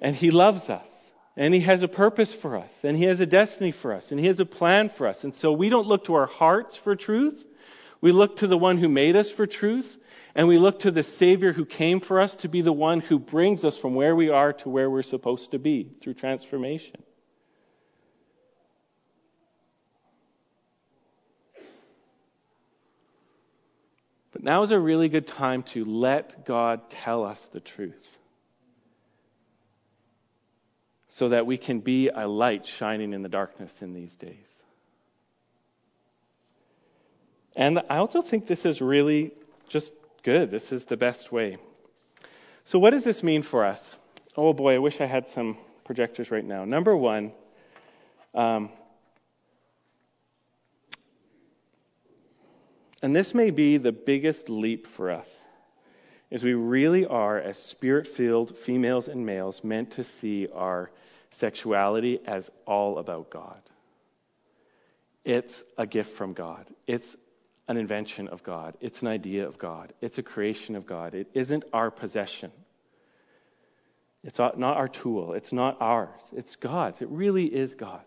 And 0.00 0.14
He 0.14 0.30
loves 0.30 0.68
us. 0.70 0.87
And 1.37 1.52
He 1.54 1.61
has 1.61 1.82
a 1.82 1.88
purpose 1.88 2.35
for 2.42 2.56
us. 2.56 2.70
And 2.82 2.96
He 2.96 3.04
has 3.04 3.20
a 3.20 3.26
destiny 3.26 3.72
for 3.72 3.92
us. 3.92 4.11
And 4.11 4.20
He 4.20 4.26
has 4.26 4.40
a 4.40 4.44
plan 4.44 4.90
for 4.96 5.06
us. 5.08 5.24
And 5.24 5.35
so 5.35 5.52
we 5.52 5.68
don't 5.68 5.87
look 5.87 6.04
to 6.06 6.14
our 6.14 6.26
hearts 6.26 6.78
for 6.82 6.94
truth. 6.94 7.44
We 8.03 8.12
look 8.12 8.37
to 8.38 8.47
the 8.47 8.59
one 8.59 8.77
who 8.77 8.88
made 8.91 9.17
us 9.17 9.31
for 9.31 9.47
truth. 9.47 9.97
And 10.35 10.49
we 10.49 10.59
look 10.59 10.81
to 10.81 10.91
the 10.91 11.03
Savior 11.03 11.53
who 11.53 11.67
came 11.67 12.01
for 12.01 12.21
us 12.21 12.35
to 12.37 12.49
be 12.49 12.62
the 12.62 12.73
one 12.73 13.01
who 13.01 13.19
brings 13.19 13.65
us 13.65 13.79
from 13.79 13.95
where 13.95 14.17
we 14.17 14.31
are 14.31 14.53
to 14.55 14.69
where 14.69 14.91
we're 14.91 15.03
supposed 15.03 15.51
to 15.51 15.59
be 15.59 15.93
through 16.03 16.15
transformation. 16.15 17.03
But 24.33 24.43
now 24.43 24.62
is 24.62 24.71
a 24.71 24.79
really 24.79 25.11
good 25.11 25.27
time 25.27 25.65
to 25.75 25.85
let 25.85 26.47
God 26.47 26.88
tell 26.88 27.25
us 27.25 27.47
the 27.53 27.61
truth 27.61 28.09
so 31.09 31.29
that 31.29 31.45
we 31.45 31.59
can 31.59 31.81
be 31.81 32.09
a 32.09 32.27
light 32.27 32.65
shining 32.65 33.12
in 33.12 33.21
the 33.21 33.29
darkness 33.29 33.75
in 33.83 33.93
these 33.93 34.15
days. 34.15 34.62
And 37.57 37.81
I 37.91 37.97
also 37.97 38.23
think 38.23 38.47
this 38.47 38.65
is 38.65 38.81
really 38.81 39.33
just 39.69 39.93
good. 40.23 40.51
This 40.51 40.73
is 40.73 40.85
the 40.87 40.97
best 40.97 41.33
way. 41.33 41.57
So, 42.65 42.79
what 42.79 42.91
does 42.91 43.05
this 43.05 43.23
mean 43.23 43.43
for 43.43 43.65
us? 43.65 43.97
Oh 44.37 44.53
boy, 44.53 44.75
I 44.75 44.79
wish 44.79 45.01
I 45.01 45.07
had 45.07 45.29
some 45.29 45.59
projectors 45.85 46.31
right 46.31 46.45
now. 46.45 46.65
Number 46.65 46.97
one, 46.97 47.33
um, 48.35 48.71
and 53.03 53.15
this 53.15 53.35
may 53.35 53.51
be 53.51 53.79
the 53.79 53.93
biggest 53.93 54.49
leap 54.49 54.87
for 54.97 55.11
us, 55.11 55.29
is 56.31 56.43
we 56.43 56.55
really 56.55 57.05
are, 57.05 57.38
as 57.38 57.59
spirit 57.59 58.09
filled 58.17 58.57
females 58.65 59.09
and 59.09 59.27
males, 59.27 59.61
meant 59.62 59.93
to 59.93 60.05
see 60.05 60.49
our 60.55 60.91
sexuality 61.31 62.21
as 62.27 62.51
all 62.67 62.99
about 62.99 63.29
God. 63.29 63.61
It's 65.25 65.62
a 65.77 65.87
gift 65.87 66.17
from 66.17 66.33
God. 66.33 66.67
It's 66.87 67.17
an 67.72 67.78
invention 67.78 68.28
of 68.28 68.42
God. 68.42 68.76
It's 68.80 69.02
an 69.02 69.08
idea 69.08 69.46
of 69.46 69.58
God. 69.58 69.92
It's 70.00 70.18
a 70.18 70.22
creation 70.22 70.76
of 70.76 70.87
God. 70.87 71.14
It 71.14 71.28
isn't 71.35 71.64
our 71.72 71.90
possession. 71.90 72.52
It's 74.22 74.38
not 74.38 74.62
our 74.62 74.88
tool. 74.88 75.32
It's 75.32 75.52
not 75.52 75.78
ours. 75.80 76.20
It's 76.32 76.54
God's. 76.56 77.02
It 77.02 77.08
really 77.08 77.46
is 77.46 77.74
God's. 77.74 78.06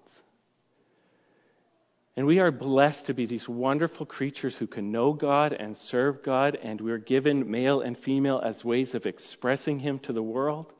And 2.15 2.25
we 2.25 2.39
are 2.39 2.51
blessed 2.51 3.07
to 3.07 3.13
be 3.13 3.25
these 3.25 3.49
wonderful 3.49 4.05
creatures 4.05 4.55
who 4.55 4.67
can 4.67 4.91
know 4.91 5.11
God 5.11 5.51
and 5.51 5.75
serve 5.75 6.23
God, 6.23 6.57
and 6.63 6.79
we're 6.79 6.97
given 6.97 7.51
male 7.51 7.81
and 7.81 7.97
female 7.97 8.41
as 8.43 8.63
ways 8.63 8.95
of 8.95 9.05
expressing 9.05 9.79
Him 9.79 9.99
to 9.99 10.13
the 10.13 10.23
world. 10.23 10.73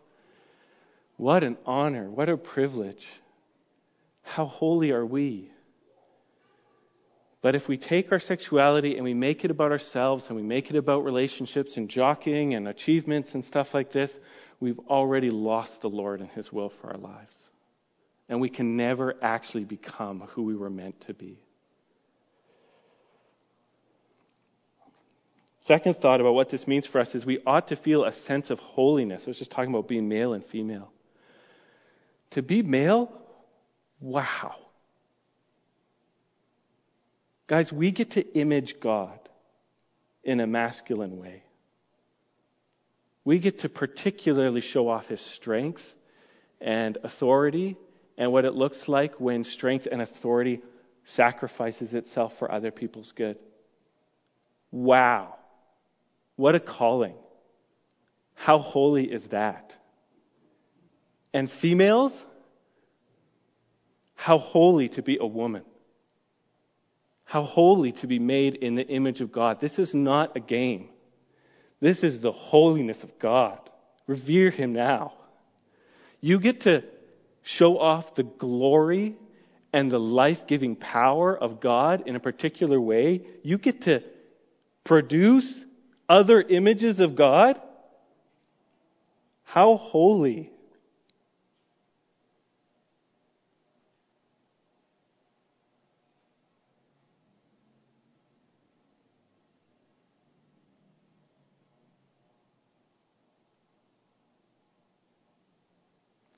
What 1.18 1.44
an 1.44 1.58
honor. 1.66 2.10
What 2.10 2.30
a 2.30 2.38
privilege. 2.38 3.06
How 4.22 4.46
holy 4.46 4.92
are 4.92 5.06
we? 5.06 5.52
But 7.46 7.54
if 7.54 7.68
we 7.68 7.78
take 7.78 8.12
our 8.12 8.20
sexuality 8.20 8.96
and 8.96 9.04
we 9.04 9.14
make 9.14 9.46
it 9.46 9.52
about 9.52 9.72
ourselves 9.72 10.26
and 10.30 10.36
we 10.36 10.42
make 10.42 10.72
it 10.72 10.76
about 10.76 11.04
relationships 11.04 11.78
and 11.78 11.88
jockeying 11.88 12.56
and 12.56 12.68
achievements 12.68 13.36
and 13.36 13.46
stuff 13.46 13.68
like 13.72 13.92
this, 13.92 14.12
we've 14.60 14.80
already 14.90 15.30
lost 15.30 15.82
the 15.82 15.88
Lord 15.88 16.22
and 16.22 16.30
His 16.32 16.52
will 16.52 16.74
for 16.82 16.90
our 16.90 16.98
lives. 16.98 17.36
And 18.28 18.42
we 18.42 18.50
can 18.50 18.78
never 18.78 19.14
actually 19.22 19.64
become 19.64 20.22
who 20.32 20.42
we 20.42 20.56
were 20.56 20.72
meant 20.72 21.00
to 21.02 21.14
be. 21.14 21.38
Second 25.62 25.98
thought 25.98 26.22
about 26.22 26.34
what 26.34 26.50
this 26.50 26.66
means 26.66 26.88
for 26.88 27.00
us 27.00 27.14
is 27.14 27.28
we 27.28 27.44
ought 27.46 27.68
to 27.68 27.76
feel 27.76 28.06
a 28.06 28.14
sense 28.14 28.50
of 28.50 28.58
holiness. 28.58 29.22
I 29.24 29.30
was 29.30 29.38
just 29.38 29.52
talking 29.52 29.70
about 29.70 29.88
being 29.88 30.10
male 30.10 30.34
and 30.34 30.44
female. 30.44 30.92
To 32.32 32.42
be 32.42 32.64
male, 32.64 33.12
wow. 34.00 34.56
Guys, 37.48 37.72
we 37.72 37.92
get 37.92 38.12
to 38.12 38.38
image 38.38 38.76
God 38.82 39.20
in 40.24 40.40
a 40.40 40.48
masculine 40.48 41.18
way. 41.18 41.44
We 43.24 43.40
get 43.40 43.60
to 43.60 43.70
particularly 43.70 44.62
show 44.62 44.88
off 44.88 45.08
his 45.08 45.22
strength 45.22 45.82
and 46.60 46.98
authority 47.04 47.78
and 48.18 48.32
what 48.32 48.46
it 48.46 48.54
looks 48.54 48.88
like 48.88 49.20
when 49.20 49.44
strength 49.44 49.88
and 49.92 50.02
authority 50.02 50.62
sacrifices 51.06 51.94
itself 51.94 52.34
for 52.40 52.52
other 52.52 52.72
people's 52.72 53.12
good. 53.12 53.38
Wow. 54.72 55.36
What 56.36 56.56
a 56.56 56.60
calling. 56.60 57.16
How 58.34 58.60
holy 58.60 59.12
is 59.12 59.24
that? 59.28 59.76
And 61.34 61.50
females, 61.50 62.26
how 64.16 64.38
holy 64.38 64.90
to 64.90 65.02
be 65.02 65.18
a 65.20 65.26
woman. 65.26 65.64
How 67.36 67.44
holy 67.44 67.92
to 67.92 68.08
be 68.08 68.18
made 68.18 68.56
in 68.56 68.76
the 68.76 68.88
image 68.88 69.20
of 69.20 69.30
God. 69.30 69.60
This 69.60 69.78
is 69.78 69.94
not 69.94 70.38
a 70.38 70.40
game. 70.40 70.88
This 71.82 72.02
is 72.02 72.22
the 72.22 72.32
holiness 72.32 73.04
of 73.04 73.20
God. 73.20 73.60
Revere 74.08 74.52
Him 74.52 74.72
now. 74.72 75.12
You 76.22 76.40
get 76.40 76.62
to 76.62 76.86
show 77.44 77.78
off 77.78 78.16
the 78.16 78.24
glory 78.24 79.18
and 79.74 79.92
the 79.92 80.00
life 80.00 80.48
giving 80.48 80.78
power 80.78 81.38
of 81.38 81.60
God 81.60 82.04
in 82.06 82.16
a 82.16 82.22
particular 82.22 82.80
way. 82.80 83.24
You 83.44 83.58
get 83.58 83.82
to 83.82 84.02
produce 84.86 85.66
other 86.08 86.42
images 86.42 87.02
of 87.02 87.18
God. 87.18 87.60
How 89.44 89.76
holy 89.76 90.54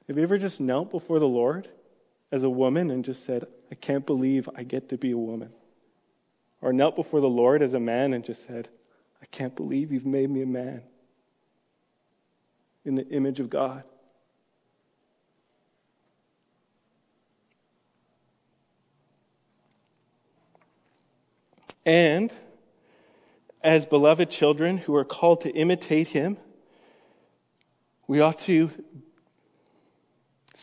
Have 0.08 0.18
you 0.18 0.24
ever 0.24 0.38
just 0.38 0.60
knelt 0.62 0.90
before 0.90 1.20
the 1.20 1.28
Lord 1.28 1.68
as 2.32 2.44
a 2.44 2.50
woman 2.50 2.92
and 2.92 3.04
just 3.04 3.26
said, 3.26 3.46
I 3.72 3.76
can't 3.76 4.06
believe 4.06 4.50
I 4.56 4.64
get 4.64 4.90
to 4.90 4.98
be 4.98 5.12
a 5.12 5.18
woman? 5.18 5.52
Or 6.62 6.72
knelt 6.72 6.96
before 6.96 7.20
the 7.20 7.28
Lord 7.28 7.62
as 7.62 7.74
a 7.74 7.80
man 7.80 8.14
and 8.14 8.24
just 8.24 8.46
said, 8.48 8.70
I 9.22 9.26
can't 9.26 9.56
believe 9.56 9.92
you've 9.92 10.06
made 10.06 10.30
me 10.30 10.42
a 10.42 10.48
man 10.48 10.82
in 12.86 12.96
the 12.96 13.08
image 13.08 13.42
of 13.42 13.50
God. 13.50 13.84
And 21.86 22.34
as 23.62 23.86
beloved 23.86 24.30
children 24.30 24.78
who 24.78 24.96
are 24.96 25.06
called 25.06 25.42
to 25.42 25.50
imitate 25.50 26.08
him, 26.08 26.38
we 28.08 28.22
ought 28.22 28.40
to 28.40 28.70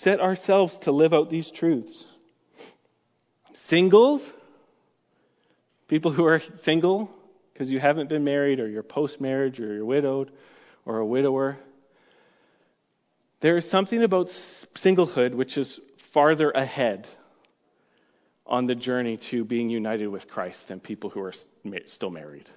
set 0.04 0.20
ourselves 0.20 0.78
to 0.82 0.92
live 0.92 1.14
out 1.14 1.30
these 1.30 1.50
truths. 1.50 2.06
Singles, 3.68 4.30
people 5.88 6.12
who 6.12 6.24
are 6.26 6.42
single 6.62 7.10
because 7.52 7.70
you 7.70 7.80
haven't 7.80 8.10
been 8.10 8.22
married 8.22 8.60
or 8.60 8.68
you're 8.68 8.82
post 8.82 9.20
marriage 9.20 9.58
or 9.58 9.72
you're 9.72 9.84
widowed 9.84 10.30
or 10.84 10.98
a 10.98 11.06
widower. 11.06 11.56
There 13.40 13.56
is 13.56 13.70
something 13.70 14.02
about 14.02 14.28
singlehood 14.76 15.34
which 15.34 15.56
is 15.56 15.80
farther 16.12 16.50
ahead 16.50 17.06
on 18.46 18.66
the 18.66 18.74
journey 18.74 19.18
to 19.30 19.44
being 19.44 19.70
united 19.70 20.08
with 20.08 20.28
Christ 20.28 20.68
than 20.68 20.80
people 20.80 21.08
who 21.08 21.22
are 21.22 21.32
still 21.86 22.10
married. 22.10 22.48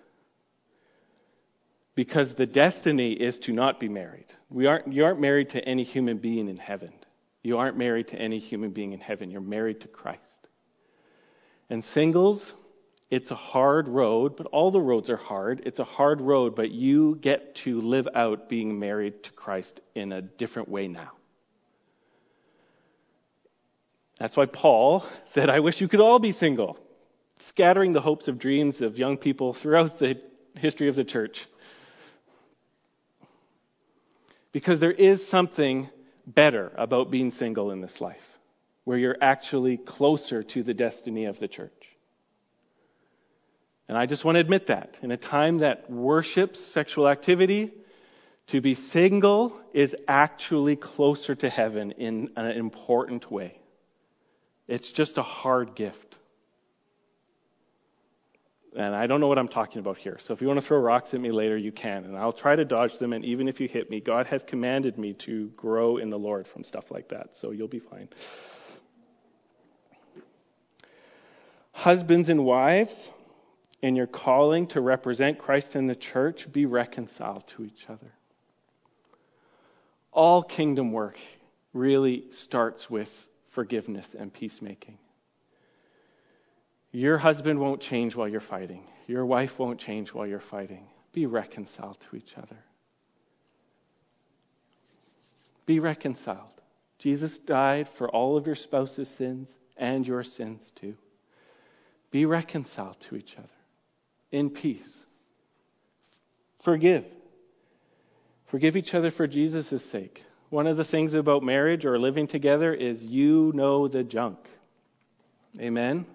Because 1.96 2.36
the 2.36 2.46
destiny 2.46 3.14
is 3.14 3.40
to 3.40 3.54
not 3.54 3.80
be 3.80 3.88
married. 3.88 4.28
We 4.50 4.68
aren't, 4.68 4.92
you 4.92 5.06
aren't 5.06 5.22
married 5.22 5.50
to 5.50 5.64
any 5.64 5.84
human 5.84 6.18
being 6.18 6.50
in 6.50 6.58
heaven. 6.58 6.92
You 7.44 7.58
aren't 7.58 7.78
married 7.78 8.10
to 8.10 8.16
any 8.18 8.40
human 8.40 8.72
being 8.72 8.94
in 8.94 9.00
heaven. 9.00 9.30
You're 9.32 9.42
married 9.42 9.82
to 9.82 9.88
Christ. 9.88 10.38
And 11.70 11.84
singles, 11.84 12.54
it's 13.10 13.32
a 13.32 13.36
hard 13.36 13.88
road, 13.88 14.36
but 14.36 14.48
all 14.48 14.72
the 14.72 14.82
roads 14.82 15.10
are 15.10 15.18
hard. 15.18 15.64
It's 15.66 15.80
a 15.80 15.86
hard 15.86 16.20
road, 16.22 16.56
but 16.56 16.72
you 16.72 17.16
get 17.16 17.56
to 17.64 17.80
live 17.80 18.08
out 18.14 18.50
being 18.50 18.80
married 18.80 19.24
to 19.24 19.32
Christ 19.32 19.82
in 19.96 20.12
a 20.12 20.22
different 20.22 20.68
way 20.68 20.88
now. 20.88 21.12
That's 24.20 24.36
why 24.36 24.46
Paul 24.46 25.06
said, 25.26 25.50
I 25.50 25.60
wish 25.60 25.80
you 25.80 25.88
could 25.88 26.02
all 26.02 26.20
be 26.20 26.32
single, 26.34 26.78
scattering 27.40 27.94
the 27.94 28.02
hopes 28.02 28.28
of 28.28 28.40
dreams 28.40 28.82
of 28.82 28.98
young 28.98 29.18
people 29.18 29.54
throughout 29.54 30.00
the 30.00 30.22
history 30.56 30.90
of 30.90 30.96
the 30.96 31.06
church. 31.06 31.46
Because 34.52 34.80
there 34.80 34.92
is 34.92 35.28
something 35.30 35.90
better 36.28 36.72
about 36.78 37.10
being 37.10 37.32
single 37.32 37.72
in 37.72 37.82
this 37.82 38.00
life, 38.00 38.18
where 38.84 38.98
you're 38.98 39.18
actually 39.22 39.78
closer 39.78 40.44
to 40.44 40.62
the 40.62 40.76
destiny 40.76 41.26
of 41.26 41.40
the 41.40 41.48
church. 41.48 41.72
And 43.88 43.98
I 43.98 44.06
just 44.06 44.24
want 44.26 44.36
to 44.36 44.42
admit 44.42 44.68
that. 44.68 44.98
In 45.02 45.12
a 45.12 45.18
time 45.18 45.60
that 45.60 45.90
worships 45.90 46.60
sexual 46.74 47.08
activity, 47.08 47.72
To 48.48 48.62
be 48.62 48.76
single 48.76 49.60
is 49.74 49.94
actually 50.08 50.78
closer 50.78 51.36
to 51.36 51.50
heaven 51.50 51.92
in 51.92 52.30
an 52.38 52.46
important 52.52 53.30
way. 53.30 53.60
It's 54.68 54.92
just 54.92 55.18
a 55.18 55.24
hard 55.24 55.76
gift. 55.76 56.17
And 58.76 58.96
I 58.96 59.08
don't 59.08 59.20
know 59.20 59.28
what 59.28 59.40
I'm 59.40 59.48
talking 59.48 59.80
about 59.80 59.98
here. 59.98 60.18
So 60.20 60.34
if 60.34 60.42
you 60.42 60.48
want 60.48 60.60
to 60.60 60.66
throw 60.66 60.78
rocks 60.80 61.14
at 61.14 61.20
me 61.20 61.32
later, 61.32 61.58
you 61.58 61.72
can. 61.72 62.04
And 62.04 62.18
I'll 62.18 62.34
try 62.34 62.56
to 62.56 62.66
dodge 62.66 62.98
them. 63.00 63.14
And 63.14 63.26
even 63.26 63.48
if 63.48 63.60
you 63.60 63.68
hit 63.68 63.90
me, 63.90 64.00
God 64.00 64.28
has 64.28 64.44
commanded 64.44 64.98
me 64.98 65.14
to 65.26 65.48
grow 65.56 65.98
in 65.98 66.10
the 66.10 66.20
Lord 66.20 66.48
from 66.48 66.64
stuff 66.64 66.92
like 66.92 67.10
that. 67.10 67.30
So 67.34 67.52
you'll 67.52 67.68
be 67.68 67.80
fine. 67.80 68.10
Husbands 71.72 72.30
and 72.30 72.44
wives, 72.44 73.10
in 73.82 73.96
your 73.96 74.08
calling 74.08 74.68
to 74.68 74.82
represent 74.82 75.38
Christ 75.38 75.76
in 75.76 75.88
the 75.88 75.96
church, 75.96 76.52
be 76.52 76.66
reconciled 76.66 77.48
to 77.56 77.64
each 77.64 77.86
other. 77.88 78.12
All 80.12 80.44
kingdom 80.44 80.92
work 80.92 81.18
really 81.74 82.26
starts 82.32 82.90
with 82.90 83.10
forgiveness 83.52 84.16
and 84.18 84.34
peacemaking. 84.34 84.98
Your 86.92 87.18
husband 87.18 87.60
won't 87.60 87.82
change 87.82 88.16
while 88.16 88.28
you're 88.28 88.40
fighting. 88.40 88.84
Your 89.08 89.26
wife 89.26 89.58
won't 89.58 89.80
change 89.80 90.14
while 90.14 90.28
you're 90.28 90.40
fighting. 90.40 90.88
Be 91.14 91.26
reconciled 91.26 91.98
to 92.10 92.16
each 92.16 92.34
other. 92.38 92.58
Be 95.66 95.80
reconciled. 95.80 96.62
Jesus 97.00 97.38
died 97.40 97.88
for 97.98 98.10
all 98.10 98.38
of 98.38 98.48
your 98.48 98.56
spouse's 98.56 99.10
sins 99.18 99.56
and 99.76 100.08
your 100.08 100.24
sins 100.24 100.62
too. 100.76 100.96
Be 102.10 102.26
reconciled 102.26 102.98
to 103.10 103.16
each 103.16 103.36
other 103.38 103.48
in 104.32 104.50
peace. 104.50 105.06
Forgive. 106.64 107.06
Forgive 108.50 108.76
each 108.76 108.94
other 108.94 109.12
for 109.12 109.28
Jesus' 109.28 109.84
sake. 109.92 110.24
One 110.50 110.68
of 110.68 110.78
the 110.78 110.86
things 110.86 111.14
about 111.14 111.44
marriage 111.44 111.86
or 111.86 112.00
living 112.00 112.28
together 112.28 112.74
is 112.74 113.04
you 113.04 113.52
know 113.54 113.88
the 113.88 114.04
junk. 114.04 114.38
Amen? 115.60 116.06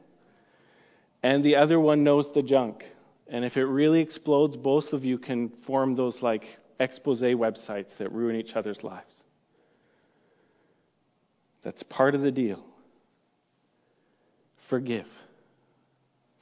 And 1.22 1.44
the 1.44 1.56
other 1.56 1.78
one 1.78 2.04
knows 2.04 2.32
the 2.32 2.42
junk. 2.42 2.84
And 3.28 3.44
if 3.44 3.56
it 3.56 3.64
really 3.64 4.00
explodes, 4.00 4.56
both 4.56 4.92
of 4.92 5.04
you 5.04 5.18
can 5.18 5.50
form 5.66 5.94
those 5.94 6.22
like 6.22 6.44
expose 6.80 7.22
websites 7.22 7.96
that 7.98 8.12
ruin 8.12 8.36
each 8.36 8.54
other's 8.54 8.82
lives. 8.82 9.22
That's 11.62 11.82
part 11.84 12.14
of 12.14 12.22
the 12.22 12.32
deal. 12.32 12.64
Forgive. 14.68 15.06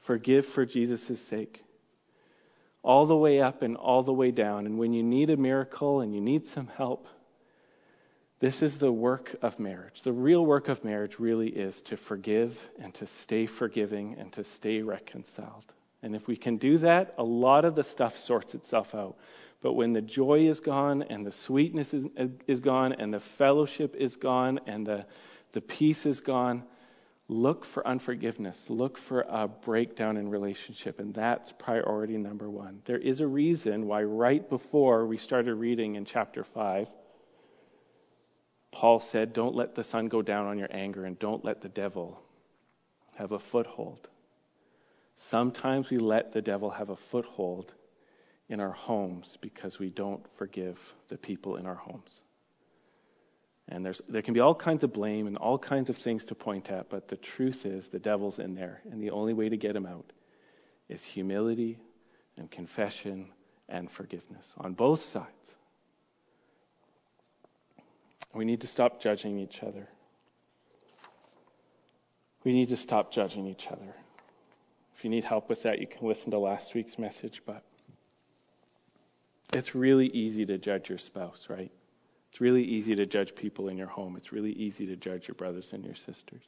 Forgive 0.06 0.46
for 0.46 0.64
Jesus' 0.64 1.20
sake 1.28 1.62
all 2.82 3.06
the 3.06 3.16
way 3.16 3.40
up 3.40 3.62
and 3.62 3.76
all 3.76 4.02
the 4.02 4.12
way 4.12 4.30
down. 4.30 4.66
And 4.66 4.78
when 4.78 4.92
you 4.92 5.02
need 5.02 5.30
a 5.30 5.36
miracle 5.36 6.00
and 6.00 6.14
you 6.14 6.20
need 6.20 6.46
some 6.46 6.66
help, 6.66 7.06
this 8.40 8.62
is 8.62 8.78
the 8.78 8.90
work 8.90 9.36
of 9.42 9.58
marriage. 9.58 10.00
The 10.02 10.12
real 10.12 10.44
work 10.44 10.68
of 10.68 10.82
marriage 10.82 11.18
really 11.18 11.48
is 11.48 11.80
to 11.82 11.98
forgive 11.98 12.56
and 12.82 12.94
to 12.94 13.06
stay 13.06 13.46
forgiving 13.46 14.16
and 14.18 14.32
to 14.32 14.44
stay 14.44 14.80
reconciled. 14.80 15.66
And 16.02 16.16
if 16.16 16.26
we 16.26 16.38
can 16.38 16.56
do 16.56 16.78
that, 16.78 17.14
a 17.18 17.22
lot 17.22 17.66
of 17.66 17.74
the 17.74 17.84
stuff 17.84 18.16
sorts 18.16 18.54
itself 18.54 18.94
out. 18.94 19.16
But 19.62 19.74
when 19.74 19.92
the 19.92 20.00
joy 20.00 20.48
is 20.48 20.58
gone 20.60 21.02
and 21.02 21.26
the 21.26 21.32
sweetness 21.32 21.92
is, 21.92 22.06
is 22.46 22.60
gone 22.60 22.94
and 22.94 23.12
the 23.12 23.22
fellowship 23.36 23.94
is 23.94 24.16
gone 24.16 24.60
and 24.66 24.86
the, 24.86 25.04
the 25.52 25.60
peace 25.60 26.06
is 26.06 26.20
gone, 26.20 26.64
look 27.28 27.66
for 27.66 27.86
unforgiveness. 27.86 28.64
Look 28.70 28.96
for 29.06 29.20
a 29.28 29.48
breakdown 29.48 30.16
in 30.16 30.30
relationship. 30.30 30.98
And 30.98 31.14
that's 31.14 31.52
priority 31.58 32.16
number 32.16 32.48
one. 32.48 32.80
There 32.86 32.96
is 32.96 33.20
a 33.20 33.26
reason 33.26 33.86
why, 33.86 34.02
right 34.02 34.48
before 34.48 35.06
we 35.06 35.18
started 35.18 35.56
reading 35.56 35.96
in 35.96 36.06
chapter 36.06 36.42
5, 36.54 36.88
Paul 38.80 39.00
said, 39.00 39.34
Don't 39.34 39.54
let 39.54 39.74
the 39.74 39.84
sun 39.84 40.08
go 40.08 40.22
down 40.22 40.46
on 40.46 40.56
your 40.56 40.70
anger 40.70 41.04
and 41.04 41.18
don't 41.18 41.44
let 41.44 41.60
the 41.60 41.68
devil 41.68 42.18
have 43.14 43.30
a 43.30 43.38
foothold. 43.38 44.08
Sometimes 45.18 45.90
we 45.90 45.98
let 45.98 46.32
the 46.32 46.40
devil 46.40 46.70
have 46.70 46.88
a 46.88 46.96
foothold 46.96 47.74
in 48.48 48.58
our 48.58 48.72
homes 48.72 49.36
because 49.42 49.78
we 49.78 49.90
don't 49.90 50.24
forgive 50.38 50.78
the 51.08 51.18
people 51.18 51.56
in 51.56 51.66
our 51.66 51.74
homes. 51.74 52.22
And 53.68 53.84
there 54.08 54.22
can 54.22 54.32
be 54.32 54.40
all 54.40 54.54
kinds 54.54 54.82
of 54.82 54.94
blame 54.94 55.26
and 55.26 55.36
all 55.36 55.58
kinds 55.58 55.90
of 55.90 55.98
things 55.98 56.24
to 56.24 56.34
point 56.34 56.70
at, 56.70 56.88
but 56.88 57.06
the 57.06 57.18
truth 57.18 57.66
is 57.66 57.88
the 57.88 57.98
devil's 57.98 58.38
in 58.38 58.54
there. 58.54 58.80
And 58.90 59.02
the 59.02 59.10
only 59.10 59.34
way 59.34 59.50
to 59.50 59.58
get 59.58 59.76
him 59.76 59.84
out 59.84 60.10
is 60.88 61.04
humility 61.04 61.76
and 62.38 62.50
confession 62.50 63.28
and 63.68 63.90
forgiveness 63.90 64.54
on 64.56 64.72
both 64.72 65.02
sides. 65.02 65.59
We 68.34 68.44
need 68.44 68.60
to 68.60 68.66
stop 68.66 69.00
judging 69.00 69.38
each 69.38 69.62
other. 69.62 69.88
We 72.44 72.52
need 72.52 72.68
to 72.68 72.76
stop 72.76 73.12
judging 73.12 73.46
each 73.46 73.66
other. 73.66 73.94
If 74.96 75.04
you 75.04 75.10
need 75.10 75.24
help 75.24 75.48
with 75.48 75.62
that, 75.62 75.80
you 75.80 75.86
can 75.86 76.06
listen 76.06 76.30
to 76.30 76.38
last 76.38 76.74
week's 76.74 76.98
message, 76.98 77.42
but 77.46 77.64
it's 79.52 79.74
really 79.74 80.06
easy 80.06 80.46
to 80.46 80.58
judge 80.58 80.88
your 80.88 80.98
spouse, 80.98 81.46
right? 81.48 81.72
It's 82.30 82.40
really 82.40 82.62
easy 82.62 82.94
to 82.94 83.06
judge 83.06 83.34
people 83.34 83.68
in 83.68 83.76
your 83.76 83.88
home. 83.88 84.16
It's 84.16 84.32
really 84.32 84.52
easy 84.52 84.86
to 84.86 84.96
judge 84.96 85.26
your 85.26 85.34
brothers 85.34 85.70
and 85.72 85.84
your 85.84 85.96
sisters. 85.96 86.44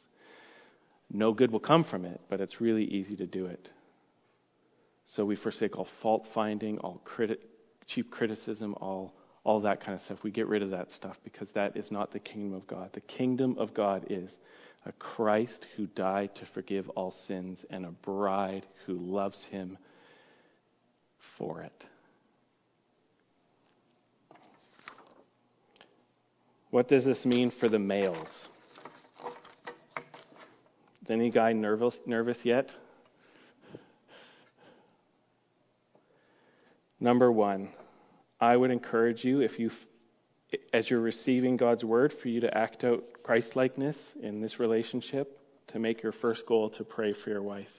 No 1.11 1.33
good 1.33 1.51
will 1.51 1.61
come 1.61 1.83
from 1.83 2.05
it, 2.05 2.21
but 2.31 2.41
it's 2.41 2.61
really 2.61 2.85
easy 2.85 3.17
to 3.17 3.27
do 3.27 3.47
it. 3.47 3.69
So 5.07 5.25
we 5.25 5.35
forsake 5.35 5.77
all 5.77 5.89
fault 6.01 6.27
finding, 6.33 6.79
all 6.79 7.03
criti- 7.05 7.39
cheap 7.87 8.11
criticism, 8.11 8.75
all, 8.81 9.13
all 9.45 9.61
that 9.61 9.81
kind 9.81 9.95
of 9.95 10.01
stuff. 10.01 10.19
We 10.23 10.31
get 10.31 10.47
rid 10.47 10.63
of 10.63 10.71
that 10.71 10.93
stuff 10.93 11.17
because 11.25 11.51
that 11.51 11.77
is 11.77 11.91
not 11.91 12.13
the 12.13 12.21
kingdom 12.21 12.55
of 12.55 12.67
God. 12.67 12.91
The 12.93 13.01
kingdom 13.01 13.57
of 13.59 13.75
God 13.75 14.07
is 14.11 14.39
a 14.87 14.93
Christ 14.93 15.67
who 15.77 15.87
died 15.87 16.35
to 16.37 16.47
forgive 16.47 16.89
all 16.91 17.13
sins 17.13 17.65
and 17.71 17.85
a 17.85 17.91
bride 17.91 18.67
who 18.87 18.95
loves 18.95 19.45
him 19.45 19.79
for 21.37 21.63
it. 21.63 21.87
What 26.71 26.89
does 26.89 27.05
this 27.05 27.27
mean 27.27 27.51
for 27.51 27.69
the 27.69 27.79
males? 27.79 28.49
Is 31.03 31.11
any 31.11 31.31
guy 31.31 31.53
nervous, 31.53 31.99
nervous 32.07 32.39
yet? 32.45 32.71
Number 36.99 37.31
one, 37.31 37.69
I 38.43 38.57
would 38.57 38.73
encourage 38.73 39.25
you, 39.25 39.41
if 39.41 39.61
you, 39.61 39.71
as 40.73 40.91
you're 40.91 41.01
receiving 41.01 41.57
God's 41.57 41.85
word, 41.85 42.13
for 42.13 42.29
you 42.29 42.41
to 42.41 42.59
act 42.59 42.83
out 42.83 43.05
Christlikeness 43.23 43.97
in 44.21 44.41
this 44.41 44.59
relationship, 44.59 45.39
to 45.69 45.79
make 45.79 46.03
your 46.03 46.11
first 46.11 46.45
goal 46.45 46.71
to 46.71 46.83
pray 46.83 47.13
for 47.13 47.31
your 47.31 47.41
wife 47.41 47.71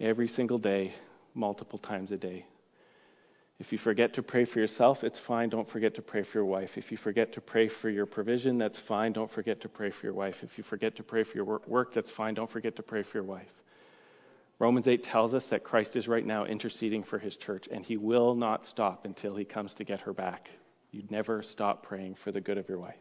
every 0.00 0.28
single 0.28 0.56
day, 0.56 0.94
multiple 1.34 1.78
times 1.78 2.10
a 2.10 2.16
day. 2.16 2.46
If 3.60 3.70
you 3.70 3.76
forget 3.76 4.14
to 4.14 4.22
pray 4.22 4.46
for 4.46 4.60
yourself, 4.60 5.04
it's 5.04 5.20
fine. 5.20 5.50
Don't 5.50 5.68
forget 5.68 5.96
to 5.96 6.02
pray 6.02 6.22
for 6.22 6.38
your 6.38 6.46
wife. 6.46 6.70
If 6.76 6.90
you 6.90 6.96
forget 6.96 7.34
to 7.34 7.42
pray 7.42 7.68
for 7.68 7.90
your 7.90 8.06
provision, 8.06 8.56
that's 8.56 8.80
fine. 8.88 9.12
Don't 9.12 9.30
forget 9.30 9.60
to 9.60 9.68
pray 9.68 9.90
for 9.90 10.06
your 10.06 10.14
wife. 10.14 10.36
If 10.42 10.56
you 10.56 10.64
forget 10.64 10.96
to 10.96 11.02
pray 11.02 11.22
for 11.22 11.36
your 11.36 11.60
work, 11.66 11.92
that's 11.92 12.10
fine. 12.10 12.32
Don't 12.32 12.50
forget 12.50 12.76
to 12.76 12.82
pray 12.82 13.02
for 13.02 13.18
your 13.18 13.24
wife. 13.24 13.52
Romans 14.58 14.86
8 14.86 15.02
tells 15.02 15.34
us 15.34 15.44
that 15.50 15.64
Christ 15.64 15.96
is 15.96 16.06
right 16.06 16.24
now 16.24 16.44
interceding 16.44 17.02
for 17.02 17.18
his 17.18 17.36
church, 17.36 17.68
and 17.70 17.84
he 17.84 17.96
will 17.96 18.34
not 18.34 18.64
stop 18.64 19.04
until 19.04 19.34
he 19.34 19.44
comes 19.44 19.74
to 19.74 19.84
get 19.84 20.00
her 20.02 20.12
back. 20.12 20.48
You'd 20.92 21.10
never 21.10 21.42
stop 21.42 21.82
praying 21.82 22.16
for 22.22 22.30
the 22.30 22.40
good 22.40 22.56
of 22.56 22.68
your 22.68 22.78
wife. 22.78 22.94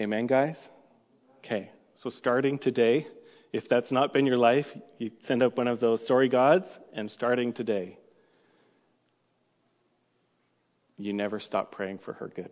Amen, 0.00 0.26
guys? 0.26 0.56
Okay, 1.38 1.70
so 1.94 2.10
starting 2.10 2.58
today, 2.58 3.06
if 3.52 3.68
that's 3.68 3.90
not 3.90 4.12
been 4.12 4.26
your 4.26 4.36
life, 4.36 4.66
you 4.98 5.10
send 5.24 5.42
up 5.42 5.56
one 5.56 5.68
of 5.68 5.80
those 5.80 6.06
sorry 6.06 6.28
gods, 6.28 6.68
and 6.92 7.10
starting 7.10 7.54
today, 7.54 7.98
you 10.98 11.14
never 11.14 11.40
stop 11.40 11.72
praying 11.72 11.98
for 11.98 12.12
her 12.12 12.28
good. 12.28 12.50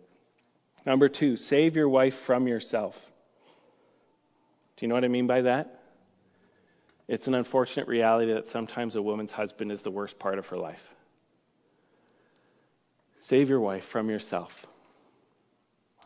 Number 0.85 1.07
two, 1.07 1.35
save 1.35 1.75
your 1.75 1.89
wife 1.89 2.15
from 2.25 2.47
yourself. 2.47 2.95
Do 4.77 4.85
you 4.85 4.87
know 4.87 4.95
what 4.95 5.03
I 5.03 5.09
mean 5.09 5.27
by 5.27 5.41
that? 5.41 5.76
It's 7.07 7.27
an 7.27 7.35
unfortunate 7.35 7.87
reality 7.87 8.33
that 8.33 8.47
sometimes 8.47 8.95
a 8.95 9.01
woman's 9.01 9.31
husband 9.31 9.71
is 9.71 9.81
the 9.81 9.91
worst 9.91 10.19
part 10.19 10.39
of 10.39 10.47
her 10.47 10.57
life. 10.57 10.81
Save 13.21 13.49
your 13.49 13.61
wife 13.61 13.83
from 13.91 14.09
yourself. 14.09 14.51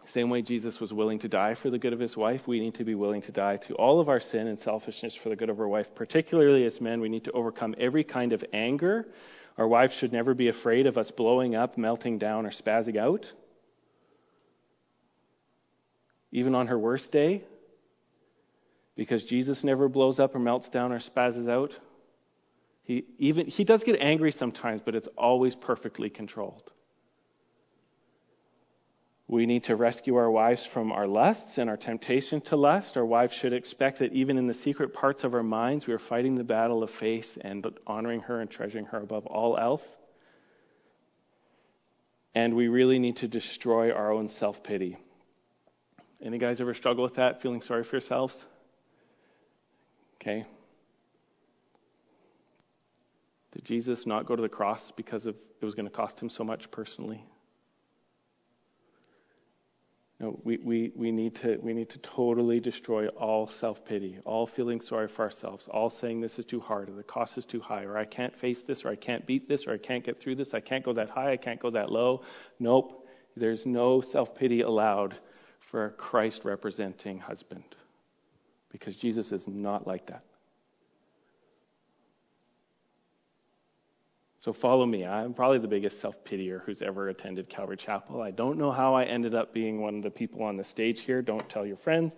Same 0.05 0.29
way 0.29 0.41
Jesus 0.41 0.79
was 0.79 0.91
willing 0.91 1.19
to 1.19 1.29
die 1.29 1.53
for 1.53 1.69
the 1.69 1.77
good 1.77 1.93
of 1.93 1.99
his 1.99 2.17
wife, 2.17 2.47
we 2.47 2.59
need 2.59 2.75
to 2.75 2.83
be 2.83 2.95
willing 2.95 3.21
to 3.23 3.31
die 3.31 3.57
to 3.57 3.75
all 3.75 3.99
of 3.99 4.09
our 4.09 4.19
sin 4.19 4.47
and 4.47 4.59
selfishness 4.59 5.15
for 5.15 5.29
the 5.29 5.35
good 5.35 5.49
of 5.49 5.59
our 5.59 5.67
wife. 5.67 5.87
Particularly 5.95 6.65
as 6.65 6.81
men, 6.81 7.01
we 7.01 7.09
need 7.09 7.25
to 7.25 7.31
overcome 7.31 7.75
every 7.77 8.03
kind 8.03 8.33
of 8.33 8.43
anger. 8.51 9.05
Our 9.57 9.67
wives 9.67 9.93
should 9.93 10.11
never 10.11 10.33
be 10.33 10.47
afraid 10.47 10.87
of 10.87 10.97
us 10.97 11.11
blowing 11.11 11.55
up, 11.55 11.77
melting 11.77 12.17
down, 12.17 12.45
or 12.45 12.51
spazzing 12.51 12.97
out. 12.97 13.31
Even 16.31 16.55
on 16.55 16.67
her 16.67 16.79
worst 16.79 17.11
day, 17.11 17.43
because 18.95 19.23
Jesus 19.23 19.63
never 19.63 19.87
blows 19.87 20.19
up 20.19 20.35
or 20.35 20.39
melts 20.39 20.69
down 20.69 20.91
or 20.91 20.99
spazzes 20.99 21.49
out. 21.49 21.77
He 22.83 23.05
even 23.19 23.47
he 23.47 23.63
does 23.63 23.83
get 23.83 23.99
angry 24.01 24.31
sometimes, 24.31 24.81
but 24.83 24.95
it's 24.95 25.07
always 25.17 25.55
perfectly 25.55 26.09
controlled. 26.09 26.71
We 29.31 29.45
need 29.45 29.63
to 29.65 29.77
rescue 29.77 30.15
our 30.15 30.29
wives 30.29 30.67
from 30.73 30.91
our 30.91 31.07
lusts 31.07 31.57
and 31.57 31.69
our 31.69 31.77
temptation 31.77 32.41
to 32.47 32.57
lust. 32.57 32.97
Our 32.97 33.05
wives 33.05 33.31
should 33.33 33.53
expect 33.53 33.99
that 33.99 34.11
even 34.11 34.37
in 34.37 34.45
the 34.45 34.53
secret 34.53 34.93
parts 34.93 35.23
of 35.23 35.33
our 35.33 35.43
minds, 35.43 35.87
we 35.87 35.93
are 35.93 35.99
fighting 35.99 36.35
the 36.35 36.43
battle 36.43 36.83
of 36.83 36.89
faith 36.99 37.37
and 37.39 37.65
honoring 37.87 38.19
her 38.21 38.41
and 38.41 38.51
treasuring 38.51 38.87
her 38.87 38.97
above 38.97 39.25
all 39.27 39.57
else. 39.57 39.87
And 42.35 42.55
we 42.55 42.67
really 42.67 42.99
need 42.99 43.17
to 43.17 43.29
destroy 43.29 43.93
our 43.93 44.11
own 44.11 44.27
self 44.27 44.63
pity. 44.63 44.97
Any 46.21 46.37
guys 46.37 46.59
ever 46.59 46.73
struggle 46.73 47.03
with 47.03 47.15
that, 47.15 47.41
feeling 47.41 47.61
sorry 47.61 47.85
for 47.85 47.95
yourselves? 47.95 48.45
Okay. 50.21 50.45
Did 53.53 53.65
Jesus 53.65 54.05
not 54.05 54.27
go 54.27 54.35
to 54.35 54.41
the 54.41 54.49
cross 54.49 54.91
because 54.95 55.25
of 55.25 55.35
it 55.59 55.65
was 55.65 55.73
going 55.73 55.87
to 55.87 55.91
cost 55.91 56.19
him 56.19 56.29
so 56.29 56.43
much 56.43 56.69
personally? 56.69 57.25
No, 60.19 60.39
we, 60.43 60.57
we, 60.57 60.91
we, 60.95 61.11
need 61.11 61.35
to, 61.37 61.57
we 61.63 61.73
need 61.73 61.89
to 61.89 61.99
totally 61.99 62.59
destroy 62.59 63.07
all 63.07 63.47
self 63.47 63.83
pity, 63.83 64.19
all 64.23 64.45
feeling 64.45 64.79
sorry 64.79 65.07
for 65.07 65.23
ourselves, 65.23 65.67
all 65.67 65.89
saying 65.89 66.21
this 66.21 66.37
is 66.37 66.45
too 66.45 66.59
hard, 66.59 66.89
or 66.89 66.93
the 66.93 67.01
cost 67.01 67.39
is 67.39 67.45
too 67.45 67.59
high, 67.59 67.83
or 67.83 67.97
I 67.97 68.05
can't 68.05 68.35
face 68.35 68.61
this, 68.61 68.85
or 68.85 68.89
I 68.89 68.95
can't 68.95 69.25
beat 69.25 69.47
this, 69.47 69.65
or 69.65 69.73
I 69.73 69.79
can't 69.79 70.05
get 70.05 70.19
through 70.19 70.35
this, 70.35 70.53
I 70.53 70.59
can't 70.59 70.85
go 70.85 70.93
that 70.93 71.09
high, 71.09 71.31
I 71.31 71.37
can't 71.37 71.59
go 71.59 71.71
that 71.71 71.91
low. 71.91 72.21
Nope. 72.59 73.07
There's 73.35 73.65
no 73.65 74.01
self 74.01 74.35
pity 74.35 74.61
allowed 74.61 75.15
for 75.71 75.85
a 75.85 75.89
Christ 75.89 76.41
representing 76.43 77.17
husband 77.17 77.75
because 78.71 78.95
Jesus 78.95 79.31
is 79.31 79.47
not 79.47 79.85
like 79.85 80.07
that. 80.07 80.23
So 84.41 84.53
follow 84.53 84.87
me. 84.87 85.05
I'm 85.05 85.35
probably 85.35 85.59
the 85.59 85.67
biggest 85.67 86.01
self 86.01 86.15
pitier 86.25 86.63
who's 86.63 86.81
ever 86.81 87.09
attended 87.09 87.47
Calvary 87.47 87.77
Chapel. 87.77 88.23
I 88.23 88.31
don't 88.31 88.57
know 88.57 88.71
how 88.71 88.95
I 88.95 89.03
ended 89.03 89.35
up 89.35 89.53
being 89.53 89.81
one 89.81 89.97
of 89.97 90.03
the 90.03 90.09
people 90.09 90.41
on 90.41 90.57
the 90.57 90.63
stage 90.63 91.01
here. 91.01 91.21
Don't 91.21 91.47
tell 91.47 91.63
your 91.63 91.77
friends. 91.77 92.15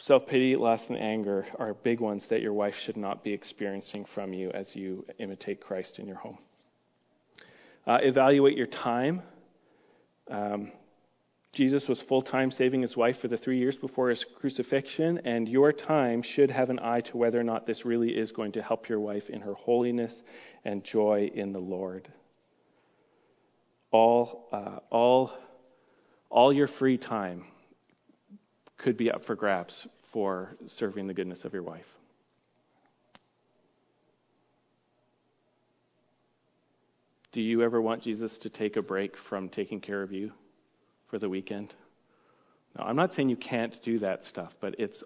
Self 0.00 0.28
pity, 0.28 0.54
lust, 0.54 0.88
and 0.90 0.98
anger 0.98 1.46
are 1.58 1.74
big 1.74 1.98
ones 1.98 2.28
that 2.28 2.40
your 2.40 2.52
wife 2.52 2.76
should 2.76 2.96
not 2.96 3.24
be 3.24 3.32
experiencing 3.32 4.04
from 4.04 4.32
you 4.32 4.50
as 4.52 4.76
you 4.76 5.04
imitate 5.18 5.60
Christ 5.60 5.98
in 5.98 6.06
your 6.06 6.16
home. 6.16 6.38
Uh, 7.84 7.98
evaluate 8.02 8.56
your 8.56 8.68
time. 8.68 9.22
Um, 10.30 10.70
Jesus 11.58 11.88
was 11.88 12.00
full 12.00 12.22
time 12.22 12.52
saving 12.52 12.82
his 12.82 12.96
wife 12.96 13.18
for 13.18 13.26
the 13.26 13.36
three 13.36 13.58
years 13.58 13.76
before 13.76 14.10
his 14.10 14.24
crucifixion, 14.36 15.18
and 15.24 15.48
your 15.48 15.72
time 15.72 16.22
should 16.22 16.52
have 16.52 16.70
an 16.70 16.78
eye 16.80 17.00
to 17.00 17.16
whether 17.16 17.40
or 17.40 17.42
not 17.42 17.66
this 17.66 17.84
really 17.84 18.16
is 18.16 18.30
going 18.30 18.52
to 18.52 18.62
help 18.62 18.88
your 18.88 19.00
wife 19.00 19.28
in 19.28 19.40
her 19.40 19.54
holiness 19.54 20.22
and 20.64 20.84
joy 20.84 21.28
in 21.34 21.52
the 21.52 21.58
Lord. 21.58 22.06
All, 23.90 24.46
uh, 24.52 24.78
all, 24.90 25.32
all 26.30 26.52
your 26.52 26.68
free 26.68 26.96
time 26.96 27.44
could 28.76 28.96
be 28.96 29.10
up 29.10 29.24
for 29.24 29.34
grabs 29.34 29.88
for 30.12 30.54
serving 30.68 31.08
the 31.08 31.14
goodness 31.14 31.44
of 31.44 31.54
your 31.54 31.64
wife. 31.64 31.92
Do 37.32 37.40
you 37.40 37.62
ever 37.62 37.82
want 37.82 38.04
Jesus 38.04 38.38
to 38.38 38.48
take 38.48 38.76
a 38.76 38.82
break 38.82 39.16
from 39.16 39.48
taking 39.48 39.80
care 39.80 40.04
of 40.04 40.12
you? 40.12 40.30
For 41.08 41.18
the 41.18 41.28
weekend. 41.28 41.74
Now, 42.76 42.84
I'm 42.84 42.96
not 42.96 43.14
saying 43.14 43.28
you 43.28 43.36
can't 43.36 43.80
do 43.82 43.98
that 43.98 44.24
stuff, 44.24 44.54
but 44.60 44.76
it's 44.78 45.02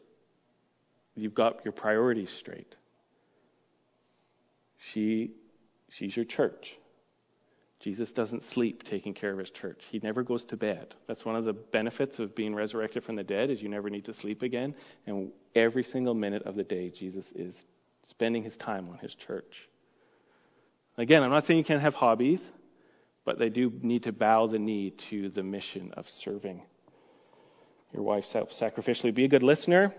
you've 1.14 1.34
got 1.34 1.64
your 1.64 1.72
priorities 1.72 2.30
straight. 2.30 2.76
She 4.78 5.32
she's 5.90 6.14
your 6.16 6.24
church. 6.24 6.76
Jesus 7.80 8.12
doesn't 8.12 8.44
sleep 8.44 8.84
taking 8.84 9.12
care 9.12 9.32
of 9.32 9.38
his 9.38 9.50
church. 9.50 9.82
He 9.90 9.98
never 10.00 10.22
goes 10.22 10.44
to 10.46 10.56
bed. 10.56 10.94
That's 11.08 11.24
one 11.24 11.34
of 11.34 11.44
the 11.44 11.52
benefits 11.52 12.20
of 12.20 12.32
being 12.32 12.54
resurrected 12.54 13.02
from 13.02 13.16
the 13.16 13.24
dead 13.24 13.50
is 13.50 13.60
you 13.60 13.68
never 13.68 13.90
need 13.90 14.04
to 14.04 14.14
sleep 14.14 14.42
again. 14.42 14.76
And 15.04 15.32
every 15.56 15.82
single 15.82 16.14
minute 16.14 16.44
of 16.44 16.54
the 16.54 16.62
day, 16.62 16.90
Jesus 16.90 17.32
is 17.34 17.60
spending 18.04 18.44
his 18.44 18.56
time 18.56 18.88
on 18.88 18.98
his 18.98 19.16
church. 19.16 19.68
Again, 20.96 21.24
I'm 21.24 21.30
not 21.30 21.44
saying 21.44 21.58
you 21.58 21.64
can't 21.64 21.82
have 21.82 21.94
hobbies 21.94 22.40
but 23.24 23.38
they 23.38 23.48
do 23.48 23.72
need 23.82 24.04
to 24.04 24.12
bow 24.12 24.46
the 24.46 24.58
knee 24.58 24.90
to 25.10 25.28
the 25.30 25.42
mission 25.42 25.92
of 25.96 26.08
serving 26.08 26.62
your 27.92 28.02
wife 28.02 28.24
self 28.24 28.50
sacrificially. 28.50 29.14
Be 29.14 29.24
a 29.24 29.28
good 29.28 29.42
listener. 29.42 29.94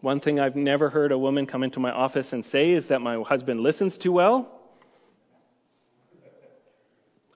One 0.00 0.20
thing 0.20 0.40
I've 0.40 0.56
never 0.56 0.90
heard 0.90 1.12
a 1.12 1.18
woman 1.18 1.46
come 1.46 1.62
into 1.62 1.80
my 1.80 1.90
office 1.90 2.32
and 2.32 2.44
say 2.44 2.72
is 2.72 2.88
that 2.88 3.00
my 3.00 3.22
husband 3.22 3.60
listens 3.60 3.96
too 3.96 4.12
well. 4.12 4.50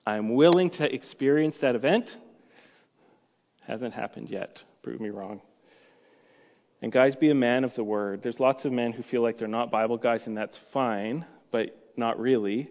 I'm 0.05 0.33
willing 0.33 0.71
to 0.71 0.93
experience 0.93 1.55
that 1.61 1.75
event. 1.75 2.17
Hasn't 3.61 3.93
happened 3.93 4.29
yet. 4.29 4.63
Prove 4.81 4.99
me 4.99 5.09
wrong. 5.09 5.41
And 6.81 6.91
guys, 6.91 7.15
be 7.15 7.29
a 7.29 7.35
man 7.35 7.63
of 7.63 7.75
the 7.75 7.83
word. 7.83 8.23
There's 8.23 8.39
lots 8.39 8.65
of 8.65 8.71
men 8.71 8.91
who 8.91 9.03
feel 9.03 9.21
like 9.21 9.37
they're 9.37 9.47
not 9.47 9.69
Bible 9.69 9.97
guys, 9.97 10.25
and 10.27 10.35
that's 10.35 10.59
fine, 10.73 11.25
but 11.51 11.75
not 11.95 12.19
really 12.19 12.69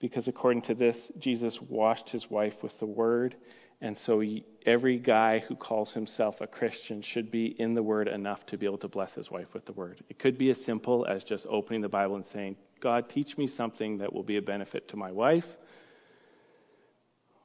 because 0.00 0.28
according 0.28 0.62
to 0.62 0.74
this, 0.74 1.10
Jesus 1.18 1.60
washed 1.60 2.08
his 2.10 2.30
wife 2.30 2.54
with 2.62 2.78
the 2.78 2.86
word. 2.86 3.36
And 3.80 3.96
so 3.96 4.22
every 4.66 4.98
guy 4.98 5.40
who 5.40 5.54
calls 5.54 5.92
himself 5.92 6.40
a 6.40 6.46
Christian 6.46 7.00
should 7.00 7.30
be 7.30 7.46
in 7.46 7.74
the 7.74 7.82
word 7.82 8.08
enough 8.08 8.44
to 8.46 8.58
be 8.58 8.66
able 8.66 8.78
to 8.78 8.88
bless 8.88 9.14
his 9.14 9.30
wife 9.30 9.48
with 9.54 9.66
the 9.66 9.72
word. 9.72 10.02
It 10.08 10.18
could 10.18 10.36
be 10.36 10.50
as 10.50 10.64
simple 10.64 11.06
as 11.06 11.22
just 11.22 11.46
opening 11.48 11.80
the 11.80 11.88
Bible 11.88 12.16
and 12.16 12.26
saying, 12.26 12.56
God, 12.80 13.08
teach 13.08 13.36
me 13.36 13.46
something 13.46 13.98
that 13.98 14.12
will 14.12 14.24
be 14.24 14.36
a 14.36 14.42
benefit 14.42 14.88
to 14.88 14.96
my 14.96 15.12
wife. 15.12 15.44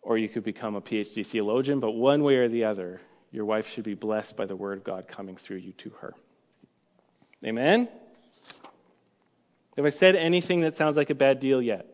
Or 0.02 0.18
you 0.18 0.28
could 0.28 0.44
become 0.44 0.76
a 0.76 0.82
PhD 0.82 1.26
theologian, 1.26 1.80
but 1.80 1.92
one 1.92 2.24
way 2.24 2.36
or 2.36 2.50
the 2.50 2.66
other, 2.66 3.00
your 3.32 3.46
wife 3.46 3.66
should 3.68 3.84
be 3.84 3.96
blessed 3.96 4.36
by 4.36 4.46
the 4.46 4.56
word 4.56 4.80
of 4.80 4.84
God 4.84 5.08
coming 5.08 5.38
through 5.38 5.58
you 5.58 5.72
to 5.74 5.90
her. 6.02 6.14
Amen? 7.46 7.90
Have 9.76 9.86
I 9.86 9.90
said 9.90 10.16
anything 10.16 10.62
that 10.62 10.78
sounds 10.78 10.98
like 10.98 11.10
a 11.10 11.16
bad 11.16 11.40
deal 11.40 11.62
yet? 11.62 11.88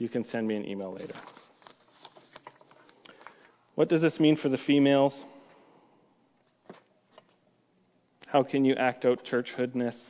You 0.00 0.08
can 0.08 0.24
send 0.24 0.48
me 0.48 0.56
an 0.56 0.66
email 0.66 0.94
later. 0.94 1.12
What 3.74 3.90
does 3.90 4.00
this 4.00 4.18
mean 4.18 4.34
for 4.34 4.48
the 4.48 4.56
females? 4.56 5.22
How 8.26 8.42
can 8.42 8.64
you 8.64 8.74
act 8.76 9.04
out 9.04 9.24
churchhoodness? 9.24 10.00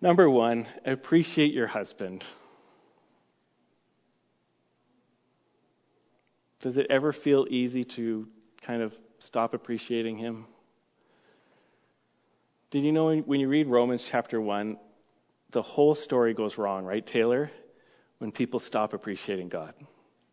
Number 0.00 0.30
one, 0.30 0.68
appreciate 0.84 1.52
your 1.52 1.66
husband. 1.66 2.22
Does 6.60 6.76
it 6.76 6.86
ever 6.88 7.12
feel 7.12 7.48
easy 7.50 7.82
to 7.96 8.28
kind 8.64 8.80
of 8.80 8.92
stop 9.18 9.54
appreciating 9.54 10.18
him? 10.18 10.46
Did 12.70 12.84
you 12.84 12.92
know 12.92 13.12
when 13.16 13.40
you 13.40 13.48
read 13.48 13.66
Romans 13.66 14.06
chapter 14.08 14.40
1, 14.40 14.78
the 15.56 15.62
whole 15.62 15.94
story 15.94 16.34
goes 16.34 16.58
wrong, 16.58 16.84
right, 16.84 17.04
Taylor? 17.06 17.50
When 18.18 18.30
people 18.30 18.60
stop 18.60 18.92
appreciating 18.92 19.48
God. 19.48 19.72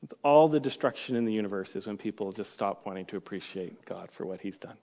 It's 0.02 0.12
all 0.22 0.50
the 0.50 0.60
destruction 0.60 1.16
in 1.16 1.24
the 1.24 1.32
universe 1.32 1.78
is 1.78 1.88
when 1.88 1.98
people 1.98 2.34
just 2.34 2.52
stop 2.52 2.86
wanting 2.86 3.06
to 3.06 3.16
appreciate 3.16 3.86
God 3.86 4.10
for 4.18 4.26
what 4.26 4.42
He's 4.42 4.58
done. 4.58 4.76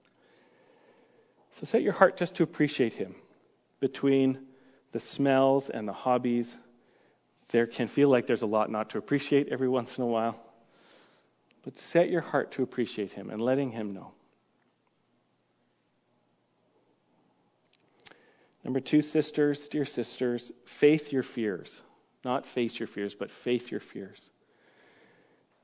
So 1.53 1.67
set 1.67 1.83
your 1.83 1.93
heart 1.93 2.17
just 2.17 2.37
to 2.37 2.43
appreciate 2.43 2.95
Him. 2.95 3.17
Between 3.81 4.39
the 4.93 5.01
smells 5.01 5.69
and 5.69 5.87
the 5.87 5.93
hobbies, 5.93 6.57
there 7.53 7.67
can 7.67 7.89
feel 7.89 8.09
like 8.09 8.27
there's 8.27 8.41
a 8.41 8.47
lot 8.47 8.71
not 8.71 8.89
to 8.91 8.99
appreciate 8.99 9.49
every 9.49 9.69
once 9.69 9.99
in 9.99 10.03
a 10.03 10.07
while. 10.07 10.41
But 11.65 11.75
set 11.93 12.09
your 12.09 12.23
heart 12.23 12.53
to 12.53 12.63
appreciate 12.63 13.13
Him 13.13 13.29
and 13.29 13.43
letting 13.43 13.73
Him 13.73 13.93
know. 13.93 14.13
Number 18.65 18.81
two, 18.81 19.01
sisters, 19.01 19.69
dear 19.71 19.85
sisters, 19.85 20.53
faith 20.81 21.13
your 21.13 21.23
fears. 21.23 21.83
Not 22.25 22.45
face 22.55 22.79
your 22.79 22.89
fears, 22.89 23.15
but 23.19 23.31
faith 23.43 23.71
your 23.71 23.81
fears. 23.81 24.23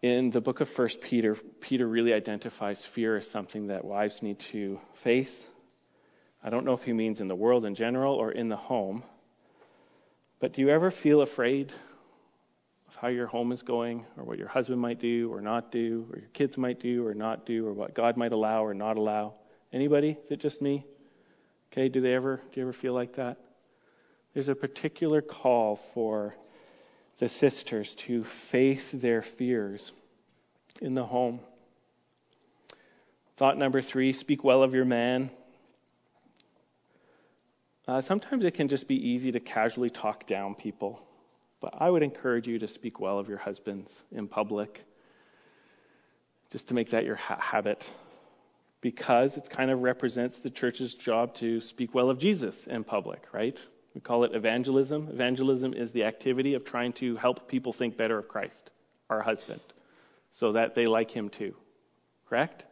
In 0.03 0.31
the 0.31 0.41
book 0.41 0.61
of 0.61 0.69
First 0.71 1.01
Peter, 1.01 1.37
Peter 1.61 1.87
really 1.87 2.13
identifies 2.13 2.87
fear 2.95 3.17
as 3.17 3.27
something 3.27 3.67
that 3.67 3.85
wives 3.85 4.23
need 4.23 4.39
to 4.53 4.79
face. 5.03 5.47
I 6.43 6.49
don't 6.49 6.65
know 6.65 6.75
if 6.75 6.83
he 6.83 6.93
means 6.93 7.21
in 7.21 7.29
the 7.29 7.35
world 7.35 7.65
in 7.65 7.75
general 7.75 8.15
or 8.15 8.31
in 8.31 8.49
the 8.49 8.57
home. 8.57 9.03
But 10.39 10.53
do 10.53 10.63
you 10.63 10.71
ever 10.71 10.91
feel 10.91 11.23
afraid 11.23 11.73
of 12.89 12.95
how 12.95 13.09
your 13.09 13.27
home 13.27 13.53
is 13.53 13.63
going, 13.63 14.07
or 14.17 14.25
what 14.25 14.39
your 14.39 14.49
husband 14.49 14.81
might 14.81 15.01
do 15.01 15.33
or 15.33 15.41
not 15.41 15.73
do, 15.73 16.07
or 16.13 16.19
your 16.19 16.29
kids 16.29 16.57
might 16.57 16.79
do 16.79 17.07
or 17.07 17.15
not 17.15 17.45
do, 17.45 17.67
or 17.67 17.73
what 17.73 17.95
God 17.95 18.17
might 18.17 18.33
allow 18.33 18.65
or 18.65 18.75
not 18.75 18.97
allow? 18.97 19.35
Anybody? 19.73 20.17
Is 20.23 20.31
it 20.31 20.41
just 20.41 20.63
me? 20.63 20.87
Okay, 21.77 21.91
do 21.91 22.01
they 22.01 22.15
ever 22.15 22.41
do 22.53 22.61
you 22.61 22.63
ever 22.63 22.73
feel 22.73 22.95
like 22.95 23.17
that? 23.17 23.37
There's 24.33 24.49
a 24.49 24.55
particular 24.55 25.21
call 25.21 25.79
for 25.93 26.35
the 27.19 27.29
sisters 27.29 27.95
to 28.07 28.25
face 28.51 28.85
their 28.95 29.21
fears 29.21 29.93
in 30.81 30.95
the 30.95 31.05
home. 31.05 31.41
Thought 33.37 33.59
number 33.59 33.83
three 33.83 34.15
speak 34.15 34.43
well 34.43 34.63
of 34.63 34.73
your 34.73 34.87
man. 34.87 35.31
Uh, 37.87 38.01
sometimes 38.01 38.43
it 38.45 38.55
can 38.55 38.69
just 38.69 38.89
be 38.89 38.97
easy 38.97 39.31
to 39.33 39.41
casually 39.41 39.91
talk 39.91 40.27
down 40.27 40.55
people, 40.55 40.99
but 41.61 41.75
I 41.79 41.91
would 41.91 42.03
encourage 42.03 42.47
you 42.47 42.59
to 42.59 42.69
speak 42.69 43.01
well 43.01 43.19
of 43.19 43.29
your 43.29 43.39
husbands 43.39 44.03
in 44.13 44.29
public, 44.29 44.81
just 46.51 46.69
to 46.69 46.75
make 46.75 46.91
that 46.93 47.05
your 47.05 47.17
ha- 47.17 47.39
habit, 47.39 47.85
because 48.87 49.37
it 49.37 49.51
kind 49.51 49.73
of 49.73 49.81
represents 49.81 50.37
the 50.45 50.49
church's 50.49 50.95
job 50.95 51.35
to 51.35 51.61
speak 51.61 51.93
well 51.93 52.09
of 52.09 52.21
Jesus 52.21 52.69
in 52.69 52.85
public, 52.85 53.21
right? 53.33 53.59
We 53.97 54.01
call 54.01 54.23
it 54.23 54.33
evangelism. 54.33 55.09
Evangelism 55.13 55.75
is 55.75 55.91
the 55.91 56.05
activity 56.05 56.55
of 56.55 56.65
trying 56.65 56.93
to 57.01 57.17
help 57.17 57.49
people 57.49 57.73
think 57.73 57.97
better 57.97 58.17
of 58.17 58.29
Christ, 58.29 58.71
our 59.11 59.23
husband, 59.23 59.61
so 60.31 60.53
that 60.53 60.77
they 60.77 60.87
like 60.87 61.11
him 61.11 61.31
too. 61.31 61.57
Correct? 62.29 62.65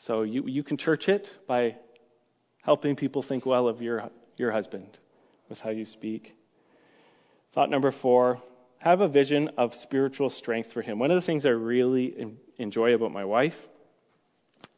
So 0.00 0.22
you, 0.22 0.44
you 0.46 0.62
can 0.62 0.78
church 0.78 1.10
it 1.10 1.28
by 1.46 1.76
helping 2.62 2.96
people 2.96 3.22
think 3.22 3.44
well 3.44 3.68
of 3.68 3.82
your, 3.82 4.08
your 4.38 4.50
husband, 4.50 4.98
was 5.50 5.60
how 5.60 5.68
you 5.68 5.84
speak. 5.84 6.34
Thought 7.52 7.68
number 7.68 7.92
four 7.92 8.40
have 8.78 9.02
a 9.02 9.08
vision 9.08 9.50
of 9.58 9.74
spiritual 9.74 10.30
strength 10.30 10.72
for 10.72 10.80
him. 10.80 10.98
One 10.98 11.10
of 11.10 11.20
the 11.20 11.26
things 11.26 11.44
I 11.44 11.50
really 11.50 12.34
enjoy 12.56 12.94
about 12.94 13.12
my 13.12 13.26
wife 13.26 13.52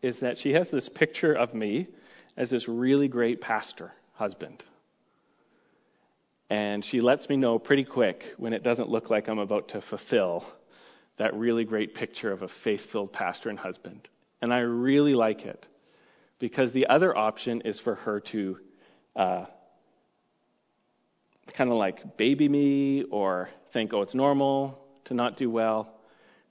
is 0.05 0.21
that 0.21 0.37
she 0.37 0.53
has 0.53 0.71
this 0.71 0.91
picture 0.91 1.33
of 1.33 1.55
me 1.55 1.89
as 2.37 2.51
this 2.51 2.69
really 2.69 3.09
great 3.09 3.41
pastor 3.41 3.91
husband. 4.13 4.63
And 6.51 6.85
she 6.85 7.01
lets 7.01 7.27
me 7.31 7.39
know 7.39 7.59
pretty 7.59 7.85
quick 7.85 8.23
when 8.37 8.53
it 8.53 8.63
doesn't 8.63 8.91
look 8.91 9.09
like 9.09 9.29
I'm 9.29 9.39
about 9.39 9.69
to 9.69 9.81
fulfill 9.81 10.45
that 11.17 11.35
really 11.35 11.65
great 11.65 11.95
picture 11.95 12.31
of 12.31 12.43
a 12.43 12.49
faith 12.49 12.83
filled 12.93 13.15
pastor 13.15 13.49
and 13.49 13.59
husband. 13.59 14.07
And 14.43 14.53
I 14.53 14.59
really 14.59 15.15
like 15.15 15.47
it 15.47 15.67
because 16.39 16.71
the 16.73 16.89
other 16.89 17.17
option 17.17 17.63
is 17.63 17.81
for 17.81 17.95
her 17.95 18.21
to 18.21 18.59
uh, 19.17 19.47
kind 21.57 21.71
of 21.71 21.79
like 21.79 22.19
baby 22.19 22.47
me 22.47 23.05
or 23.05 23.49
think, 23.73 23.95
oh, 23.95 24.03
it's 24.03 24.15
normal 24.15 24.79
to 25.07 25.15
not 25.15 25.39
do 25.39 25.49
well. 25.49 25.94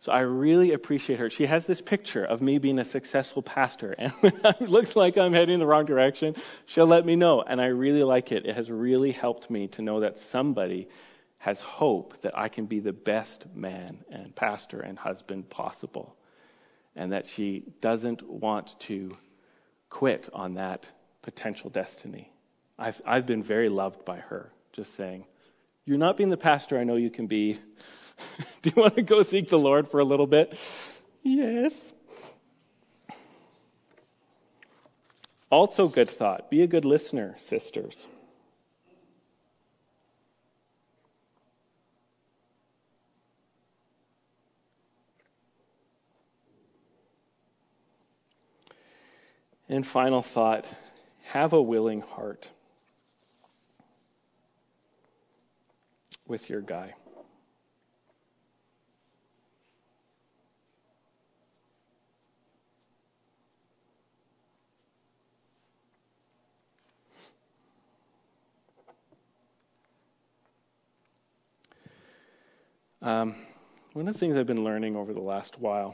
So 0.04 0.12
I 0.12 0.20
really 0.20 0.74
appreciate 0.74 1.20
her. 1.20 1.30
She 1.30 1.46
has 1.46 1.66
this 1.66 1.80
picture 1.80 2.26
of 2.26 2.42
me 2.42 2.58
being 2.58 2.78
a 2.78 2.84
successful 2.84 3.42
pastor, 3.42 3.92
and 3.98 4.12
when 4.20 4.34
it 4.44 4.68
looks 4.68 4.98
like 4.98 5.18
I'm 5.18 5.32
heading 5.32 5.54
in 5.54 5.60
the 5.62 5.66
wrong 5.66 5.86
direction, 5.86 6.36
she'll 6.66 6.88
let 6.88 7.06
me 7.06 7.16
know, 7.16 7.42
and 7.42 7.62
I 7.62 7.68
really 7.68 8.04
like 8.04 8.34
it. 8.34 8.46
It 8.46 8.54
has 8.54 8.70
really 8.70 9.14
helped 9.14 9.50
me 9.50 9.70
to 9.70 9.82
know 9.82 10.02
that 10.02 10.20
somebody 10.20 10.90
has 11.38 11.62
hope 11.62 12.22
that 12.22 12.38
I 12.38 12.50
can 12.50 12.66
be 12.66 12.82
the 12.82 12.92
best 12.92 13.46
man 13.56 14.04
and 14.12 14.36
pastor 14.36 14.82
and 14.82 15.00
husband 15.00 15.50
possible, 15.50 16.18
and 16.98 17.14
that 17.14 17.26
she 17.26 17.64
doesn't 17.80 18.28
want 18.28 18.78
to 18.88 19.14
quit 19.90 20.28
on 20.34 20.56
that 20.56 20.86
potential 21.22 21.70
destiny. 21.70 22.30
I've, 22.78 23.02
I've 23.06 23.26
been 23.26 23.42
very 23.44 23.70
loved 23.70 24.04
by 24.04 24.18
her, 24.18 24.52
just 24.74 24.98
saying, 24.98 25.24
You're 25.86 25.98
not 25.98 26.18
being 26.18 26.30
the 26.30 26.36
pastor 26.36 26.78
I 26.78 26.84
know 26.84 26.98
you 26.98 27.10
can 27.10 27.28
be. 27.28 27.62
Do 28.62 28.72
you 28.76 28.82
want 28.82 28.96
to 28.96 29.04
go 29.04 29.24
seek 29.24 29.50
the 29.50 29.58
Lord 29.58 29.90
for 29.90 30.00
a 30.00 30.04
little 30.04 30.28
bit? 30.28 30.56
Yes. 31.24 31.74
Also, 35.50 35.88
good 35.88 36.10
thought. 36.10 36.50
Be 36.50 36.62
a 36.64 36.68
good 36.68 36.86
listener, 36.86 37.36
sisters. 37.40 38.08
And 49.70 49.86
final 49.86 50.24
thought 50.34 50.66
have 51.24 51.54
a 51.54 51.62
willing 51.62 52.02
heart 52.02 52.50
with 56.28 56.50
your 56.50 56.62
guy. 56.62 56.94
Um, 73.04 73.36
one 73.92 74.08
of 74.08 74.14
the 74.14 74.20
things 74.20 74.38
I've 74.38 74.48
been 74.48 74.64
learning 74.64 74.96
over 74.96 75.14
the 75.14 75.20
last 75.20 75.60
while 75.60 75.94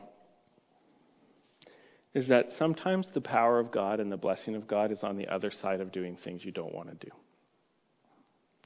is 2.13 2.27
that 2.27 2.51
sometimes 2.51 3.09
the 3.09 3.21
power 3.21 3.59
of 3.59 3.71
God 3.71 3.99
and 3.99 4.11
the 4.11 4.17
blessing 4.17 4.53
of 4.53 4.67
God 4.67 4.91
is 4.91 5.03
on 5.03 5.17
the 5.17 5.27
other 5.27 5.49
side 5.49 5.81
of 5.81 5.91
doing 5.91 6.15
things 6.15 6.45
you 6.45 6.51
don't 6.51 6.73
want 6.73 6.89
to 6.89 7.07
do, 7.07 7.11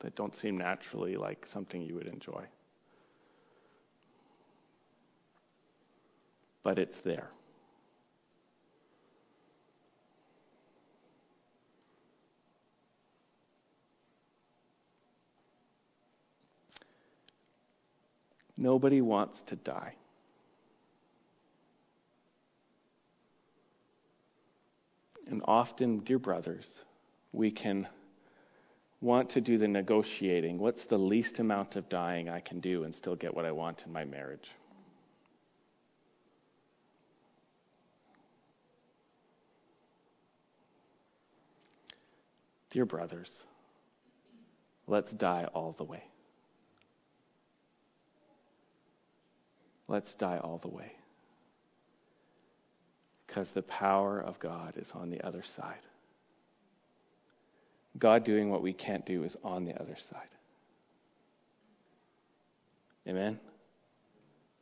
that 0.02 0.16
don't 0.16 0.36
seem 0.36 0.58
naturally 0.58 1.16
like 1.16 1.46
something 1.48 1.82
you 1.82 1.96
would 1.96 2.08
enjoy. 2.08 2.44
But 6.64 6.80
it's 6.80 7.00
there. 7.00 7.30
Nobody 18.64 19.02
wants 19.02 19.42
to 19.48 19.58
die. 19.58 19.94
And 25.28 25.42
often, 25.44 26.00
dear 26.00 26.18
brothers, 26.18 26.82
we 27.34 27.52
can 27.52 27.90
want 29.02 29.32
to 29.32 29.42
do 29.42 29.58
the 29.58 29.68
negotiating. 29.68 30.60
What's 30.60 30.86
the 30.86 30.98
least 30.98 31.40
amount 31.40 31.76
of 31.76 31.90
dying 31.90 32.30
I 32.30 32.40
can 32.40 32.62
do 32.62 32.86
and 32.86 32.96
still 32.96 33.18
get 33.18 33.36
what 33.36 33.44
I 33.44 33.52
want 33.52 33.84
in 33.86 33.92
my 33.92 34.06
marriage? 34.06 34.50
Dear 42.72 42.86
brothers, 42.86 43.44
let's 44.88 45.12
die 45.12 45.50
all 45.54 45.74
the 45.78 45.84
way. 45.84 46.04
Let's 49.88 50.16
die 50.16 50.38
all 50.38 50.58
the 50.60 50.70
way. 50.70 50.94
Because 53.28 53.50
the 53.52 53.62
power 53.64 54.20
of 54.20 54.40
God 54.40 54.76
is 54.78 54.92
on 54.94 55.10
the 55.10 55.22
other 55.22 55.44
side. 55.44 55.80
God 57.98 58.24
doing 58.24 58.50
what 58.50 58.62
we 58.62 58.74
can't 58.74 59.06
do 59.06 59.24
is 59.24 59.36
on 59.44 59.66
the 59.66 59.80
other 59.80 59.96
side. 60.10 60.28
Amen? 63.08 63.40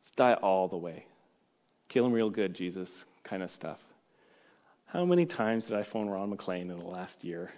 Let's 0.04 0.16
die 0.16 0.34
all 0.34 0.68
the 0.68 0.78
way. 0.78 1.06
Kill 1.90 2.06
him 2.06 2.14
real 2.14 2.30
good, 2.30 2.54
Jesus, 2.54 2.90
kind 3.24 3.44
of 3.44 3.52
stuff. 3.52 3.80
How 4.86 5.06
many 5.06 5.26
times 5.26 5.66
did 5.66 5.78
I 5.78 5.84
phone 5.84 6.10
Ron 6.10 6.32
McLean 6.32 6.72
in 6.72 6.80
the 6.80 6.86
last 6.86 7.24
year? 7.24 7.52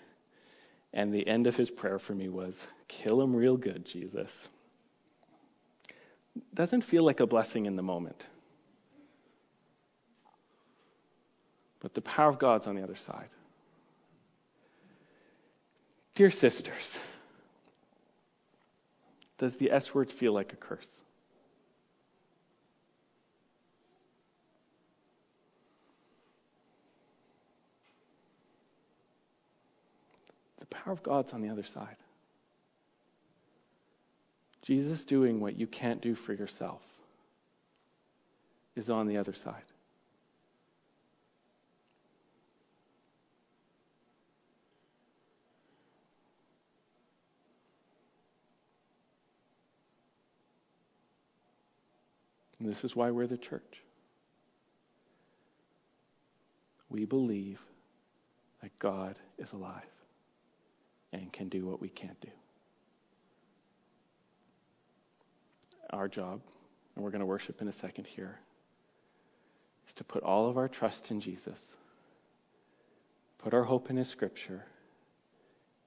And 0.94 1.12
the 1.12 1.28
end 1.28 1.48
of 1.48 1.56
his 1.56 1.72
prayer 1.72 1.98
for 1.98 2.14
me 2.14 2.30
was, 2.30 2.68
Kill 2.88 3.22
him 3.22 3.36
real 3.36 3.58
good, 3.58 3.86
Jesus 3.86 4.30
doesn't 6.54 6.84
feel 6.84 7.04
like 7.04 7.20
a 7.20 7.28
blessing 7.28 7.66
in 7.66 7.76
the 7.76 7.84
moment. 7.84 8.24
But 11.80 11.94
the 11.94 12.02
power 12.02 12.30
of 12.30 12.40
God's 12.40 12.68
on 12.68 12.76
the 12.76 12.84
other 12.84 12.96
side. 12.96 13.30
Dear 16.16 16.32
sisters, 16.32 16.76
does 19.38 19.56
the 19.58 19.72
S 19.72 19.94
word 19.94 20.12
feel 20.12 20.32
like 20.32 20.54
a 20.54 20.56
curse? 20.56 20.88
The 30.60 30.66
power 30.68 30.94
of 30.94 31.04
God's 31.04 31.34
on 31.34 31.42
the 31.42 31.50
other 31.50 31.64
side. 31.64 31.98
Jesus 34.64 35.04
doing 35.04 35.42
what 35.42 35.60
you 35.60 35.68
can't 35.68 36.02
do 36.02 36.16
for 36.16 36.34
yourself 36.34 36.82
is 38.76 38.90
on 38.90 39.08
the 39.08 39.18
other 39.18 39.34
side. 39.34 39.62
And 52.60 52.72
this 52.72 52.86
is 52.86 52.96
why 52.96 53.12
we're 53.12 53.28
the 53.28 53.38
church. 53.38 53.84
We 56.90 57.04
believe 57.04 57.60
that 58.62 58.72
God 58.80 59.18
is 59.38 59.52
alive 59.52 59.82
and 61.12 61.34
can 61.34 61.50
do 61.50 61.66
what 61.66 61.82
we 61.82 61.90
can't 61.90 62.20
do. 62.22 62.30
Our 65.94 66.08
job, 66.08 66.42
and 66.96 67.04
we're 67.04 67.12
going 67.12 67.22
to 67.22 67.26
worship 67.26 67.62
in 67.62 67.68
a 67.68 67.74
second 67.74 68.06
here, 68.06 68.40
is 69.88 69.94
to 69.96 70.04
put 70.04 70.24
all 70.24 70.50
of 70.50 70.58
our 70.58 70.68
trust 70.68 71.12
in 71.12 71.20
Jesus, 71.20 71.60
put 73.40 73.54
our 73.54 73.64
hope 73.64 73.90
in 73.90 73.98
His 73.98 74.10
Scripture, 74.10 74.64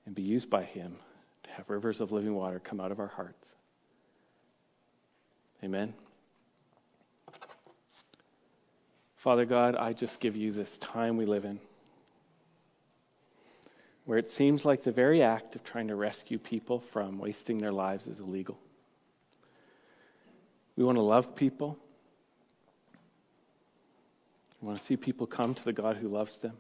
and 0.05 0.15
be 0.15 0.23
used 0.23 0.49
by 0.49 0.65
Him 0.65 0.97
to 1.45 1.51
have 1.51 1.69
rivers 1.69 2.01
of 2.01 2.13
living 2.13 2.35
water 2.35 2.61
come 2.61 2.81
out 2.81 2.93
of 2.93 3.01
our 3.01 3.09
hearts. 3.09 3.49
Amen. 5.65 5.95
Father 9.23 9.45
God, 9.45 9.75
I 9.75 9.93
just 9.93 10.21
give 10.21 10.37
you 10.37 10.53
this 10.53 10.79
time 10.79 11.17
we 11.17 11.27
live 11.27 11.45
in 11.45 11.59
where 14.07 14.19
it 14.19 14.31
seems 14.31 14.65
like 14.65 14.85
the 14.85 14.93
very 14.93 15.21
act 15.21 15.57
of 15.57 15.65
trying 15.65 15.89
to 15.89 15.97
rescue 15.97 16.39
people 16.39 16.83
from 16.93 17.19
wasting 17.19 17.59
their 17.59 17.73
lives 17.73 18.07
is 18.07 18.21
illegal. 18.21 18.57
We 20.77 20.85
want 20.85 20.97
to 20.97 21.03
love 21.03 21.35
people. 21.35 21.79
We 24.61 24.69
want 24.69 24.79
to 24.79 24.85
see 24.85 24.97
people 24.97 25.27
come 25.27 25.55
to 25.55 25.65
the 25.65 25.73
God 25.73 25.97
who 25.97 26.09
loves 26.09 26.37
them. 26.43 26.57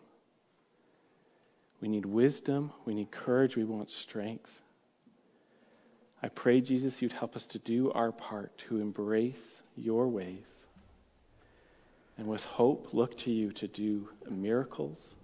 We 1.80 1.88
need 1.88 2.06
wisdom. 2.06 2.72
We 2.84 2.94
need 2.94 3.10
courage. 3.10 3.56
We 3.56 3.64
want 3.64 3.90
strength. 3.90 4.48
I 6.22 6.28
pray, 6.28 6.60
Jesus, 6.60 7.00
you'd 7.02 7.12
help 7.12 7.36
us 7.36 7.46
to 7.48 7.58
do 7.58 7.92
our 7.92 8.10
part 8.10 8.50
to 8.68 8.80
embrace 8.80 9.62
your 9.76 10.08
ways. 10.08 10.46
And 12.18 12.26
with 12.26 12.40
hope, 12.40 12.94
look 12.94 13.16
to 13.18 13.30
you 13.30 13.52
to 13.52 13.68
do 13.68 14.08
miracles 14.30 15.14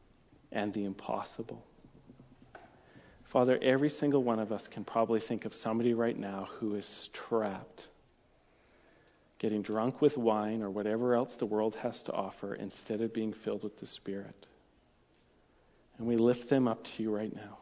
and 0.53 0.73
the 0.75 0.85
impossible. 0.85 1.65
Father, 3.33 3.59
every 3.63 3.89
single 3.89 4.23
one 4.23 4.39
of 4.39 4.53
us 4.53 4.69
can 4.69 4.85
probably 4.85 5.21
think 5.21 5.47
of 5.47 5.55
somebody 5.55 5.95
right 5.95 6.19
now 6.19 6.49
who 6.59 6.75
is 6.75 7.09
trapped, 7.15 7.89
getting 9.43 9.61
drunk 9.61 10.01
with 10.01 10.17
wine 10.17 10.63
or 10.63 10.71
whatever 10.71 11.15
else 11.15 11.35
the 11.35 11.45
world 11.45 11.75
has 11.75 12.01
to 12.05 12.13
offer 12.13 12.55
instead 12.55 13.01
of 13.01 13.13
being 13.13 13.35
filled 13.45 13.65
with 13.65 13.77
the 13.79 13.87
Spirit. 13.87 14.47
And 15.99 16.07
we 16.07 16.17
lift 16.17 16.49
them 16.49 16.69
up 16.69 16.85
to 16.85 17.03
you 17.03 17.15
right 17.15 17.35
now. 17.35 17.59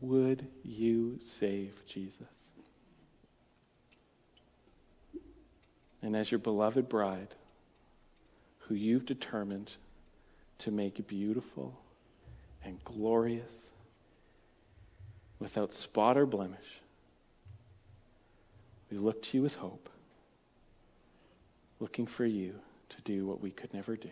Would 0.00 0.46
you 0.62 1.18
save 1.38 1.74
Jesus? 1.86 2.26
And 6.00 6.14
as 6.14 6.30
your 6.30 6.38
beloved 6.38 6.88
bride, 6.88 7.34
who 8.68 8.74
you've 8.74 9.06
determined 9.06 9.70
to 10.58 10.70
make 10.70 11.06
beautiful 11.06 11.78
and 12.64 12.82
glorious 12.84 13.52
without 15.38 15.72
spot 15.72 16.16
or 16.16 16.26
blemish. 16.26 16.80
We 18.90 18.98
look 18.98 19.22
to 19.24 19.36
you 19.36 19.42
with 19.42 19.54
hope, 19.54 19.88
looking 21.84 22.06
for 22.06 22.24
you 22.24 22.54
to 22.88 22.96
do 23.02 23.26
what 23.26 23.42
we 23.42 23.50
could 23.50 23.74
never 23.74 23.94
do. 23.94 24.08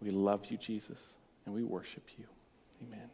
We 0.00 0.10
love 0.10 0.46
you, 0.46 0.56
Jesus, 0.56 0.98
and 1.44 1.54
we 1.54 1.62
worship 1.62 2.04
you. 2.16 2.24
Amen. 2.86 3.10